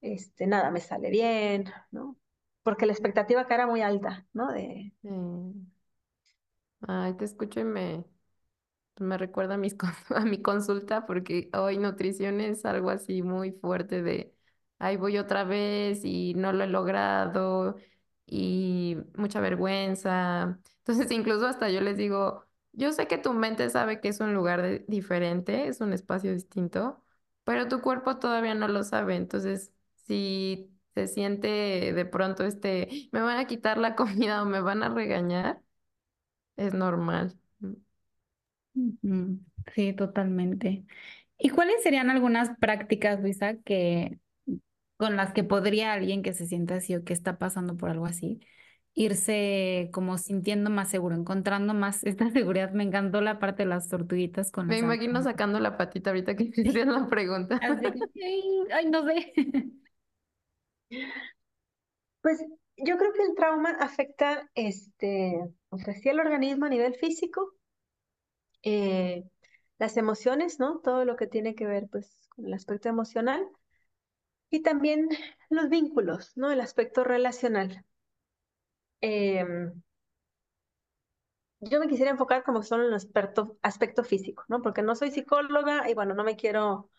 este, 0.00 0.46
nada 0.46 0.70
me 0.70 0.80
sale 0.80 1.10
bien, 1.10 1.66
¿no? 1.92 2.18
Porque 2.62 2.86
la 2.86 2.92
expectativa 2.92 3.42
acá 3.42 3.56
era 3.56 3.66
muy 3.66 3.82
alta, 3.82 4.26
¿no? 4.34 4.52
De, 4.52 4.94
Sí. 5.02 5.10
Ay, 6.86 7.14
te 7.16 7.24
escucho 7.24 7.60
y 7.60 7.64
me, 7.64 8.04
me 8.98 9.18
recuerda 9.18 9.54
a, 9.54 9.58
mis, 9.58 9.76
a 10.16 10.20
mi 10.26 10.42
consulta 10.42 11.06
porque 11.06 11.50
hoy 11.54 11.78
nutrición 11.78 12.40
es 12.40 12.64
algo 12.66 12.90
así 12.90 13.22
muy 13.22 13.52
fuerte 13.52 14.02
de, 14.02 14.34
ay, 14.78 14.96
voy 14.96 15.18
otra 15.18 15.44
vez 15.44 16.04
y 16.04 16.34
no 16.34 16.52
lo 16.52 16.64
he 16.64 16.66
logrado 16.68 17.76
y 18.26 18.96
mucha 19.16 19.40
vergüenza. 19.40 20.58
Entonces, 20.78 21.10
incluso 21.10 21.46
hasta 21.46 21.70
yo 21.70 21.80
les 21.80 21.96
digo, 21.96 22.44
yo 22.72 22.92
sé 22.92 23.06
que 23.08 23.18
tu 23.18 23.32
mente 23.34 23.70
sabe 23.70 24.00
que 24.00 24.08
es 24.08 24.20
un 24.20 24.34
lugar 24.34 24.84
diferente, 24.86 25.68
es 25.68 25.80
un 25.80 25.92
espacio 25.92 26.32
distinto, 26.32 27.02
pero 27.44 27.68
tu 27.68 27.80
cuerpo 27.80 28.18
todavía 28.18 28.54
no 28.54 28.68
lo 28.68 28.82
sabe. 28.84 29.16
Entonces, 29.16 29.72
si 30.06 30.70
se 30.94 31.06
siente 31.08 31.92
de 31.92 32.04
pronto 32.06 32.44
este, 32.44 33.08
me 33.12 33.20
van 33.20 33.38
a 33.38 33.46
quitar 33.46 33.78
la 33.78 33.94
comida 33.96 34.42
o 34.42 34.46
me 34.46 34.60
van 34.60 34.82
a 34.82 34.88
regañar, 34.90 35.60
es 36.56 36.74
normal. 36.74 37.38
Ujú. 38.74 39.38
Sí, 39.74 39.92
totalmente. 39.94 40.84
¿Y 41.38 41.50
cuáles 41.50 41.82
serían 41.82 42.10
algunas 42.10 42.50
prácticas, 42.58 43.20
Luisa, 43.20 43.56
que 43.64 44.18
con 44.96 45.16
las 45.16 45.32
que 45.32 45.44
podría 45.44 45.92
alguien 45.92 46.22
que 46.22 46.34
se 46.34 46.46
sienta 46.46 46.76
así 46.76 46.94
o 46.94 47.04
que 47.04 47.12
está 47.12 47.38
pasando 47.38 47.76
por 47.76 47.90
algo 47.90 48.06
así, 48.06 48.40
irse 48.94 49.90
como 49.92 50.18
sintiendo 50.18 50.70
más 50.70 50.88
seguro, 50.88 51.16
encontrando 51.16 51.74
más 51.74 52.04
esta 52.04 52.30
seguridad? 52.30 52.72
Me 52.72 52.84
encantó 52.84 53.20
la 53.20 53.38
parte 53.38 53.64
de 53.64 53.68
las 53.68 53.88
tortuguitas 53.88 54.50
con 54.50 54.66
Me 54.66 54.78
imagino 54.78 55.22
sacando 55.22 55.58
la 55.60 55.76
patita 55.76 56.10
ahorita 56.10 56.36
que 56.36 56.44
me 56.56 56.68
hacían 56.68 56.92
la 56.92 57.08
pregunta. 57.08 57.58
Que, 57.58 57.66
ay, 58.24 58.42
ay, 58.72 58.86
no 58.90 59.04
sé. 59.04 59.32
Pues 62.20 62.42
yo 62.76 62.96
creo 62.96 63.12
que 63.12 63.22
el 63.22 63.34
trauma 63.36 63.70
afecta, 63.80 64.48
este, 64.54 65.38
o 65.68 65.78
sea, 65.78 65.94
sí 65.94 66.08
al 66.08 66.20
organismo 66.20 66.66
a 66.66 66.70
nivel 66.70 66.94
físico, 66.94 67.52
eh, 68.62 69.24
las 69.78 69.96
emociones, 69.96 70.58
¿no? 70.58 70.78
Todo 70.78 71.04
lo 71.04 71.16
que 71.16 71.26
tiene 71.26 71.54
que 71.54 71.66
ver, 71.66 71.88
pues, 71.90 72.28
con 72.30 72.46
el 72.46 72.54
aspecto 72.54 72.88
emocional 72.88 73.46
y 74.50 74.62
también 74.62 75.08
los 75.50 75.68
vínculos, 75.68 76.32
¿no? 76.36 76.50
El 76.50 76.60
aspecto 76.60 77.04
relacional. 77.04 77.84
Em, 79.00 79.82
yo 81.60 81.80
me 81.80 81.88
quisiera 81.88 82.10
enfocar 82.10 82.44
como 82.44 82.62
solo 82.62 82.84
en 82.84 82.88
el 82.90 82.94
aspecto, 82.94 83.56
aspecto 83.62 84.04
físico, 84.04 84.44
¿no? 84.48 84.62
Porque 84.62 84.82
no 84.82 84.94
soy 84.94 85.10
psicóloga 85.10 85.88
y 85.90 85.94
bueno, 85.94 86.14
no 86.14 86.24
me 86.24 86.36
quiero 86.36 86.90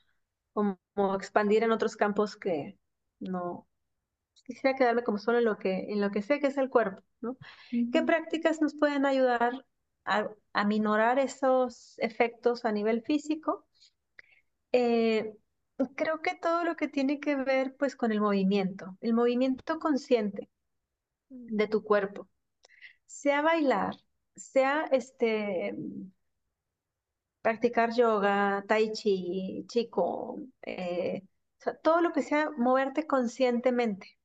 como, 0.53 0.79
expandir 1.15 1.63
en 1.63 1.71
otros 1.71 1.95
campos 1.95 2.37
que 2.37 2.77
no, 3.19 3.67
quisiera 4.45 4.77
quedarme 4.77 5.03
como 5.03 5.17
solo 5.17 5.39
en 5.39 5.45
lo 5.45 5.57
que, 5.57 5.91
en 5.91 6.01
lo 6.01 6.11
que 6.11 6.21
sé 6.21 6.39
que 6.39 6.47
es 6.47 6.57
el 6.57 6.69
cuerpo, 6.69 7.03
¿no? 7.21 7.37
¿Qué 7.91 8.01
prácticas 8.03 8.61
nos 8.61 8.75
pueden 8.75 9.05
ayudar 9.05 9.65
a, 10.05 10.29
a 10.53 10.65
minorar 10.65 11.19
esos 11.19 11.95
efectos 11.99 12.65
a 12.65 12.71
nivel 12.71 13.03
físico? 13.03 13.65
Eh, 14.71 15.33
creo 15.95 16.21
que 16.21 16.35
todo 16.35 16.63
lo 16.63 16.75
que 16.75 16.87
tiene 16.87 17.19
que 17.19 17.35
ver 17.35 17.75
pues 17.77 17.95
con 17.95 18.11
el 18.11 18.21
movimiento, 18.21 18.97
el 19.01 19.13
movimiento 19.13 19.79
consciente 19.79 20.49
de 21.29 21.67
tu 21.67 21.83
cuerpo, 21.83 22.29
sea 23.07 23.41
bailar, 23.43 23.95
sea 24.35 24.85
este 24.91 25.75
practicar 27.45 27.89
yoga, 27.99 28.63
tai 28.67 28.91
chi, 28.97 29.15
chico, 29.67 30.39
eh, 30.63 31.23
todo 31.83 32.01
lo 32.01 32.11
que 32.13 32.21
sea 32.21 32.49
moverte 32.57 33.07
conscientemente. 33.07 34.17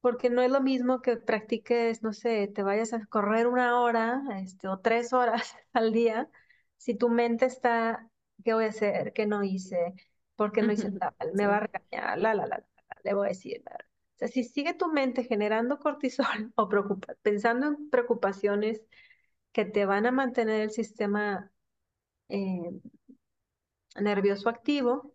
Porque 0.00 0.30
no 0.30 0.40
es 0.42 0.50
lo 0.50 0.60
mismo 0.62 1.02
que 1.02 1.16
practiques, 1.18 2.02
no 2.02 2.12
sé, 2.14 2.48
te 2.48 2.62
vayas 2.62 2.92
a 2.94 3.04
correr 3.06 3.46
una 3.46 3.80
hora 3.80 4.22
este, 4.42 4.68
o 4.68 4.78
tres 4.78 5.12
horas 5.12 5.54
al 5.72 5.92
día, 5.92 6.28
si 6.78 6.94
tu 6.94 7.08
mente 7.10 7.44
está, 7.46 8.08
¿qué 8.44 8.54
voy 8.54 8.64
a 8.66 8.68
hacer? 8.68 9.12
¿Qué 9.12 9.26
no 9.26 9.42
hice? 9.44 9.94
¿Por 10.40 10.52
qué 10.52 10.62
no 10.62 10.72
hice 10.72 10.90
tal? 10.92 11.12
Me 11.34 11.46
va 11.46 11.58
a 11.58 11.60
regañar, 11.60 12.18
la, 12.18 12.32
la, 12.34 12.46
la, 12.46 12.56
la, 12.56 12.64
le 13.04 13.12
voy 13.12 13.26
a 13.26 13.28
decir. 13.28 13.62
O 13.68 14.16
sea, 14.16 14.26
si 14.28 14.42
sigue 14.42 14.72
tu 14.72 14.88
mente 14.88 15.22
generando 15.22 15.78
cortisol 15.78 16.24
o 16.56 16.66
pensando 17.20 17.66
en 17.66 17.90
preocupaciones 17.90 18.80
que 19.52 19.66
te 19.66 19.84
van 19.84 20.06
a 20.06 20.12
mantener 20.12 20.62
el 20.62 20.70
sistema 20.70 21.52
eh, 22.30 22.70
nervioso 24.00 24.48
activo, 24.48 25.14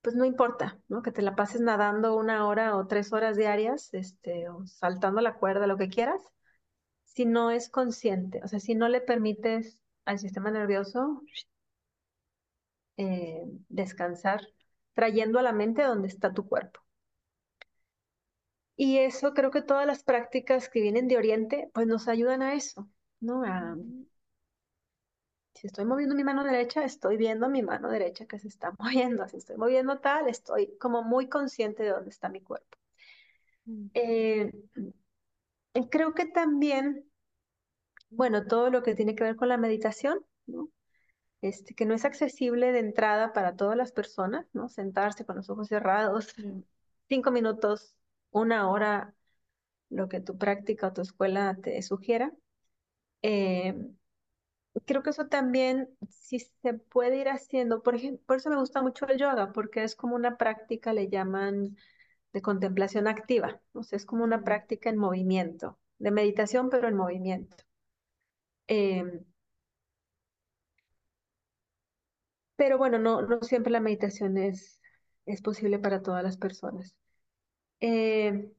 pues 0.00 0.16
no 0.16 0.24
importa, 0.24 0.80
¿no? 0.88 1.02
Que 1.02 1.12
te 1.12 1.20
la 1.20 1.36
pases 1.36 1.60
nadando 1.60 2.16
una 2.16 2.46
hora 2.46 2.76
o 2.78 2.86
tres 2.86 3.12
horas 3.12 3.36
diarias, 3.36 3.92
este, 3.92 4.48
o 4.48 4.64
saltando 4.66 5.20
la 5.20 5.34
cuerda, 5.34 5.66
lo 5.66 5.76
que 5.76 5.90
quieras, 5.90 6.22
si 7.04 7.26
no 7.26 7.50
es 7.50 7.68
consciente, 7.68 8.40
o 8.42 8.48
sea, 8.48 8.58
si 8.58 8.74
no 8.74 8.88
le 8.88 9.02
permites 9.02 9.78
al 10.06 10.18
sistema 10.18 10.50
nervioso 10.50 11.22
eh, 12.96 13.44
descansar, 13.68 14.40
trayendo 14.94 15.38
a 15.38 15.42
la 15.42 15.52
mente 15.52 15.82
donde 15.82 16.08
está 16.08 16.32
tu 16.32 16.48
cuerpo. 16.48 16.80
Y 18.76 18.98
eso 18.98 19.32
creo 19.32 19.50
que 19.50 19.62
todas 19.62 19.86
las 19.86 20.02
prácticas 20.02 20.68
que 20.68 20.80
vienen 20.82 21.08
de 21.08 21.16
Oriente, 21.16 21.70
pues 21.72 21.86
nos 21.86 22.08
ayudan 22.08 22.42
a 22.42 22.54
eso, 22.54 22.88
¿no? 23.20 23.42
A, 23.44 23.76
si 25.56 25.66
estoy 25.66 25.86
moviendo 25.86 26.14
mi 26.14 26.22
mano 26.22 26.44
derecha, 26.44 26.84
estoy 26.84 27.16
viendo 27.16 27.48
mi 27.48 27.62
mano 27.62 27.88
derecha 27.88 28.26
que 28.26 28.38
se 28.38 28.48
está 28.48 28.72
moviendo. 28.78 29.26
Si 29.28 29.38
estoy 29.38 29.56
moviendo 29.56 29.98
tal, 29.98 30.28
estoy 30.28 30.76
como 30.78 31.02
muy 31.02 31.28
consciente 31.28 31.82
de 31.82 31.90
dónde 31.90 32.10
está 32.10 32.28
mi 32.28 32.42
cuerpo. 32.42 32.78
Mm. 33.64 33.86
Eh, 33.94 34.52
creo 35.90 36.14
que 36.14 36.26
también, 36.26 37.10
bueno, 38.10 38.46
todo 38.46 38.70
lo 38.70 38.82
que 38.82 38.94
tiene 38.94 39.14
que 39.14 39.24
ver 39.24 39.36
con 39.36 39.48
la 39.48 39.56
meditación, 39.56 40.24
¿no? 40.46 40.68
Este, 41.42 41.74
que 41.74 41.86
no 41.86 41.94
es 41.94 42.04
accesible 42.04 42.72
de 42.72 42.80
entrada 42.80 43.32
para 43.32 43.56
todas 43.56 43.76
las 43.76 43.92
personas, 43.92 44.46
¿no? 44.54 44.68
Sentarse 44.68 45.24
con 45.24 45.36
los 45.36 45.50
ojos 45.50 45.68
cerrados, 45.68 46.34
cinco 47.08 47.30
minutos, 47.30 47.94
una 48.30 48.68
hora, 48.70 49.14
lo 49.90 50.08
que 50.08 50.20
tu 50.20 50.38
práctica 50.38 50.88
o 50.88 50.92
tu 50.92 51.02
escuela 51.02 51.56
te 51.62 51.80
sugiera. 51.82 52.32
Eh, 53.22 53.74
creo 54.84 55.02
que 55.02 55.10
eso 55.10 55.26
también 55.28 55.88
sí 56.08 56.38
se 56.40 56.74
puede 56.74 57.18
ir 57.18 57.28
haciendo. 57.28 57.82
Por 57.82 57.94
ejemplo, 57.94 58.24
por 58.26 58.36
eso 58.36 58.50
me 58.50 58.56
gusta 58.56 58.82
mucho 58.82 59.06
el 59.06 59.18
yoga, 59.18 59.52
porque 59.52 59.84
es 59.84 59.96
como 59.96 60.14
una 60.16 60.36
práctica, 60.36 60.92
le 60.92 61.08
llaman 61.08 61.76
de 62.32 62.42
contemplación 62.42 63.08
activa. 63.08 63.60
O 63.72 63.82
sea, 63.82 63.96
es 63.96 64.06
como 64.06 64.24
una 64.24 64.44
práctica 64.44 64.90
en 64.90 64.98
movimiento, 64.98 65.78
de 65.98 66.10
meditación, 66.10 66.70
pero 66.70 66.88
en 66.88 66.96
movimiento. 66.96 67.56
Em, 68.68 69.24
pero 72.56 72.78
bueno, 72.78 72.98
no, 72.98 73.22
no 73.22 73.40
siempre 73.42 73.72
la 73.72 73.80
meditación 73.80 74.36
es, 74.38 74.80
es 75.26 75.42
posible 75.42 75.78
para 75.78 76.02
todas 76.02 76.22
las 76.24 76.36
personas. 76.36 76.96
Em, 77.80 78.52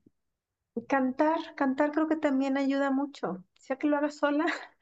cantar, 0.87 1.39
cantar 1.55 1.91
creo 1.91 2.07
que 2.07 2.15
también 2.17 2.57
ayuda 2.57 2.91
mucho. 2.91 3.43
Sea 3.55 3.77
que 3.77 3.87
lo 3.87 3.97
hagas 3.97 4.17
sola 4.17 4.45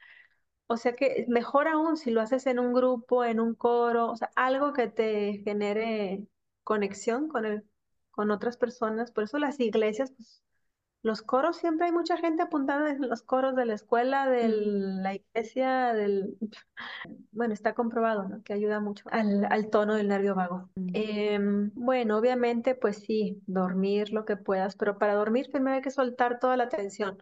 O 0.67 0.77
sea 0.77 0.95
que 0.95 1.25
mejor 1.29 1.67
aún 1.67 1.97
si 1.97 2.11
lo 2.11 2.21
haces 2.21 2.47
en 2.47 2.59
un 2.59 2.73
grupo, 2.73 3.23
en 3.25 3.39
un 3.39 3.55
coro, 3.55 4.11
o 4.11 4.15
sea, 4.15 4.31
algo 4.35 4.73
que 4.73 4.87
te 4.87 5.41
genere 5.43 6.27
conexión 6.63 7.27
con 7.29 7.45
el, 7.45 7.63
con 8.11 8.31
otras 8.31 8.57
personas. 8.57 9.11
Por 9.11 9.25
eso 9.25 9.37
las 9.39 9.59
iglesias, 9.59 10.11
pues, 10.17 10.41
los 11.05 11.21
coros, 11.21 11.57
siempre 11.57 11.85
hay 11.85 11.91
mucha 11.91 12.17
gente 12.17 12.41
apuntada 12.41 12.89
en 12.89 13.07
los 13.07 13.21
coros 13.21 13.55
de 13.55 13.65
la 13.65 13.75
escuela, 13.75 14.27
de 14.27 14.49
la 14.49 15.13
iglesia, 15.13 15.93
del... 15.93 16.35
Bueno, 17.31 17.53
está 17.53 17.73
comprobado, 17.73 18.27
¿no? 18.27 18.41
Que 18.43 18.53
ayuda 18.53 18.79
mucho 18.79 19.05
al, 19.11 19.45
al 19.51 19.69
tono 19.69 19.95
del 19.95 20.07
nervio 20.07 20.33
vago. 20.33 20.69
Em, 20.93 21.69
bueno, 21.75 22.17
obviamente, 22.17 22.73
pues 22.73 22.97
sí, 22.97 23.41
dormir 23.45 24.11
lo 24.11 24.25
que 24.25 24.35
puedas, 24.35 24.75
pero 24.75 24.97
para 24.97 25.13
dormir 25.13 25.49
primero 25.51 25.75
hay 25.75 25.81
que 25.81 25.91
soltar 25.91 26.39
toda 26.39 26.57
la 26.57 26.69
tensión. 26.69 27.21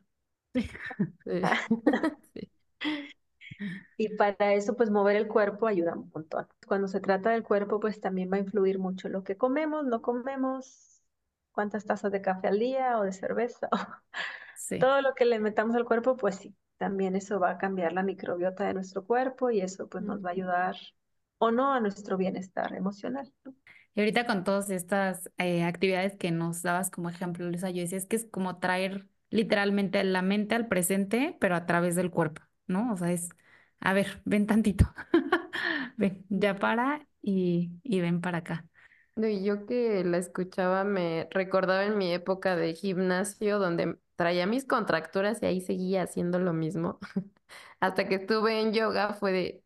sí. 2.33 2.49
Y 3.97 4.15
para 4.15 4.53
eso, 4.53 4.75
pues 4.75 4.89
mover 4.89 5.15
el 5.15 5.27
cuerpo 5.27 5.67
ayuda 5.67 5.95
un 5.95 6.09
montón. 6.13 6.47
Cuando 6.67 6.87
se 6.87 6.99
trata 6.99 7.31
del 7.31 7.43
cuerpo, 7.43 7.79
pues 7.79 7.99
también 7.99 8.31
va 8.31 8.37
a 8.37 8.39
influir 8.39 8.79
mucho 8.79 9.09
lo 9.09 9.23
que 9.23 9.37
comemos, 9.37 9.85
no 9.85 10.01
comemos, 10.01 10.92
cuántas 11.53 11.85
tazas 11.85 12.11
de 12.11 12.21
café 12.21 12.49
al 12.49 12.59
día 12.59 12.99
o 12.99 13.03
de 13.03 13.13
cerveza. 13.13 13.69
Todo 14.79 15.01
lo 15.01 15.13
que 15.13 15.25
le 15.25 15.39
metamos 15.39 15.75
al 15.75 15.85
cuerpo, 15.85 16.17
pues 16.17 16.35
sí, 16.35 16.55
también 16.77 17.15
eso 17.15 17.39
va 17.39 17.51
a 17.51 17.57
cambiar 17.57 17.93
la 17.93 18.03
microbiota 18.03 18.65
de 18.65 18.73
nuestro 18.73 19.05
cuerpo 19.05 19.51
y 19.51 19.61
eso 19.61 19.87
pues 19.87 20.03
nos 20.03 20.23
va 20.23 20.29
a 20.29 20.33
ayudar 20.33 20.75
o 21.37 21.51
no 21.51 21.73
a 21.73 21.79
nuestro 21.79 22.17
bienestar 22.17 22.73
emocional. 22.73 23.31
Y 23.95 23.99
ahorita 23.99 24.25
con 24.25 24.43
todas 24.43 24.69
estas 24.69 25.29
eh, 25.37 25.63
actividades 25.63 26.15
que 26.15 26.31
nos 26.31 26.63
dabas 26.63 26.89
como 26.89 27.09
ejemplo, 27.09 27.45
Luisa, 27.45 27.69
yo 27.69 27.81
decía, 27.81 27.97
es 27.97 28.07
que 28.07 28.15
es 28.15 28.25
como 28.25 28.59
traer 28.59 29.07
literalmente 29.29 30.03
la 30.03 30.21
mente 30.21 30.55
al 30.55 30.67
presente, 30.67 31.37
pero 31.39 31.55
a 31.55 31.65
través 31.65 31.95
del 31.95 32.09
cuerpo, 32.09 32.41
¿no? 32.67 32.91
O 32.91 32.97
sea, 32.97 33.11
es 33.11 33.29
a 33.83 33.93
ver, 33.93 34.21
ven 34.25 34.47
tantito, 34.47 34.93
ven, 35.97 36.25
ya 36.29 36.55
para 36.55 37.05
y, 37.21 37.69
ven 37.83 38.21
para 38.21 38.39
acá. 38.39 38.65
Y 39.15 39.43
yo 39.43 39.65
que 39.65 40.03
la 40.03 40.17
escuchaba 40.17 40.83
me 40.83 41.27
recordaba 41.31 41.85
en 41.85 41.97
mi 41.97 42.11
época 42.13 42.55
de 42.55 42.73
gimnasio 42.73 43.59
donde 43.59 43.97
traía 44.15 44.47
mis 44.47 44.65
contracturas 44.65 45.41
y 45.41 45.45
ahí 45.45 45.61
seguía 45.61 46.03
haciendo 46.03 46.39
lo 46.39 46.53
mismo. 46.53 46.99
Hasta 47.79 48.07
que 48.07 48.15
estuve 48.15 48.59
en 48.61 48.73
yoga 48.73 49.13
fue 49.13 49.31
de, 49.31 49.63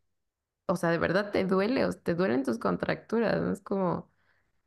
o 0.67 0.75
sea, 0.77 0.91
de 0.91 0.99
verdad 0.99 1.31
te 1.31 1.45
duele, 1.45 1.85
o 1.85 1.93
te 1.93 2.15
duelen 2.15 2.43
tus 2.43 2.59
contracturas, 2.59 3.41
¿no? 3.41 3.53
Es 3.53 3.61
como 3.61 4.11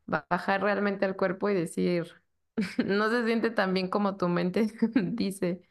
bajar 0.07 0.61
realmente 0.63 1.05
al 1.05 1.15
cuerpo 1.17 1.49
y 1.49 1.55
decir, 1.55 2.21
no 2.85 3.09
se 3.09 3.25
siente 3.25 3.51
tan 3.51 3.73
bien 3.73 3.89
como 3.89 4.17
tu 4.17 4.27
mente 4.29 4.67
dice. 4.95 5.61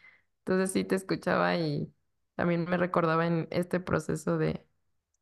Entonces 0.41 0.73
sí 0.73 0.85
te 0.85 0.97
escuchaba 0.97 1.57
y 1.57 1.93
también 2.37 2.65
me 2.69 2.77
recordaba 2.79 3.27
en 3.27 3.49
este 3.51 3.81
proceso 3.81 4.39
de, 4.39 4.67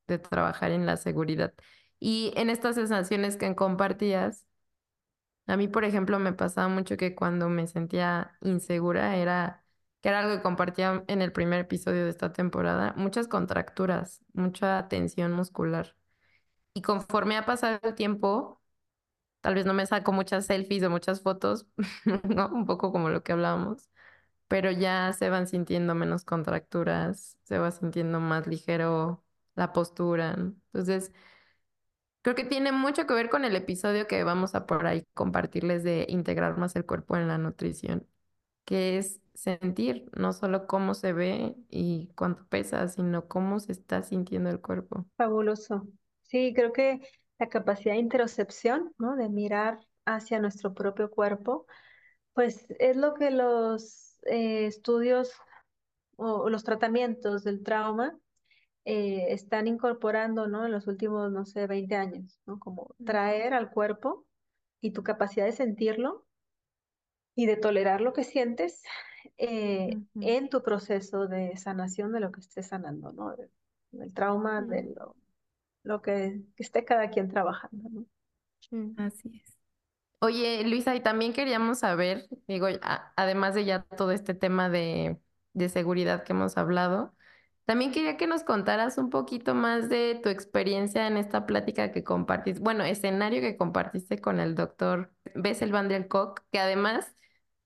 de 0.08 0.18
trabajar 0.18 0.72
en 0.72 0.86
la 0.86 0.96
seguridad. 0.96 1.54
Y 2.00 2.32
en 2.36 2.50
estas 2.50 2.76
sensaciones 2.76 3.36
que 3.36 3.54
compartías, 3.56 4.46
a 5.46 5.56
mí, 5.56 5.68
por 5.68 5.84
ejemplo, 5.84 6.18
me 6.18 6.32
pasaba 6.32 6.68
mucho 6.68 6.96
que 6.96 7.14
cuando 7.14 7.48
me 7.48 7.66
sentía 7.66 8.36
insegura 8.42 9.16
era, 9.16 9.64
que 10.02 10.08
era 10.10 10.20
algo 10.20 10.36
que 10.36 10.42
compartía 10.42 11.04
en 11.08 11.22
el 11.22 11.32
primer 11.32 11.60
episodio 11.60 12.04
de 12.04 12.10
esta 12.10 12.32
temporada, 12.32 12.92
muchas 12.96 13.28
contracturas, 13.28 14.20
mucha 14.34 14.88
tensión 14.88 15.32
muscular. 15.32 15.96
Y 16.74 16.82
conforme 16.82 17.36
ha 17.38 17.46
pasado 17.46 17.80
el 17.82 17.94
tiempo, 17.94 18.62
tal 19.40 19.54
vez 19.54 19.66
no 19.66 19.74
me 19.74 19.86
saco 19.86 20.12
muchas 20.12 20.46
selfies 20.46 20.82
o 20.84 20.90
muchas 20.90 21.22
fotos, 21.22 21.66
¿no? 22.24 22.48
Un 22.50 22.66
poco 22.66 22.92
como 22.92 23.10
lo 23.10 23.22
que 23.24 23.32
hablábamos, 23.32 23.90
pero 24.48 24.70
ya 24.70 25.12
se 25.12 25.30
van 25.30 25.46
sintiendo 25.48 25.94
menos 25.94 26.24
contracturas, 26.24 27.38
se 27.44 27.58
va 27.58 27.70
sintiendo 27.70 28.20
más 28.20 28.46
ligero 28.46 29.24
la 29.54 29.72
postura. 29.72 30.34
Entonces, 30.34 31.12
creo 32.28 32.44
que 32.44 32.44
tiene 32.44 32.72
mucho 32.72 33.06
que 33.06 33.14
ver 33.14 33.30
con 33.30 33.46
el 33.46 33.56
episodio 33.56 34.06
que 34.06 34.22
vamos 34.22 34.54
a 34.54 34.66
por 34.66 34.86
ahí 34.86 35.06
compartirles 35.14 35.82
de 35.82 36.04
integrar 36.10 36.58
más 36.58 36.76
el 36.76 36.84
cuerpo 36.84 37.16
en 37.16 37.26
la 37.26 37.38
nutrición, 37.38 38.06
que 38.66 38.98
es 38.98 39.22
sentir 39.32 40.10
no 40.14 40.34
solo 40.34 40.66
cómo 40.66 40.92
se 40.92 41.14
ve 41.14 41.56
y 41.70 42.10
cuánto 42.16 42.46
pesa, 42.46 42.86
sino 42.88 43.28
cómo 43.28 43.60
se 43.60 43.72
está 43.72 44.02
sintiendo 44.02 44.50
el 44.50 44.60
cuerpo. 44.60 45.06
Fabuloso. 45.16 45.88
Sí, 46.24 46.52
creo 46.54 46.70
que 46.74 47.00
la 47.38 47.48
capacidad 47.48 47.94
de 47.94 48.00
interocepción, 48.00 48.92
¿no? 48.98 49.16
De 49.16 49.30
mirar 49.30 49.78
hacia 50.04 50.38
nuestro 50.38 50.74
propio 50.74 51.10
cuerpo, 51.10 51.64
pues 52.34 52.66
es 52.78 52.94
lo 52.94 53.14
que 53.14 53.30
los 53.30 54.18
eh, 54.24 54.66
estudios 54.66 55.32
o 56.16 56.50
los 56.50 56.62
tratamientos 56.62 57.42
del 57.42 57.62
trauma 57.62 58.18
eh, 58.90 59.34
están 59.34 59.66
incorporando, 59.66 60.48
¿no? 60.48 60.64
En 60.64 60.72
los 60.72 60.86
últimos, 60.86 61.30
no 61.30 61.44
sé, 61.44 61.66
20 61.66 61.94
años, 61.94 62.40
¿no? 62.46 62.58
Como 62.58 62.94
traer 63.04 63.52
al 63.52 63.70
cuerpo 63.70 64.24
y 64.80 64.92
tu 64.92 65.02
capacidad 65.02 65.44
de 65.44 65.52
sentirlo 65.52 66.26
y 67.34 67.44
de 67.44 67.56
tolerar 67.56 68.00
lo 68.00 68.14
que 68.14 68.24
sientes 68.24 68.82
eh, 69.36 69.90
en 70.22 70.48
tu 70.48 70.62
proceso 70.62 71.26
de 71.26 71.54
sanación 71.58 72.12
de 72.12 72.20
lo 72.20 72.32
que 72.32 72.40
estés 72.40 72.68
sanando, 72.68 73.12
¿no? 73.12 73.36
Del, 73.90 74.14
trauma, 74.14 74.62
de 74.62 74.84
lo, 74.96 75.14
lo 75.82 76.00
que, 76.00 76.40
que, 76.56 76.62
esté 76.62 76.86
cada 76.86 77.10
quien 77.10 77.28
trabajando, 77.28 77.90
¿no? 77.90 78.94
Así 78.96 79.42
es. 79.44 79.54
Oye, 80.20 80.64
Luisa, 80.64 80.96
y 80.96 81.02
también 81.02 81.34
queríamos 81.34 81.80
saber, 81.80 82.26
digo, 82.46 82.68
además 83.16 83.54
de 83.54 83.66
ya 83.66 83.82
todo 83.82 84.12
este 84.12 84.32
tema 84.32 84.70
de, 84.70 85.18
de 85.52 85.68
seguridad 85.68 86.24
que 86.24 86.32
hemos 86.32 86.56
hablado, 86.56 87.14
también 87.68 87.92
quería 87.92 88.16
que 88.16 88.26
nos 88.26 88.44
contaras 88.44 88.96
un 88.96 89.10
poquito 89.10 89.54
más 89.54 89.90
de 89.90 90.18
tu 90.22 90.30
experiencia 90.30 91.06
en 91.06 91.18
esta 91.18 91.44
plática 91.44 91.92
que 91.92 92.02
compartiste, 92.02 92.62
bueno, 92.62 92.82
escenario 92.82 93.42
que 93.42 93.58
compartiste 93.58 94.18
con 94.22 94.40
el 94.40 94.54
doctor 94.54 95.12
Bessel 95.34 95.70
van 95.70 95.88
der 95.88 96.08
Kolk, 96.08 96.44
que 96.50 96.60
además 96.60 97.14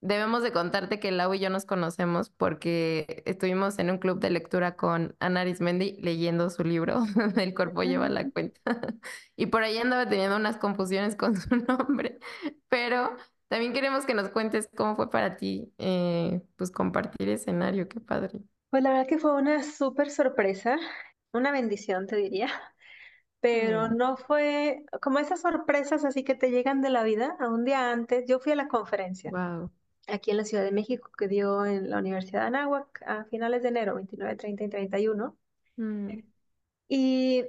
debemos 0.01 0.43
de 0.43 0.51
contarte 0.51 0.99
que 0.99 1.11
Lau 1.13 1.33
y 1.33 1.39
yo 1.39 1.49
nos 1.49 1.63
conocemos 1.65 2.29
porque 2.31 3.23
estuvimos 3.25 3.79
en 3.79 3.91
un 3.91 3.97
club 3.97 4.19
de 4.19 4.29
lectura 4.29 4.75
con 4.75 5.15
Ana 5.21 5.39
Arismendi 5.41 5.95
leyendo 6.01 6.49
su 6.49 6.65
libro, 6.65 7.03
El 7.37 7.55
cuerpo 7.55 7.83
lleva 7.83 8.09
la 8.09 8.29
cuenta. 8.29 8.59
y 9.37 9.45
por 9.45 9.63
ahí 9.63 9.77
andaba 9.77 10.09
teniendo 10.09 10.35
unas 10.35 10.57
confusiones 10.57 11.15
con 11.15 11.37
su 11.37 11.55
nombre, 11.55 12.19
pero 12.67 13.15
también 13.47 13.71
queremos 13.71 14.05
que 14.05 14.15
nos 14.15 14.27
cuentes 14.31 14.67
cómo 14.75 14.97
fue 14.97 15.09
para 15.09 15.37
ti, 15.37 15.73
eh, 15.77 16.41
pues 16.57 16.71
compartir 16.71 17.29
escenario, 17.29 17.87
qué 17.87 18.01
padre. 18.01 18.41
Pues 18.73 18.81
la 18.81 18.89
verdad 18.89 19.05
que 19.07 19.19
fue 19.19 19.35
una 19.35 19.61
súper 19.61 20.09
sorpresa, 20.09 20.79
una 21.31 21.51
bendición 21.51 22.07
te 22.07 22.15
diría, 22.15 22.47
pero 23.41 23.87
Mm. 23.87 23.95
no 23.95 24.17
fue 24.17 24.85
como 25.01 25.19
esas 25.19 25.41
sorpresas 25.41 26.05
así 26.05 26.23
que 26.23 26.35
te 26.35 26.51
llegan 26.51 26.81
de 26.81 26.89
la 26.89 27.03
vida. 27.03 27.37
A 27.39 27.49
un 27.49 27.65
día 27.65 27.91
antes, 27.91 28.25
yo 28.27 28.39
fui 28.39 28.53
a 28.53 28.55
la 28.55 28.67
conferencia 28.69 29.31
Wow. 29.31 29.69
aquí 30.07 30.31
en 30.31 30.37
la 30.37 30.45
Ciudad 30.45 30.63
de 30.65 30.71
México 30.71 31.11
que 31.17 31.27
dio 31.27 31.65
en 31.65 31.89
la 31.91 31.99
Universidad 31.99 32.41
de 32.41 32.47
Anáhuac 32.47 33.03
a 33.07 33.25
finales 33.25 33.63
de 33.63 33.69
enero, 33.69 33.95
29, 33.95 34.35
30 34.37 34.63
y 34.65 34.69
31. 34.69 35.37
Mm. 35.77 36.23
Y 36.89 37.43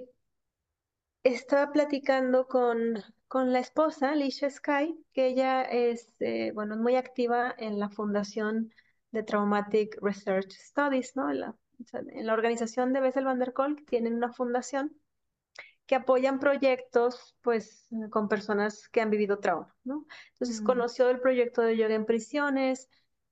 estaba 1.24 1.72
platicando 1.72 2.46
con, 2.46 3.02
con 3.28 3.52
la 3.52 3.58
esposa, 3.60 4.12
Alicia 4.12 4.50
Sky, 4.50 4.96
que 5.12 5.26
ella 5.28 5.62
es, 5.62 6.12
eh, 6.20 6.52
bueno, 6.54 6.76
muy 6.76 6.96
activa 6.96 7.54
en 7.58 7.78
la 7.78 7.88
Fundación 7.90 8.72
de 9.14 9.22
Traumatic 9.22 9.96
Research 10.02 10.50
Studies, 10.52 11.16
¿no? 11.16 11.30
En 11.30 11.40
la, 11.40 11.56
en 11.92 12.28
organización 12.30 12.92
de 12.92 13.00
Bessel 13.00 13.24
van 13.24 13.38
der 13.38 13.52
Kolk 13.52 13.86
tienen 13.86 14.14
una 14.14 14.32
fundación 14.32 14.92
que 15.86 15.94
apoyan 15.94 16.38
proyectos, 16.40 17.36
pues, 17.42 17.88
con 18.10 18.28
personas 18.28 18.88
que 18.88 19.00
han 19.00 19.10
vivido 19.10 19.38
trauma, 19.38 19.74
¿no? 19.84 20.06
Entonces 20.32 20.60
Mm. 20.60 20.64
conoció 20.64 21.10
el 21.10 21.20
proyecto 21.20 21.62
de 21.62 21.76
yoga 21.76 21.94
en 21.94 22.06
prisiones, 22.06 22.88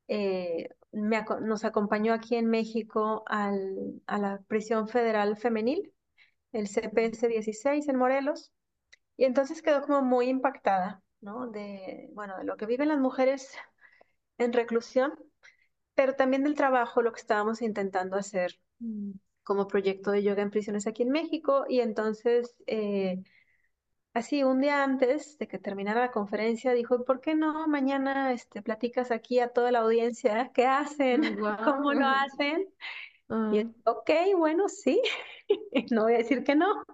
eh, 0.09 0.69
me 0.93 1.25
nos 1.41 1.65
acompañó 1.65 2.13
aquí 2.13 2.37
en 2.37 2.47
México 2.51 3.25
al- 3.27 4.03
a 4.07 4.19
la 4.19 4.41
prisión 4.47 4.87
federal 4.89 5.37
femenil, 5.37 5.93
el 6.53 6.69
CPS 6.69 7.27
16 7.29 7.89
en 7.89 7.97
Morelos, 7.97 8.53
y 9.17 9.25
entonces 9.25 9.63
quedó 9.63 9.83
como 9.83 10.03
muy 10.03 10.29
impactada, 10.29 11.03
¿no? 11.23 11.47
De, 11.49 12.11
bueno, 12.13 12.37
de 12.39 12.45
lo 12.45 12.57
que 12.57 12.67
viven 12.67 12.89
las 12.89 12.99
mujeres 13.01 13.57
en 14.39 14.53
reclusión, 14.53 15.19
pero 15.95 16.15
también 16.15 16.45
del 16.45 16.55
trabajo, 16.55 17.03
lo 17.03 17.13
que 17.13 17.21
estábamos 17.21 17.63
intentando 17.63 18.17
hacer 18.17 18.59
Mm. 18.81 19.13
como 19.45 19.69
proyecto 19.69 20.11
de 20.13 20.23
yoga 20.23 20.43
en 20.43 20.51
prisiones 20.51 20.87
aquí 20.87 21.03
en 21.05 21.11
México, 21.11 21.65
y 21.69 21.81
entonces, 21.81 22.55
eh, 22.67 23.23
así, 24.15 24.45
un 24.45 24.61
día 24.61 24.83
antes 24.85 25.39
de 25.39 25.49
que 25.49 25.59
terminara 25.59 26.01
la 26.01 26.11
conferencia, 26.13 26.73
dijo, 26.73 27.05
¿por 27.05 27.21
qué 27.21 27.35
no 27.35 27.67
mañana 27.69 28.33
este, 28.33 28.63
platicas 28.63 29.11
aquí 29.11 29.41
a 29.41 29.49
toda 29.53 29.73
la 29.73 29.81
audiencia 29.81 30.51
qué 30.55 30.67
hacen, 30.67 31.23
cómo 31.65 31.93
lo 31.95 32.07
hacen? 32.07 32.69
Ah, 33.29 33.53
Y 33.53 33.59
es, 33.61 33.67
ok, 33.85 34.11
bueno, 34.39 34.69
sí, 34.69 35.03
no 35.93 36.05
voy 36.05 36.15
a 36.15 36.19
decir 36.19 36.45
que 36.45 36.55
no. 36.57 36.85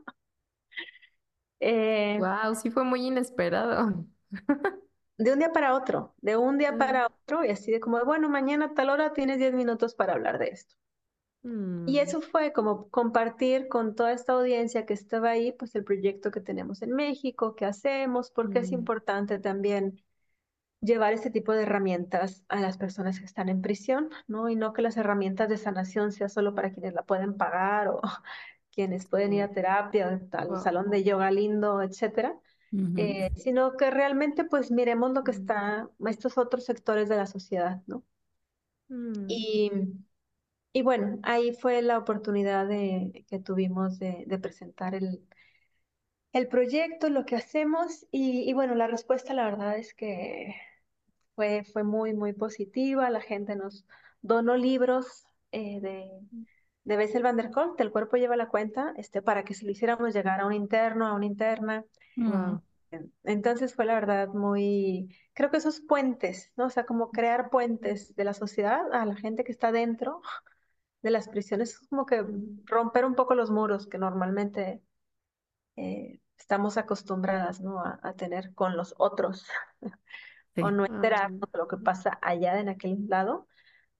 Eh, 1.60 2.18
Wow, 2.18 2.54
sí 2.54 2.70
fue 2.70 2.84
muy 2.84 3.06
inesperado. 3.06 4.04
de 5.18 5.32
un 5.32 5.38
día 5.40 5.52
para 5.52 5.74
otro, 5.74 6.14
de 6.18 6.36
un 6.36 6.58
día 6.58 6.76
Mm. 6.76 6.78
para 6.78 7.06
otro, 7.08 7.44
y 7.44 7.50
así 7.50 7.70
de 7.72 7.80
como, 7.80 8.04
bueno, 8.04 8.28
mañana 8.30 8.66
a 8.66 8.74
tal 8.74 8.90
hora 8.90 9.12
tienes 9.12 9.38
10 9.38 9.52
minutos 9.54 9.94
para 9.94 10.14
hablar 10.14 10.38
de 10.38 10.48
esto. 10.48 10.76
Y 11.84 11.98
Mm. 11.98 12.00
eso 12.00 12.20
fue 12.20 12.52
como 12.52 12.90
compartir 12.90 13.68
con 13.68 13.94
toda 13.94 14.12
esta 14.12 14.34
audiencia 14.34 14.84
que 14.86 14.92
estaba 14.94 15.30
ahí, 15.30 15.52
pues 15.52 15.74
el 15.74 15.84
proyecto 15.84 16.30
que 16.30 16.40
tenemos 16.40 16.82
en 16.82 16.92
México, 16.92 17.54
qué 17.56 17.64
hacemos, 17.64 18.30
porque 18.30 18.58
es 18.60 18.72
Mm. 18.72 18.72
importante 18.72 19.38
también 19.38 20.02
llevar 20.82 21.12
este 21.14 21.30
tipo 21.30 21.52
de 21.52 21.62
herramientas 21.64 22.44
a 22.48 22.60
las 22.60 22.78
personas 22.78 23.20
que 23.20 23.26
están 23.26 23.48
en 23.50 23.62
prisión, 23.62 24.10
¿no? 24.28 24.48
Y 24.50 24.56
no 24.56 24.72
que 24.74 24.82
las 24.82 24.96
herramientas 24.98 25.48
de 25.50 25.58
sanación 25.58 26.12
sea 26.12 26.28
solo 26.30 26.54
para 26.54 26.72
quienes 26.72 26.94
la 26.94 27.04
pueden 27.04 27.36
pagar 27.36 27.88
o 27.88 28.00
quienes 28.72 29.06
pueden 29.06 29.32
ir 29.34 29.42
a 29.44 29.52
terapia, 29.52 30.22
al 30.32 30.48
Wow. 30.48 30.58
salón 30.58 30.90
de 30.90 31.04
yoga 31.04 31.30
lindo, 31.32 31.82
etcétera. 31.82 32.38
Eh, 32.96 33.30
sino 33.36 33.76
que 33.76 33.90
realmente 33.90 34.44
pues 34.44 34.70
miremos 34.72 35.12
lo 35.12 35.24
que 35.24 35.30
Mm. 35.30 35.32
está, 35.32 35.88
estos 36.08 36.38
otros 36.38 36.64
sectores 36.64 37.08
de 37.08 37.16
la 37.16 37.26
sociedad, 37.26 37.82
¿no? 37.86 38.04
Mm. 38.90 39.48
Y, 39.70 39.70
y 40.72 40.82
bueno, 40.82 41.18
ahí 41.22 41.52
fue 41.54 41.82
la 41.82 41.98
oportunidad 41.98 42.66
de, 42.68 43.24
que 43.28 43.38
tuvimos 43.38 43.98
de, 43.98 44.24
de 44.26 44.38
presentar 44.38 44.94
el, 44.94 45.22
el 46.32 46.48
proyecto, 46.48 47.08
lo 47.10 47.24
que 47.26 47.36
hacemos 47.36 48.06
y, 48.10 48.48
y 48.48 48.52
bueno, 48.52 48.74
la 48.74 48.86
respuesta 48.86 49.34
la 49.34 49.44
verdad 49.46 49.76
es 49.78 49.94
que 49.94 50.54
fue, 51.36 51.64
fue 51.64 51.84
muy, 51.84 52.14
muy 52.14 52.32
positiva. 52.34 53.10
La 53.10 53.20
gente 53.22 53.56
nos 53.56 53.86
donó 54.22 54.56
libros 54.56 55.26
eh, 55.52 55.80
de, 55.80 56.10
de 56.88 56.96
Bessel 56.96 57.22
van 57.22 57.36
der 57.36 57.50
Kolk, 57.50 57.78
del 57.78 57.92
cuerpo 57.92 58.16
lleva 58.16 58.36
la 58.36 58.48
cuenta, 58.48 58.92
este, 58.96 59.22
para 59.22 59.44
que 59.44 59.54
se 59.54 59.64
lo 59.66 59.72
hiciéramos 59.72 60.14
llegar 60.14 60.40
a 60.40 60.46
un 60.46 60.54
interno, 60.54 61.06
a 61.06 61.14
una 61.14 61.26
interna. 61.26 61.84
Wow. 62.16 62.62
Entonces 63.24 63.74
fue 63.74 63.84
la 63.84 63.94
verdad 63.94 64.28
muy, 64.28 65.14
creo 65.34 65.50
que 65.50 65.58
esos 65.58 65.80
puentes, 65.80 66.52
¿no? 66.56 66.66
O 66.66 66.70
sea, 66.70 66.86
como 66.86 67.10
crear 67.10 67.50
puentes 67.50 68.14
de 68.16 68.24
la 68.24 68.34
sociedad 68.34 68.92
a 68.92 69.04
la 69.06 69.14
gente 69.16 69.44
que 69.44 69.52
está 69.52 69.72
dentro 69.72 70.22
de 71.02 71.10
las 71.10 71.28
prisiones, 71.28 71.72
es 71.72 71.88
como 71.88 72.06
que 72.06 72.24
Mm. 72.24 72.64
romper 72.66 73.04
un 73.06 73.14
poco 73.16 73.34
los 73.34 73.50
muros 73.50 73.86
que 73.88 73.98
normalmente 73.98 74.82
eh, 75.76 76.20
estamos 76.38 76.76
acostumbradas, 76.78 77.60
¿no? 77.60 77.80
A, 77.80 78.00
a 78.02 78.14
tener 78.14 78.54
con 78.54 78.76
los 78.76 78.94
otros 78.98 79.46
o 80.58 80.70
no 80.70 80.86
Ah, 80.86 80.86
enterarnos 80.86 81.50
de 81.52 81.58
lo 81.58 81.68
que 81.68 81.76
pasa 81.78 82.18
allá 82.22 82.60
en 82.60 82.68
aquel 82.68 83.06
lado. 83.08 83.48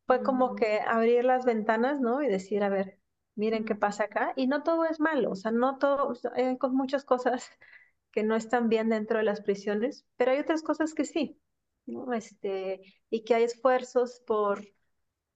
Fue 0.09 0.24
como 0.24 0.54
ujú. 0.54 0.56
que 0.56 0.80
abrir 0.82 1.24
las 1.24 1.46
ventanas, 1.46 2.00
¿no? 2.00 2.22
Y 2.24 2.28
decir, 2.28 2.64
a 2.64 2.70
ver, 2.70 3.00
miren 3.36 3.64
qué 3.66 3.74
Mm. 3.74 3.76
pasa 3.76 4.06
acá. 4.06 4.34
Y 4.36 4.48
no 4.48 4.64
todo 4.64 4.86
es 4.86 5.00
malo, 5.00 5.32
o 5.32 5.36
sea, 5.36 5.52
no 5.52 5.78
todo, 5.78 6.14
hay 6.34 6.59
muchas 6.72 7.04
cosas 7.06 7.50
que 8.12 8.24
no 8.24 8.36
están 8.36 8.70
bien 8.70 8.90
dentro 8.90 9.18
de 9.20 9.24
las 9.24 9.42
prisiones, 9.42 10.06
pero 10.18 10.32
hay 10.32 10.40
otras 10.40 10.62
cosas 10.64 10.94
que 10.94 11.06
sí, 11.06 11.40
¿no? 11.86 12.12
Este, 12.14 12.82
y 13.11 13.24
que 13.24 13.36
hay 13.36 13.44
esfuerzos 13.44 14.22
por, 14.26 14.66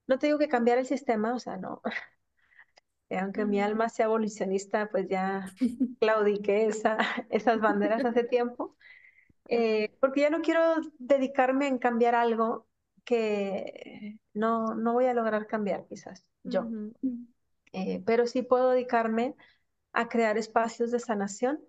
no 0.08 0.18
te 0.18 0.26
digo 0.28 0.38
que 0.38 0.48
cambiar 0.48 0.78
el 0.78 0.86
sistema, 0.86 1.34
o 1.34 1.40
sea, 1.40 1.56
no, 1.58 1.82
aunque 3.10 3.44
mi 3.44 3.60
Mm. 3.60 3.60
alma 3.60 3.88
sea 3.88 4.06
abolicionista, 4.06 4.88
pues 4.90 5.08
ya 5.08 5.50
claudiqué 6.00 6.66
esa, 6.66 6.98
esas 7.30 7.60
banderas 7.60 8.04
hace 8.04 8.24
tiempo, 8.24 8.76
eh, 9.48 9.96
porque 10.00 10.22
ya 10.22 10.30
no 10.30 10.42
quiero 10.42 10.62
dedicarme 10.98 11.68
en 11.68 11.78
cambiar 11.78 12.14
algo 12.16 12.68
que 13.04 14.18
no, 14.34 14.74
no 14.74 14.92
voy 14.94 15.06
a 15.06 15.14
lograr 15.14 15.46
cambiar 15.46 15.86
quizás 15.88 16.26
yo. 16.42 16.68
Eh, 17.72 18.02
pero 18.04 18.26
sí 18.26 18.42
puedo 18.42 18.70
dedicarme 18.70 19.34
a 19.92 20.08
crear 20.08 20.38
espacios 20.38 20.90
de 20.90 21.00
sanación 21.00 21.60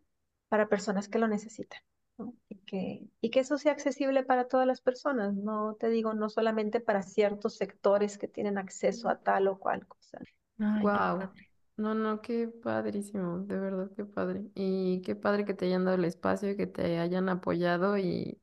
para 0.49 0.69
personas 0.69 1.09
que 1.09 1.19
lo 1.19 1.27
necesitan. 1.27 1.81
¿no? 2.17 2.35
Y 2.49 2.57
que, 2.59 3.07
y 3.21 3.29
que 3.31 3.39
eso 3.41 3.57
sea 3.57 3.71
accesible 3.71 4.23
para 4.23 4.47
todas 4.47 4.67
las 4.67 4.81
personas, 4.81 5.33
no 5.33 5.75
te 5.79 5.89
digo, 5.89 6.13
no 6.13 6.29
solamente 6.29 6.79
para 6.79 7.01
ciertos 7.03 7.55
sectores 7.55 8.17
que 8.17 8.27
tienen 8.27 8.57
acceso 8.57 9.09
a 9.09 9.19
tal 9.19 9.47
o 9.47 9.59
cual 9.59 9.87
cosa. 9.87 10.19
Ay, 10.59 10.83
Wow. 10.83 11.33
No, 11.75 11.95
no, 11.95 12.21
qué 12.21 12.47
padrísimo, 12.47 13.39
de 13.39 13.57
verdad, 13.57 13.91
qué 13.95 14.05
padre. 14.05 14.45
Y 14.53 15.01
qué 15.01 15.15
padre 15.15 15.45
que 15.45 15.53
te 15.53 15.65
hayan 15.65 15.85
dado 15.85 15.97
el 15.97 16.05
espacio 16.05 16.51
y 16.51 16.57
que 16.57 16.67
te 16.67 16.99
hayan 16.99 17.29
apoyado 17.29 17.97
y 17.97 18.39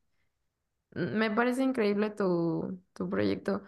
me 0.94 1.30
parece 1.30 1.62
increíble 1.62 2.10
tu, 2.10 2.80
tu 2.94 3.08
proyecto. 3.08 3.62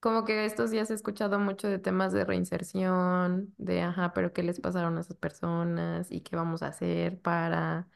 Como 0.00 0.24
que 0.24 0.44
estos 0.46 0.70
días 0.70 0.90
he 0.90 0.94
escuchado 0.94 1.38
mucho 1.40 1.68
de 1.68 1.78
temas 1.80 2.12
de 2.12 2.24
reinserción, 2.24 3.54
de, 3.58 3.82
ajá, 3.82 4.12
pero 4.14 4.32
¿qué 4.32 4.42
les 4.44 4.60
pasaron 4.60 4.98
a 4.98 5.00
esas 5.02 5.16
personas 5.16 6.10
y 6.12 6.20
qué 6.22 6.36
vamos 6.36 6.62
a 6.62 6.68
hacer 6.68 7.20
para 7.20 7.88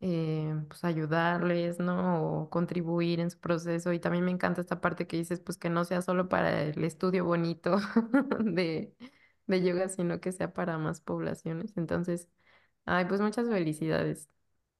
eh, 0.00 0.54
pues 0.68 0.84
ayudarles, 0.84 1.78
¿no? 1.80 2.42
O 2.44 2.50
contribuir 2.50 3.20
en 3.20 3.30
su 3.30 3.38
proceso. 3.40 3.92
Y 3.92 4.00
también 4.00 4.24
me 4.24 4.30
encanta 4.30 4.60
esta 4.60 4.80
parte 4.80 5.06
que 5.06 5.16
dices, 5.16 5.40
pues 5.40 5.58
que 5.58 5.70
no 5.70 5.84
sea 5.84 6.02
solo 6.02 6.28
para 6.28 6.62
el 6.62 6.84
estudio 6.84 7.24
bonito 7.24 7.76
de, 8.40 8.94
de 9.46 9.62
yoga, 9.62 9.88
sino 9.88 10.20
que 10.20 10.32
sea 10.32 10.52
para 10.54 10.78
más 10.78 11.00
poblaciones. 11.00 11.76
Entonces, 11.76 12.28
ay, 12.86 13.06
pues 13.06 13.20
muchas 13.20 13.48
felicidades, 13.48 14.28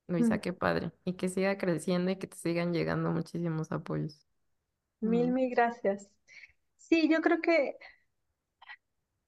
Luisa, 0.08 0.38
Mm, 0.38 0.40
qué 0.40 0.52
padre. 0.52 0.92
Y 1.04 1.14
que 1.14 1.28
siga 1.28 1.58
creciendo 1.58 2.10
y 2.10 2.16
que 2.16 2.26
te 2.26 2.36
sigan 2.36 2.72
llegando 2.72 3.10
muchísimos 3.12 3.72
apoyos. 3.72 4.26
Mil, 5.00 5.30
Mm, 5.30 5.32
mil 5.32 5.50
gracias. 5.50 6.08
Sí, 6.78 7.08
yo 7.10 7.20
creo 7.22 7.40
que, 7.40 7.76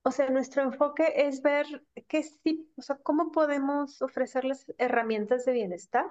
o 0.03 0.11
sea, 0.11 0.31
nuestro 0.31 0.63
enfoque 0.63 1.13
es 1.17 1.43
ver 1.43 1.67
que 2.09 2.23
sí, 2.23 2.71
o 2.77 2.83
sea, 2.83 2.97
cómo 2.97 3.33
podemos 3.33 4.01
ofrecerles 4.03 4.73
herramientas 4.79 5.45
de 5.45 5.53
bienestar 5.53 6.09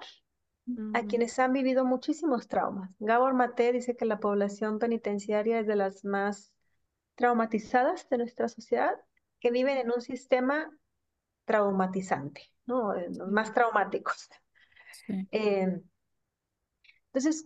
a 0.92 1.04
mm, 1.04 1.06
quienes 1.06 1.38
han 1.38 1.52
vivido 1.52 1.84
muchísimos 1.84 2.48
traumas. 2.48 2.90
Gabor 3.00 3.34
Maté 3.34 3.72
dice 3.72 3.96
que 3.96 4.04
la 4.06 4.20
población 4.20 4.78
penitenciaria 4.78 5.60
es 5.60 5.66
de 5.66 5.76
las 5.76 6.04
más 6.04 6.52
traumatizadas 7.16 8.08
de 8.10 8.18
nuestra 8.18 8.48
sociedad, 8.48 8.92
que 9.40 9.50
viven 9.50 9.78
en 9.78 9.92
un 9.92 10.00
sistema 10.02 10.70
traumatizante, 11.46 12.42
¿no? 12.66 12.94
Eh, 12.96 13.08
Los 13.10 13.30
más 13.30 13.54
traumáticos. 13.54 14.30
Sí. 14.90 15.28
Eh, 15.32 15.80
entonces, 17.12 17.44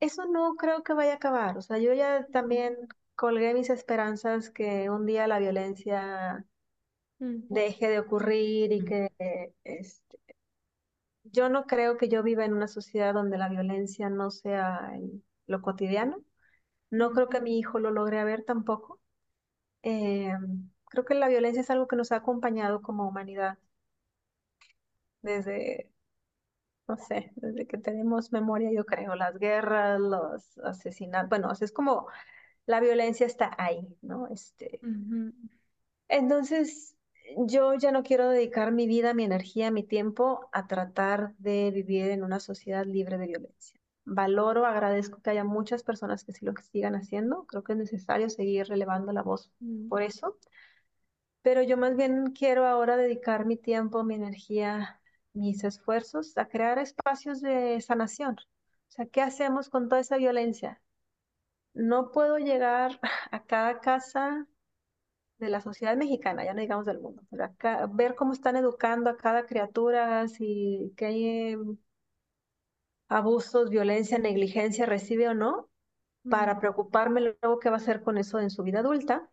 eso 0.00 0.26
no 0.26 0.56
creo 0.56 0.82
que 0.82 0.92
vaya 0.94 1.12
a 1.12 1.16
acabar. 1.16 1.58
O 1.58 1.62
sea, 1.62 1.78
yo 1.78 1.94
ya 1.94 2.26
también 2.32 2.76
colgué 3.14 3.54
mis 3.54 3.70
esperanzas 3.70 4.50
que 4.50 4.90
un 4.90 5.06
día 5.06 5.26
la 5.26 5.38
violencia 5.38 6.44
mm, 7.20 7.36
deje 7.48 7.88
de 7.88 7.98
ocurrir 8.00 8.72
y 8.72 8.84
que 8.84 9.08
este, 9.64 10.18
yo 11.24 11.48
no 11.48 11.66
creo 11.66 11.96
que 11.96 12.08
yo 12.08 12.22
viva 12.22 12.44
en 12.44 12.54
una 12.54 12.68
sociedad 12.68 13.14
donde 13.14 13.38
la 13.38 13.48
violencia 13.48 14.08
no 14.10 14.30
sea 14.30 14.92
el- 14.94 15.22
lo 15.46 15.62
cotidiano. 15.62 16.22
No 16.90 17.12
creo 17.12 17.28
que 17.28 17.40
mi 17.40 17.58
hijo 17.58 17.78
lo 17.80 17.90
logre 17.90 18.24
ver 18.24 18.44
tampoco. 18.44 19.00
Eh, 19.82 20.32
creo 20.86 21.04
que 21.04 21.14
la 21.14 21.28
violencia 21.28 21.62
es 21.62 21.70
algo 21.70 21.88
que 21.88 21.96
nos 21.96 22.12
ha 22.12 22.16
acompañado 22.18 22.82
como 22.82 23.08
humanidad 23.08 23.58
desde, 25.22 25.90
no 26.88 26.96
sé, 26.96 27.32
desde 27.36 27.66
que 27.66 27.78
tenemos 27.78 28.32
memoria, 28.32 28.70
yo 28.72 28.84
creo, 28.86 29.14
las 29.14 29.38
guerras, 29.38 30.00
los 30.00 30.58
asesinatos, 30.58 31.28
bueno, 31.30 31.48
o 31.50 31.54
sea, 31.54 31.64
es 31.66 31.72
como 31.72 32.06
la 32.66 32.80
violencia 32.80 33.26
está 33.26 33.52
ahí, 33.58 33.88
¿no? 34.02 34.28
Este, 34.28 34.82
ujú, 34.82 35.32
entonces, 36.08 36.96
yo 37.46 37.74
ya 37.74 37.90
no 37.92 38.02
quiero 38.02 38.28
dedicar 38.28 38.72
mi 38.72 38.86
vida, 38.86 39.14
mi 39.14 39.24
energía, 39.24 39.70
mi 39.70 39.82
tiempo 39.82 40.48
a 40.52 40.66
tratar 40.66 41.34
de 41.38 41.70
vivir 41.72 42.10
en 42.10 42.22
una 42.24 42.40
sociedad 42.40 42.86
libre 42.86 43.18
de 43.18 43.26
violencia. 43.26 43.80
Valoro, 44.04 44.66
agradezco 44.66 45.20
que 45.20 45.30
haya 45.30 45.44
muchas 45.44 45.82
personas 45.82 46.24
que 46.24 46.32
sí 46.32 46.44
lo 46.46 46.54
que 46.54 46.62
sigan 46.62 46.94
haciendo. 46.94 47.46
Creo 47.46 47.64
que 47.64 47.72
es 47.72 47.78
necesario 47.78 48.30
seguir 48.30 48.66
relevando 48.68 49.12
la 49.12 49.22
voz 49.22 49.50
mm, 49.60 49.88
por 49.88 50.02
eso. 50.02 50.36
Pero 51.42 51.62
yo 51.62 51.76
más 51.76 51.96
bien 51.96 52.32
quiero 52.32 52.66
ahora 52.66 52.96
dedicar 52.96 53.46
mi 53.46 53.56
tiempo, 53.56 54.02
mi 54.04 54.14
energía, 54.16 55.00
mis 55.36 55.64
esfuerzos 55.64 56.36
a 56.38 56.48
crear 56.48 56.78
espacios 56.78 57.40
de 57.40 57.80
sanación. 57.80 58.36
O 58.88 58.90
sea, 58.90 59.06
¿qué 59.06 59.22
hacemos 59.22 59.68
con 59.68 59.88
toda 59.88 60.00
esa 60.00 60.16
violencia? 60.16 60.82
No 61.74 62.10
puedo 62.12 62.38
llegar 62.38 63.00
a 63.30 63.44
cada 63.44 63.80
casa 63.80 64.46
de 65.38 65.48
la 65.50 65.60
sociedad 65.60 65.96
mexicana, 65.96 66.44
ya 66.44 66.54
no 66.54 66.60
digamos 66.62 66.86
del 66.86 67.00
mundo, 67.00 67.22
pero 67.30 67.44
acá, 67.44 67.86
ver 67.92 68.14
cómo 68.14 68.32
están 68.32 68.56
educando 68.56 69.10
a 69.10 69.16
cada 69.18 69.46
criatura, 69.46 70.26
si 70.28 70.94
que 70.96 71.06
hay 71.06 71.24
eh, 71.26 71.58
abusos, 73.08 73.70
violencia, 73.70 74.18
negligencia, 74.18 74.86
recibe 74.86 75.28
o 75.28 75.34
no, 75.34 75.68
mm, 76.24 76.30
para 76.30 76.58
preocuparme 76.60 77.20
luego 77.20 77.58
qué 77.60 77.68
va 77.70 77.76
a 77.76 77.78
hacer 77.78 78.02
con 78.02 78.18
eso 78.18 78.40
en 78.40 78.50
su 78.50 78.62
vida 78.62 78.80
adulta. 78.80 79.30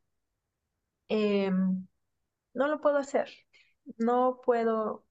Eh, 1.10 1.52
no 2.54 2.68
lo 2.68 2.82
puedo 2.82 2.98
hacer. 2.98 3.30
No 3.98 4.42
puedo 4.46 5.06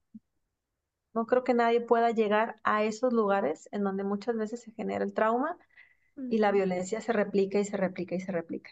No 1.13 1.25
creo 1.25 1.43
que 1.43 1.53
nadie 1.53 1.81
pueda 1.81 2.11
llegar 2.11 2.55
a 2.63 2.83
esos 2.83 3.13
lugares 3.13 3.69
en 3.71 3.83
donde 3.83 4.03
muchas 4.03 4.35
veces 4.35 4.61
se 4.61 4.71
genera 4.71 5.03
el 5.03 5.13
trauma 5.13 5.57
y 6.29 6.39
la 6.39 6.51
violencia 6.51 7.01
se 7.01 7.13
replica 7.13 7.59
y 7.59 7.65
se 7.65 7.77
replica 7.77 8.15
y 8.15 8.19
se 8.19 8.31
replica. 8.31 8.71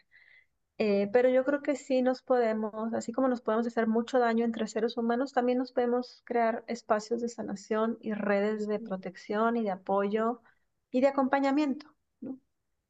Eh, 0.78 1.10
pero 1.14 1.30
yo 1.30 1.46
creo 1.46 1.62
que 1.62 1.76
sí 1.76 2.02
nos 2.02 2.24
podemos, 2.24 2.94
así 2.96 3.12
como 3.12 3.28
nos 3.28 3.42
podemos 3.42 3.68
hacer 3.68 3.88
mucho 3.88 4.18
daño 4.18 4.46
entre 4.46 4.68
seres 4.68 4.98
humanos, 4.98 5.32
también 5.32 5.60
nos 5.60 5.72
podemos 5.72 6.24
crear 6.26 6.64
espacios 6.68 7.22
de 7.22 7.30
sanación 7.30 7.98
y 8.02 8.14
redes 8.14 8.68
de 8.68 8.80
protección 8.80 9.58
y 9.58 9.64
de 9.64 9.72
apoyo 9.72 10.42
y 10.90 11.02
de 11.02 11.08
acompañamiento, 11.08 11.86
¿no? 12.20 12.40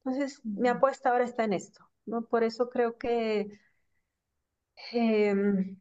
Entonces, 0.05 0.41
mi 0.45 0.69
apuesta 0.69 1.09
ahora 1.09 1.25
está 1.25 1.43
en 1.43 1.53
esto, 1.53 1.85
¿no? 2.05 2.21
Por 2.23 2.43
eso 2.43 2.69
creo 2.69 2.97
que 2.97 3.59
em, 4.91 5.77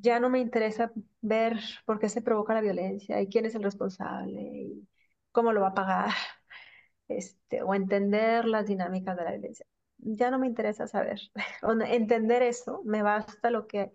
ya 0.00 0.20
no 0.20 0.30
me 0.30 0.40
interesa 0.40 0.92
ver 1.20 1.58
por 1.84 1.98
qué 1.98 2.08
se 2.08 2.22
provoca 2.22 2.54
la 2.54 2.60
violencia 2.60 3.20
y 3.20 3.28
quién 3.28 3.46
es 3.46 3.54
el 3.54 3.62
responsable 3.62 4.40
y 4.42 4.88
cómo 5.32 5.52
lo 5.52 5.62
va 5.62 5.68
a 5.68 5.74
pagar, 5.74 6.10
este, 7.08 7.62
o 7.62 7.74
entender 7.74 8.46
las 8.46 8.66
dinámicas 8.66 9.16
de 9.16 9.24
la 9.24 9.32
violencia. 9.32 9.66
Ya 9.98 10.30
no 10.30 10.38
me 10.38 10.46
interesa 10.46 10.86
saber. 10.86 11.20
Entender 11.88 12.42
eso, 12.42 12.82
me 12.84 13.02
basta 13.02 13.50
lo 13.50 13.66
que 13.66 13.92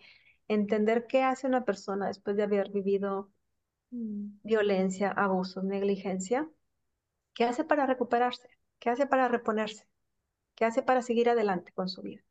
entender 0.48 1.08
qué 1.08 1.24
hace 1.24 1.48
una 1.48 1.66
persona 1.66 2.08
después 2.08 2.36
de 2.38 2.44
haber 2.44 2.72
vivido 2.72 3.32
violencia, 4.44 5.12
abusos, 5.12 5.64
negligencia, 5.64 6.50
qué 7.34 7.46
hace 7.46 7.64
para 7.66 7.86
recuperarse, 7.88 8.50
qué 8.80 8.90
hace 8.92 9.08
para 9.08 9.28
reponerse, 9.30 9.88
qué 10.56 10.66
hace 10.66 10.84
para 10.84 11.02
seguir 11.04 11.30
adelante 11.30 11.72
con 11.74 11.90
su 11.90 12.02
vida. 12.04 12.24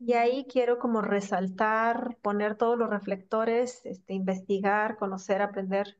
Y 0.00 0.14
ahí 0.14 0.46
quiero 0.50 0.78
como 0.80 1.00
resaltar, 1.02 2.16
poner 2.22 2.56
todos 2.56 2.76
los 2.78 2.90
reflectores, 2.90 3.84
este, 3.86 4.14
investigar, 4.14 4.96
conocer, 4.98 5.42
aprender. 5.42 5.96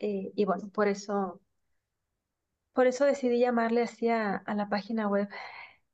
eh, 0.00 0.32
y 0.36 0.44
bueno, 0.46 0.70
por 0.70 0.88
eso, 0.88 1.40
por 2.72 2.86
eso 2.86 3.04
decidí 3.04 3.38
llamarle 3.40 3.82
así 3.82 4.08
a, 4.08 4.36
a 4.36 4.54
la 4.54 4.68
página 4.68 5.08
web 5.08 5.28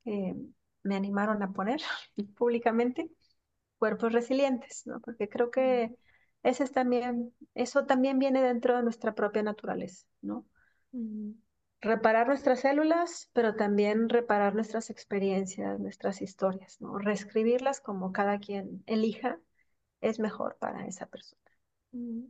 que 0.03 0.35
me 0.83 0.95
animaron 0.95 1.43
a 1.43 1.53
poner 1.53 1.81
públicamente, 2.37 3.11
Cuerpos 3.79 4.13
Resilientes, 4.13 4.83
¿no? 4.87 5.01
Porque 5.01 5.29
creo 5.29 5.51
que 5.51 5.95
ese 6.43 6.63
es 6.65 6.71
también, 6.73 7.33
eso 7.55 7.85
también 7.85 8.19
viene 8.19 8.41
dentro 8.43 8.77
de 8.77 8.83
nuestra 8.83 9.15
propia 9.15 9.43
naturaleza, 9.43 10.07
¿no? 10.21 10.47
mm, 10.93 11.31
Reparar 11.83 12.25
nuestras 12.27 12.61
células, 12.61 13.29
pero 13.31 13.55
también 13.55 14.09
reparar 14.09 14.55
nuestras 14.55 14.89
experiencias, 14.89 15.79
nuestras 15.79 16.19
historias, 16.23 16.81
¿no? 16.81 16.97
Reescribirlas 16.97 17.79
como 17.79 18.11
cada 18.11 18.39
quien 18.39 18.83
elija 18.87 19.39
es 20.01 20.19
mejor 20.19 20.57
para 20.59 20.87
esa 20.87 21.07
persona. 21.07 21.41
mm. 21.91 22.21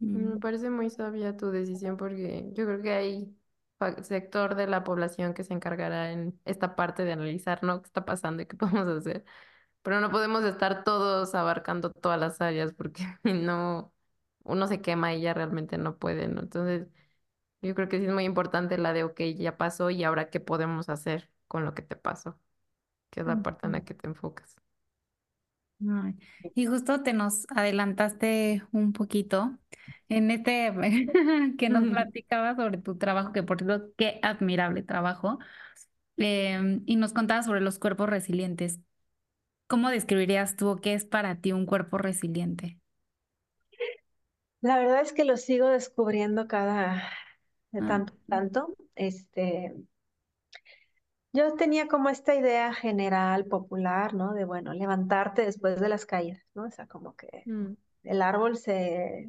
Me 0.00 0.36
Mm, 0.36 0.38
parece 0.38 0.70
muy 0.70 0.90
sabia 0.90 1.36
tu 1.36 1.50
decisión 1.50 1.96
porque 1.96 2.50
yo 2.54 2.66
creo 2.66 2.82
que 2.82 2.92
hay 2.92 3.36
sector 4.02 4.54
de 4.56 4.66
la 4.66 4.84
población 4.84 5.34
que 5.34 5.44
se 5.44 5.54
encargará 5.54 6.12
en 6.12 6.38
esta 6.46 6.76
parte 6.76 7.04
de 7.04 7.12
analizar, 7.12 7.62
¿no? 7.64 7.82
¿Qué 7.82 7.86
está 7.88 8.04
pasando 8.04 8.42
y 8.42 8.46
qué 8.46 8.56
podemos 8.58 8.88
hacer? 8.88 9.24
Pero 9.82 10.00
no 10.00 10.10
podemos 10.12 10.44
estar 10.44 10.84
todos 10.84 11.34
abarcando 11.34 11.90
todas 11.92 12.20
las 12.20 12.40
áreas 12.42 12.72
porque 12.74 13.04
no, 13.24 13.92
uno 14.44 14.68
se 14.68 14.82
quema 14.82 15.14
y 15.14 15.22
ya 15.22 15.34
realmente 15.34 15.78
no 15.78 15.98
puede, 15.98 16.28
¿no? 16.28 16.42
Entonces, 16.42 16.88
yo 17.62 17.74
creo 17.74 17.88
que 17.88 17.98
sí 17.98 18.06
es 18.06 18.12
muy 18.12 18.24
importante 18.24 18.78
la 18.78 18.92
de, 18.92 19.04
ok, 19.04 19.20
ya 19.36 19.56
pasó 19.56 19.90
y 19.90 20.04
ahora 20.04 20.30
qué 20.30 20.40
podemos 20.40 20.88
hacer 20.88 21.30
con 21.48 21.64
lo 21.64 21.74
que 21.74 21.82
te 21.82 21.96
pasó, 21.96 22.38
que 23.10 23.20
es 23.20 23.26
la 23.26 23.42
parte 23.42 23.66
en 23.66 23.72
la 23.74 23.84
que 23.84 23.94
te 23.94 24.08
enfocas. 24.08 24.56
Ay, 25.88 26.14
Y 26.54 26.66
justo 26.66 27.02
te 27.02 27.14
nos 27.14 27.46
adelantaste 27.50 28.62
un 28.72 28.92
poquito 28.92 29.58
en 30.10 30.30
este 30.30 30.72
que 31.58 31.70
nos 31.70 31.86
platicabas 31.88 32.56
sobre 32.56 32.76
tu 32.78 32.98
trabajo, 32.98 33.32
que 33.32 33.42
por 33.42 33.58
cierto, 33.62 33.90
qué 33.96 34.20
admirable 34.22 34.82
trabajo, 34.82 35.38
em, 36.18 36.82
y 36.86 36.96
nos 36.96 37.12
contabas 37.14 37.46
sobre 37.46 37.60
los 37.62 37.78
cuerpos 37.78 38.08
resilientes. 38.10 38.80
¿Cómo 39.68 39.90
describirías 39.90 40.56
tú 40.56 40.80
qué 40.82 40.94
es 40.94 41.04
para 41.06 41.40
ti 41.40 41.52
un 41.52 41.66
cuerpo 41.66 41.98
resiliente? 41.98 42.78
La 44.62 44.78
verdad 44.78 45.02
es 45.02 45.12
que 45.12 45.24
lo 45.24 45.36
sigo 45.36 45.68
descubriendo 45.68 46.46
cada 46.48 47.02
de 47.72 47.82
Ah, 47.82 47.82
tanto 47.82 48.12
en 48.14 48.20
tanto. 48.28 48.76
Este, 48.94 49.74
yo 51.32 51.54
tenía 51.54 51.86
como 51.88 52.08
esta 52.08 52.34
idea 52.34 52.72
general, 52.74 53.46
popular, 53.46 54.14
¿no? 54.14 54.32
De, 54.34 54.44
bueno, 54.44 54.72
levantarte 54.74 55.44
después 55.44 55.80
de 55.80 55.88
las 55.88 56.06
caídas, 56.06 56.42
¿no? 56.54 56.64
O 56.64 56.70
sea, 56.70 56.86
como 56.88 57.14
que 57.16 57.48
Mm, 57.48 57.76
el 58.04 58.22
árbol 58.22 58.56
se, 58.58 59.28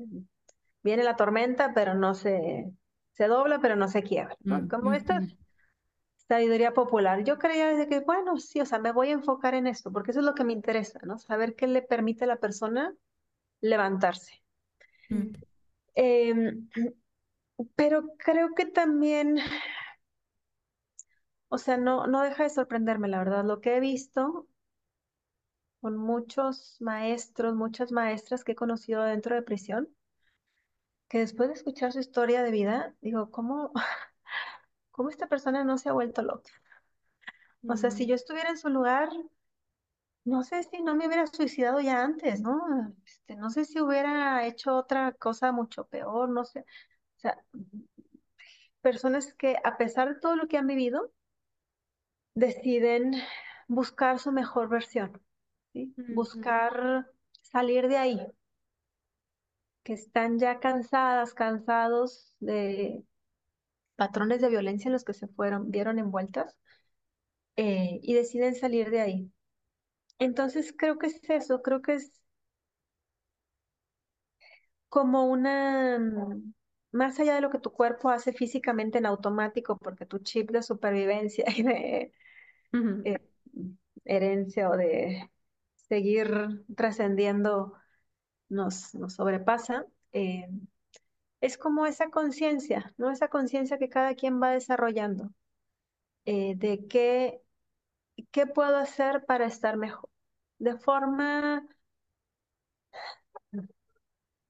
viene 0.83 1.03
la 1.03 1.15
tormenta, 1.17 1.73
pero 1.75 1.95
no 1.95 2.15
se, 2.15 2.71
se 3.13 3.27
dobla, 3.27 3.59
pero 3.61 3.75
no 3.77 3.87
se 3.89 4.03
quiebra, 4.03 4.37
¿no? 4.49 4.67
mm, 4.67 4.69
Como 4.69 4.93
esta 4.93 5.19
ujú, 5.19 5.37
sabiduría 6.27 6.73
popular. 6.73 7.23
Yo 7.23 7.37
creía 7.37 7.67
desde 7.67 7.87
que, 7.89 7.99
bueno, 8.01 8.37
sí, 8.37 8.61
o 8.61 8.65
sea, 8.65 8.79
me 8.79 8.91
voy 8.93 9.09
a 9.09 9.13
enfocar 9.13 9.53
en 9.55 9.67
esto, 9.67 9.91
porque 9.91 10.11
eso 10.11 10.19
es 10.21 10.25
lo 10.25 10.35
que 10.35 10.43
me 10.45 10.53
interesa, 10.53 10.99
¿no? 11.03 11.17
Saber 11.19 11.55
qué 11.55 11.67
le 11.67 11.81
permite 11.81 12.23
a 12.25 12.27
la 12.27 12.37
persona 12.39 12.95
levantarse. 13.61 14.43
mm, 15.09 15.43
Em, 15.95 16.69
pero 17.75 18.03
creo 18.17 18.53
que 18.55 18.65
también, 18.65 19.37
o 21.49 21.59
sea, 21.59 21.77
no, 21.77 22.07
no 22.07 22.23
deja 22.23 22.41
de 22.43 22.49
sorprenderme, 22.49 23.07
la 23.07 23.19
verdad, 23.19 23.45
lo 23.45 23.61
que 23.61 23.77
he 23.77 23.79
visto 23.79 24.47
con 25.79 25.97
muchos 25.97 26.77
maestros, 26.79 27.55
muchas 27.55 27.91
maestras 27.91 28.43
que 28.43 28.53
he 28.53 28.55
conocido 28.55 29.03
dentro 29.03 29.35
de 29.35 29.41
prisión, 29.43 29.89
que 31.09 31.19
después 31.19 31.47
de 31.49 31.53
escuchar 31.55 31.91
su 31.93 31.99
historia 31.99 32.41
de 32.43 32.49
vida, 32.51 32.95
digo, 33.01 33.29
¿cómo, 33.31 33.71
cómo 34.91 35.09
esta 35.09 35.27
persona 35.27 35.63
no 35.63 35.77
se 35.77 35.89
ha 35.89 35.93
vuelto 35.93 36.21
loca? 36.23 36.51
O 37.65 37.75
sea, 37.75 37.89
si 37.89 38.05
Mm, 38.05 38.05
yo 38.05 38.13
estuviera 38.13 38.51
en 38.51 38.57
su 38.59 38.69
lugar, 38.69 39.09
no 40.25 40.43
sé 40.43 40.63
si 40.63 40.81
no 40.81 40.95
me 40.95 41.07
hubiera 41.07 41.27
suicidado 41.27 41.79
ya 41.81 42.03
antes, 42.03 42.41
¿no? 42.41 42.93
Este, 43.05 43.35
no 43.35 43.49
sé 43.49 43.65
si 43.65 43.79
hubiera 43.81 44.45
hecho 44.45 44.75
otra 44.75 45.13
cosa 45.13 45.51
mucho 45.51 45.85
peor, 45.87 46.29
no 46.29 46.45
sé. 46.45 46.65
O 47.21 47.27
sea, 47.27 47.37
personas 48.81 49.35
que 49.35 49.57
a 49.63 49.77
pesar 49.77 50.09
de 50.09 50.19
todo 50.19 50.35
lo 50.35 50.47
que 50.47 50.57
han 50.57 50.65
vivido, 50.65 51.11
deciden 52.33 53.13
buscar 53.67 54.17
su 54.17 54.31
mejor 54.31 54.69
versión, 54.69 55.21
Buscar 56.15 57.07
salir 57.43 57.87
de 57.87 57.97
ahí, 57.97 58.27
que 59.83 59.93
están 59.93 60.39
ya 60.39 60.59
cansadas, 60.59 61.35
cansados 61.35 62.35
de 62.39 63.05
patrones 63.95 64.41
de 64.41 64.49
violencia 64.49 64.89
en 64.89 64.93
los 64.93 65.03
que 65.05 65.13
se 65.13 65.27
fueron, 65.27 65.69
vieron 65.69 65.99
envueltas, 65.99 66.57
eh, 67.55 67.99
y 68.01 68.15
deciden 68.15 68.55
salir 68.55 68.89
de 68.89 69.01
ahí. 69.01 69.31
Entonces 70.17 70.73
creo 70.75 70.97
que 70.97 71.07
es 71.07 71.21
eso, 71.29 71.61
creo 71.61 71.83
que 71.83 71.93
es 71.93 72.11
como 74.89 75.25
una, 75.25 75.99
más 76.91 77.19
allá 77.19 77.35
de 77.35 77.41
lo 77.41 77.49
que 77.49 77.59
tu 77.59 77.71
cuerpo 77.71 78.09
hace 78.09 78.33
físicamente 78.33 78.97
en 78.99 79.05
automático, 79.05 79.77
porque 79.77 80.05
tu 80.05 80.19
chip 80.19 80.51
de 80.51 80.63
supervivencia 80.63 81.45
y 81.55 81.63
de 81.63 82.13
eh, 83.05 83.19
herencia 84.05 84.69
o 84.69 84.77
de 84.77 85.29
seguir 85.75 86.65
trascendiendo 86.75 87.73
nos, 88.49 88.95
nos 88.95 89.15
sobrepasa, 89.15 89.85
eh, 90.13 90.47
es 91.41 91.57
como 91.57 91.85
esa 91.85 92.09
conciencia, 92.09 92.93
¿no? 92.97 93.11
Esa 93.11 93.27
conciencia 93.29 93.77
que 93.77 93.89
cada 93.89 94.15
quien 94.15 94.41
va 94.41 94.51
desarrollando 94.51 95.31
eh, 96.25 96.55
de 96.57 96.87
qué, 96.87 97.41
qué 98.31 98.47
puedo 98.47 98.77
hacer 98.77 99.25
para 99.25 99.45
estar 99.47 99.77
mejor, 99.77 100.09
de 100.59 100.77
forma 100.77 101.67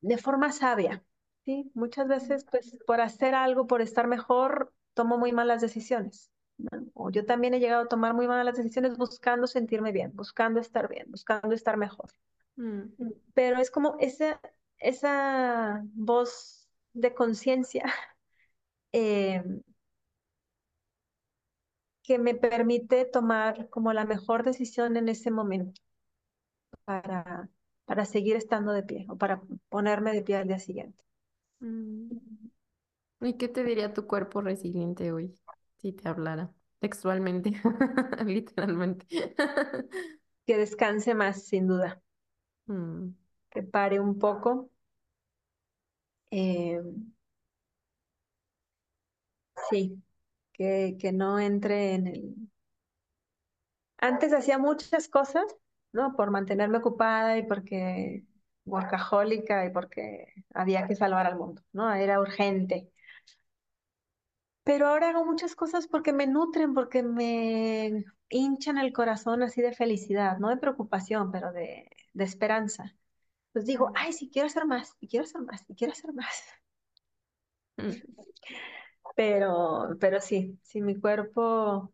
de 0.02 0.18
forma 0.18 0.52
sabia, 0.52 1.04
¿sí? 1.46 1.72
Muchas 1.74 2.08
veces, 2.08 2.46
pues, 2.50 2.78
por 2.86 3.02
hacer 3.02 3.36
algo, 3.36 3.68
por 3.68 3.82
estar 3.82 4.08
mejor, 4.08 4.74
tomo 4.94 5.18
muy 5.18 5.32
malas 5.32 5.62
decisiones. 5.62 6.32
¿no? 6.58 6.70
O 6.94 7.10
yo 7.12 7.26
también 7.26 7.54
he 7.54 7.60
llegado 7.60 7.84
a 7.84 7.88
tomar 7.88 8.14
muy 8.14 8.28
malas 8.28 8.58
decisiones 8.58 8.98
buscando 8.98 9.48
sentirme 9.48 9.92
bien, 9.92 10.12
buscando 10.16 10.60
estar 10.60 10.88
bien, 10.90 11.06
buscando 11.10 11.54
estar 11.56 11.78
mejor. 11.78 12.10
mm, 12.58 12.82
Pero 13.34 13.60
es 13.60 13.72
como 13.72 13.96
esa, 14.00 14.40
esa 14.78 15.82
voz 15.94 16.68
de 16.94 17.14
conciencia 17.14 17.84
eh, 18.94 19.44
que 22.04 22.20
me 22.20 22.36
permite 22.36 23.06
tomar 23.06 23.68
como 23.72 23.92
la 23.92 24.06
mejor 24.06 24.44
decisión 24.44 24.98
en 24.98 25.10
ese 25.10 25.32
momento 25.32 25.82
para, 26.86 27.50
para 27.86 28.06
seguir 28.06 28.36
estando 28.36 28.72
de 28.74 28.84
pie 28.84 29.06
o 29.10 29.18
para 29.18 29.42
ponerme 29.70 30.14
de 30.14 30.22
pie 30.24 30.38
al 30.38 30.48
día 30.48 30.60
siguiente. 30.60 31.04
Mm. 31.62 32.52
¿Y 33.22 33.38
qué 33.38 33.48
te 33.48 33.64
diría 33.64 33.94
tu 33.94 34.08
cuerpo 34.08 34.42
resiliente 34.42 35.12
hoy 35.12 35.36
si 35.78 35.94
te 35.94 36.10
hablara 36.10 36.54
textualmente, 36.80 37.54
literalmente? 38.26 39.06
Que 40.48 40.58
descanse 40.58 41.14
más, 41.14 41.44
sin 41.46 41.68
duda. 41.68 42.02
Mm, 42.68 43.10
que 43.52 43.64
pare 43.64 44.00
un 44.00 44.20
poco. 44.20 44.72
eh, 46.32 46.82
sí, 49.70 50.02
que, 50.54 50.98
que 51.00 51.12
no 51.14 51.40
entre 51.40 51.94
en 51.96 52.08
el... 52.08 52.36
Antes 54.00 54.34
hacía 54.34 54.58
muchas 54.58 55.08
cosas, 55.08 55.44
¿no? 55.94 56.14
Por 56.16 56.32
mantenerme 56.32 56.80
ocupada 56.80 57.38
y 57.38 57.44
porque 57.44 58.26
workahólica 58.72 59.66
y 59.66 59.72
porque 59.72 60.28
había 60.54 60.88
que 60.88 60.96
salvar 60.96 61.28
al 61.28 61.38
mundo, 61.38 61.64
¿no? 61.74 61.94
Era 61.94 62.20
urgente. 62.22 62.92
Pero 64.64 64.88
ahora 64.88 65.10
hago 65.10 65.26
muchas 65.26 65.56
cosas 65.56 65.88
porque 65.88 66.14
me 66.14 66.28
nutren, 66.28 66.74
porque 66.74 67.04
me 67.04 68.06
hinchan 68.30 68.78
el 68.78 68.94
corazón 68.94 69.42
así 69.44 69.62
de 69.62 69.74
felicidad, 69.74 70.38
no 70.38 70.50
de 70.50 70.58
preocupación, 70.58 71.32
pero 71.32 71.52
de, 71.52 71.90
de 72.14 72.24
esperanza. 72.24 72.96
Pues 73.54 73.66
digo, 73.66 73.92
ay, 73.96 74.14
sí, 74.14 74.30
quiero 74.32 74.48
hacer 74.48 74.66
más, 74.68 74.96
y 75.02 75.08
quiero 75.10 75.26
hacer 75.26 75.42
más, 75.44 75.66
y 75.70 75.76
quiero 75.76 75.94
hacer 75.94 76.14
más. 76.14 76.44
mm, 77.78 78.02
Pero, 79.16 79.98
pero 80.00 80.22
sí, 80.22 80.60
si 80.64 80.82
mi 80.82 81.00
cuerpo 81.00 81.92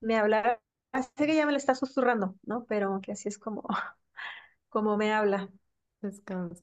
me 0.00 0.16
habla, 0.18 0.60
sé 1.16 1.26
que 1.26 1.34
ya 1.36 1.46
me 1.46 1.52
lo 1.52 1.58
está 1.58 1.74
susurrando, 1.74 2.36
¿no? 2.42 2.64
Pero 2.66 3.00
que 3.02 3.12
así 3.12 3.28
es 3.28 3.38
como, 3.38 3.62
como 4.72 4.96
me 4.98 5.12
habla, 5.14 5.50
Descansa. 6.02 6.62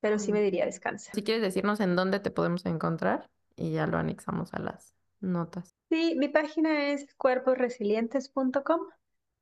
pero 0.00 0.18
sí 0.18 0.32
Mm. 0.32 0.36
me 0.36 0.40
diría 0.42 0.64
descansa. 0.66 1.12
Si 1.12 1.24
quieres 1.24 1.42
decirnos 1.42 1.80
en 1.80 1.96
dónde 1.96 2.20
te 2.20 2.30
podemos 2.30 2.66
encontrar 2.66 3.30
y 3.56 3.72
ya 3.72 3.86
lo 3.86 3.98
anexamos 3.98 4.52
a 4.54 4.60
las 4.60 4.94
notas. 5.20 5.74
Sí, 5.90 6.14
mi 6.16 6.28
página 6.28 6.88
es 6.92 7.06
cuerposresilientes.com. 7.16 8.80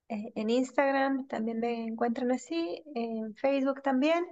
eh, 0.09 0.33
en 0.37 0.51
Instagram 0.51 1.27
también 1.29 1.61
me 1.61 1.85
encuentran 1.87 2.33
así, 2.33 2.83
en 2.95 3.35
Facebook 3.37 3.83
también. 3.83 4.27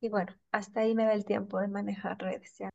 Y 0.00 0.08
bueno, 0.10 0.34
hasta 0.52 0.80
ahí 0.80 0.94
me 0.94 1.04
da 1.06 1.14
el 1.14 1.24
tiempo 1.24 1.60
de 1.60 1.68
manejar 1.68 2.18
redes 2.20 2.56
ya. 2.58 2.70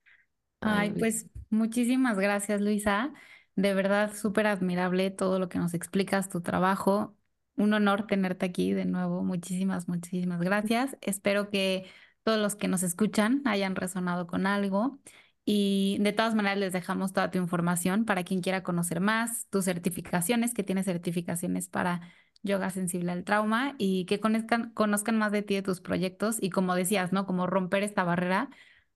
Ay, 0.61 0.91
Ay, 0.91 0.93
pues 0.93 1.27
muchísimas 1.49 2.17
gracias, 2.17 2.61
Luisa. 2.61 3.13
De 3.55 3.73
verdad, 3.73 4.13
súper 4.15 4.47
admirable 4.47 5.11
todo 5.11 5.39
lo 5.39 5.49
que 5.49 5.59
nos 5.59 5.73
explicas, 5.73 6.29
tu 6.29 6.41
trabajo. 6.41 7.15
Un 7.55 7.73
honor 7.73 8.07
tenerte 8.07 8.45
aquí 8.47 8.73
de 8.73 8.85
nuevo. 8.85 9.23
Muchísimas, 9.23 9.87
muchísimas 9.87 10.41
gracias. 10.41 10.97
Espero 11.01 11.49
que 11.49 11.85
todos 12.23 12.39
los 12.39 12.55
que 12.55 12.67
nos 12.67 12.81
escuchan 12.83 13.41
hayan 13.45 13.75
resonado 13.75 14.25
con 14.27 14.47
algo. 14.47 14.99
Y 15.45 15.97
de 15.99 16.13
todas 16.13 16.35
maneras, 16.35 16.57
les 16.57 16.73
dejamos 16.73 17.13
toda 17.13 17.29
tu 17.29 17.37
información 17.37 18.05
para 18.05 18.23
quien 18.23 18.41
quiera 18.41 18.63
conocer 18.63 19.01
más, 19.01 19.47
tus 19.49 19.65
certificaciones, 19.65 20.53
que 20.53 20.63
tienes 20.63 20.85
certificaciones 20.85 21.67
para 21.67 22.01
yoga 22.43 22.69
sensible 22.71 23.11
al 23.11 23.23
trauma 23.23 23.75
y 23.77 24.05
que 24.05 24.19
conozcan, 24.19 24.71
conozcan 24.73 25.17
más 25.17 25.31
de 25.31 25.41
ti, 25.43 25.55
de 25.55 25.61
tus 25.61 25.81
proyectos 25.81 26.37
y 26.41 26.49
como 26.49 26.75
decías, 26.75 27.11
¿no? 27.13 27.25
Como 27.25 27.45
romper 27.47 27.83
esta 27.83 28.03
barrera 28.03 28.49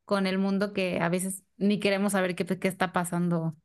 con 0.05 0.26
el 0.26 0.38
mundo 0.39 0.74
que 0.74 0.99
a 1.01 1.10
veces 1.10 1.43
ni 1.58 1.80
queremos 1.80 2.14
saber 2.14 2.36
qué, 2.36 2.45
qué 2.45 2.68
está 2.70 2.93
pasando 2.93 3.55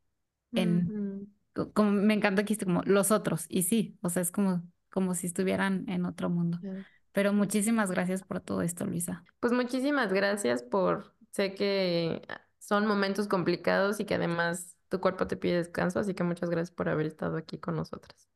en, 0.55 0.95
Ujú, 0.95 1.27
co- 1.55 1.73
como 1.73 1.91
me 1.93 2.15
encanta 2.15 2.43
que 2.43 2.47
dijiste 2.47 2.67
como 2.67 2.83
los 2.85 3.11
otros, 3.11 3.47
y 3.49 3.63
sí, 3.65 3.99
o 4.03 4.09
sea, 4.11 4.23
es 4.23 4.31
como, 4.33 4.63
como 4.93 5.15
si 5.15 5.27
estuvieran 5.27 5.89
en 5.89 6.05
otro 6.05 6.31
mundo. 6.31 6.59
Pero 7.13 7.33
muchísimas 7.33 7.91
gracias 7.91 8.23
por 8.23 8.41
todo 8.41 8.63
esto, 8.63 8.87
Luisa. 8.87 9.25
Pues 9.41 9.53
muchísimas 9.53 10.13
gracias 10.13 10.63
por, 10.63 11.15
sé 11.33 11.55
que 11.55 12.23
son 12.59 12.87
momentos 12.87 13.27
complicados 13.27 14.01
y 14.01 14.05
que 14.05 14.15
además 14.15 14.77
tu 14.89 15.01
cuerpo 15.01 15.27
te 15.27 15.37
pide 15.37 15.57
descanso, 15.57 15.99
así 15.99 16.15
que 16.15 16.25
muchas 16.25 16.51
gracias 16.51 16.71
por 16.71 16.89
haber 16.89 17.07
estado 17.07 17.37
aquí 17.37 17.59
con 17.59 17.77
nosotras. 17.77 18.29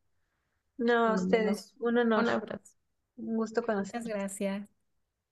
No, 0.79 1.07
a 1.07 1.15
ustedes, 1.15 1.75
un 1.79 1.99
honor, 1.99 2.25
un 2.25 2.29
abrazo. 2.29 2.73
un 3.17 3.37
gusto 3.37 3.61
Muchas 3.61 3.63
conocerlos. 3.63 4.09
gracias. 4.09 4.69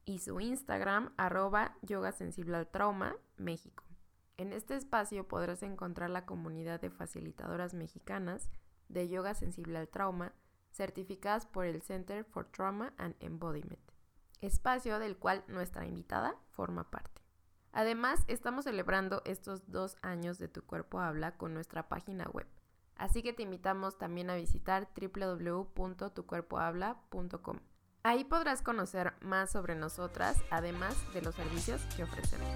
y 0.05 0.19
su 0.19 0.41
Instagram 0.41 1.13
arroba 1.17 1.77
yogasensiblealtrauma 1.83 3.17
México. 3.37 3.89
En 4.41 4.53
este 4.55 4.74
espacio 4.74 5.28
podrás 5.28 5.62
encontrar 5.62 6.09
la 6.09 6.24
comunidad 6.24 6.80
de 6.80 6.88
facilitadoras 6.88 7.74
mexicanas 7.74 8.49
de 8.88 9.07
yoga 9.07 9.34
sensible 9.34 9.76
al 9.76 9.91
trauma 9.91 10.32
certificadas 10.72 11.45
por 11.45 11.66
el 11.66 11.82
Center 11.82 12.24
for 12.24 12.47
Trauma 12.47 12.95
and 12.97 13.14
Embodiment, 13.20 13.82
espacio 14.41 14.99
del 14.99 15.18
cual 15.18 15.45
nuestra 15.47 15.86
invitada 15.86 16.36
forma 16.53 16.91
parte. 16.91 17.20
Además, 17.72 18.24
estamos 18.28 18.64
celebrando 18.64 19.20
estos 19.26 19.70
dos 19.70 19.99
años 20.01 20.38
de 20.38 20.49
Tu 20.49 20.62
Cuerpo 20.62 21.01
Habla 21.01 21.36
con 21.36 21.53
nuestra 21.53 21.91
página 21.91 22.24
web, 22.30 22.47
así 22.97 23.22
que 23.22 23.34
te 23.34 23.43
invitamos 23.43 23.99
también 23.99 24.30
a 24.30 24.36
visitar 24.36 24.88
www.tucuerpohabla.com. 24.99 27.59
Ahí 28.03 28.25
podrás 28.25 28.63
conocer 28.63 29.13
más 29.21 29.51
sobre 29.51 29.75
nosotras, 29.75 30.39
además 30.51 30.95
de 31.13 31.21
los 31.21 31.35
servicios 31.35 31.83
que 31.97 32.05
ofrecemos. 32.05 32.49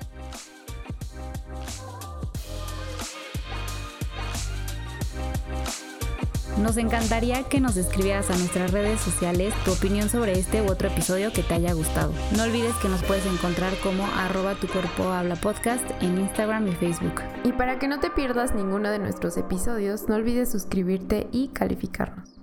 Nos 6.63 6.79
encantaría 6.79 7.43
que 7.43 7.61
nos 7.61 7.77
escribieras 7.77 8.31
a 8.31 8.37
nuestras 8.37 8.71
redes 8.71 9.01
sociales 9.01 9.53
tu 9.65 9.73
opinión 9.73 10.09
sobre 10.09 10.33
este 10.33 10.63
u 10.63 10.71
otro 10.71 10.89
episodio 10.89 11.31
que 11.31 11.43
te 11.43 11.53
haya 11.53 11.75
gustado. 11.75 12.13
No 12.37 12.45
olvides 12.45 12.75
que 12.77 12.89
nos 12.89 13.03
puedes 13.03 13.27
encontrar 13.27 13.75
como 13.83 14.07
arroba 14.07 14.55
tu 14.55 14.67
cuerpo 14.69 15.09
habla 15.09 15.37
podcast 15.37 15.85
en 16.01 16.21
Instagram 16.21 16.69
y 16.69 16.73
Facebook. 16.73 17.21
Y 17.43 17.53
para 17.53 17.79
que 17.79 17.89
no 17.89 18.01
te 18.01 18.09
pierdas 18.09 18.55
ninguno 18.55 18.91
de 18.91 18.99
nuestros 18.99 19.37
episodios, 19.37 20.09
no 20.09 20.15
olvides 20.15 20.51
suscribirte 20.51 21.29
y 21.33 21.49
calificarnos. 21.49 22.34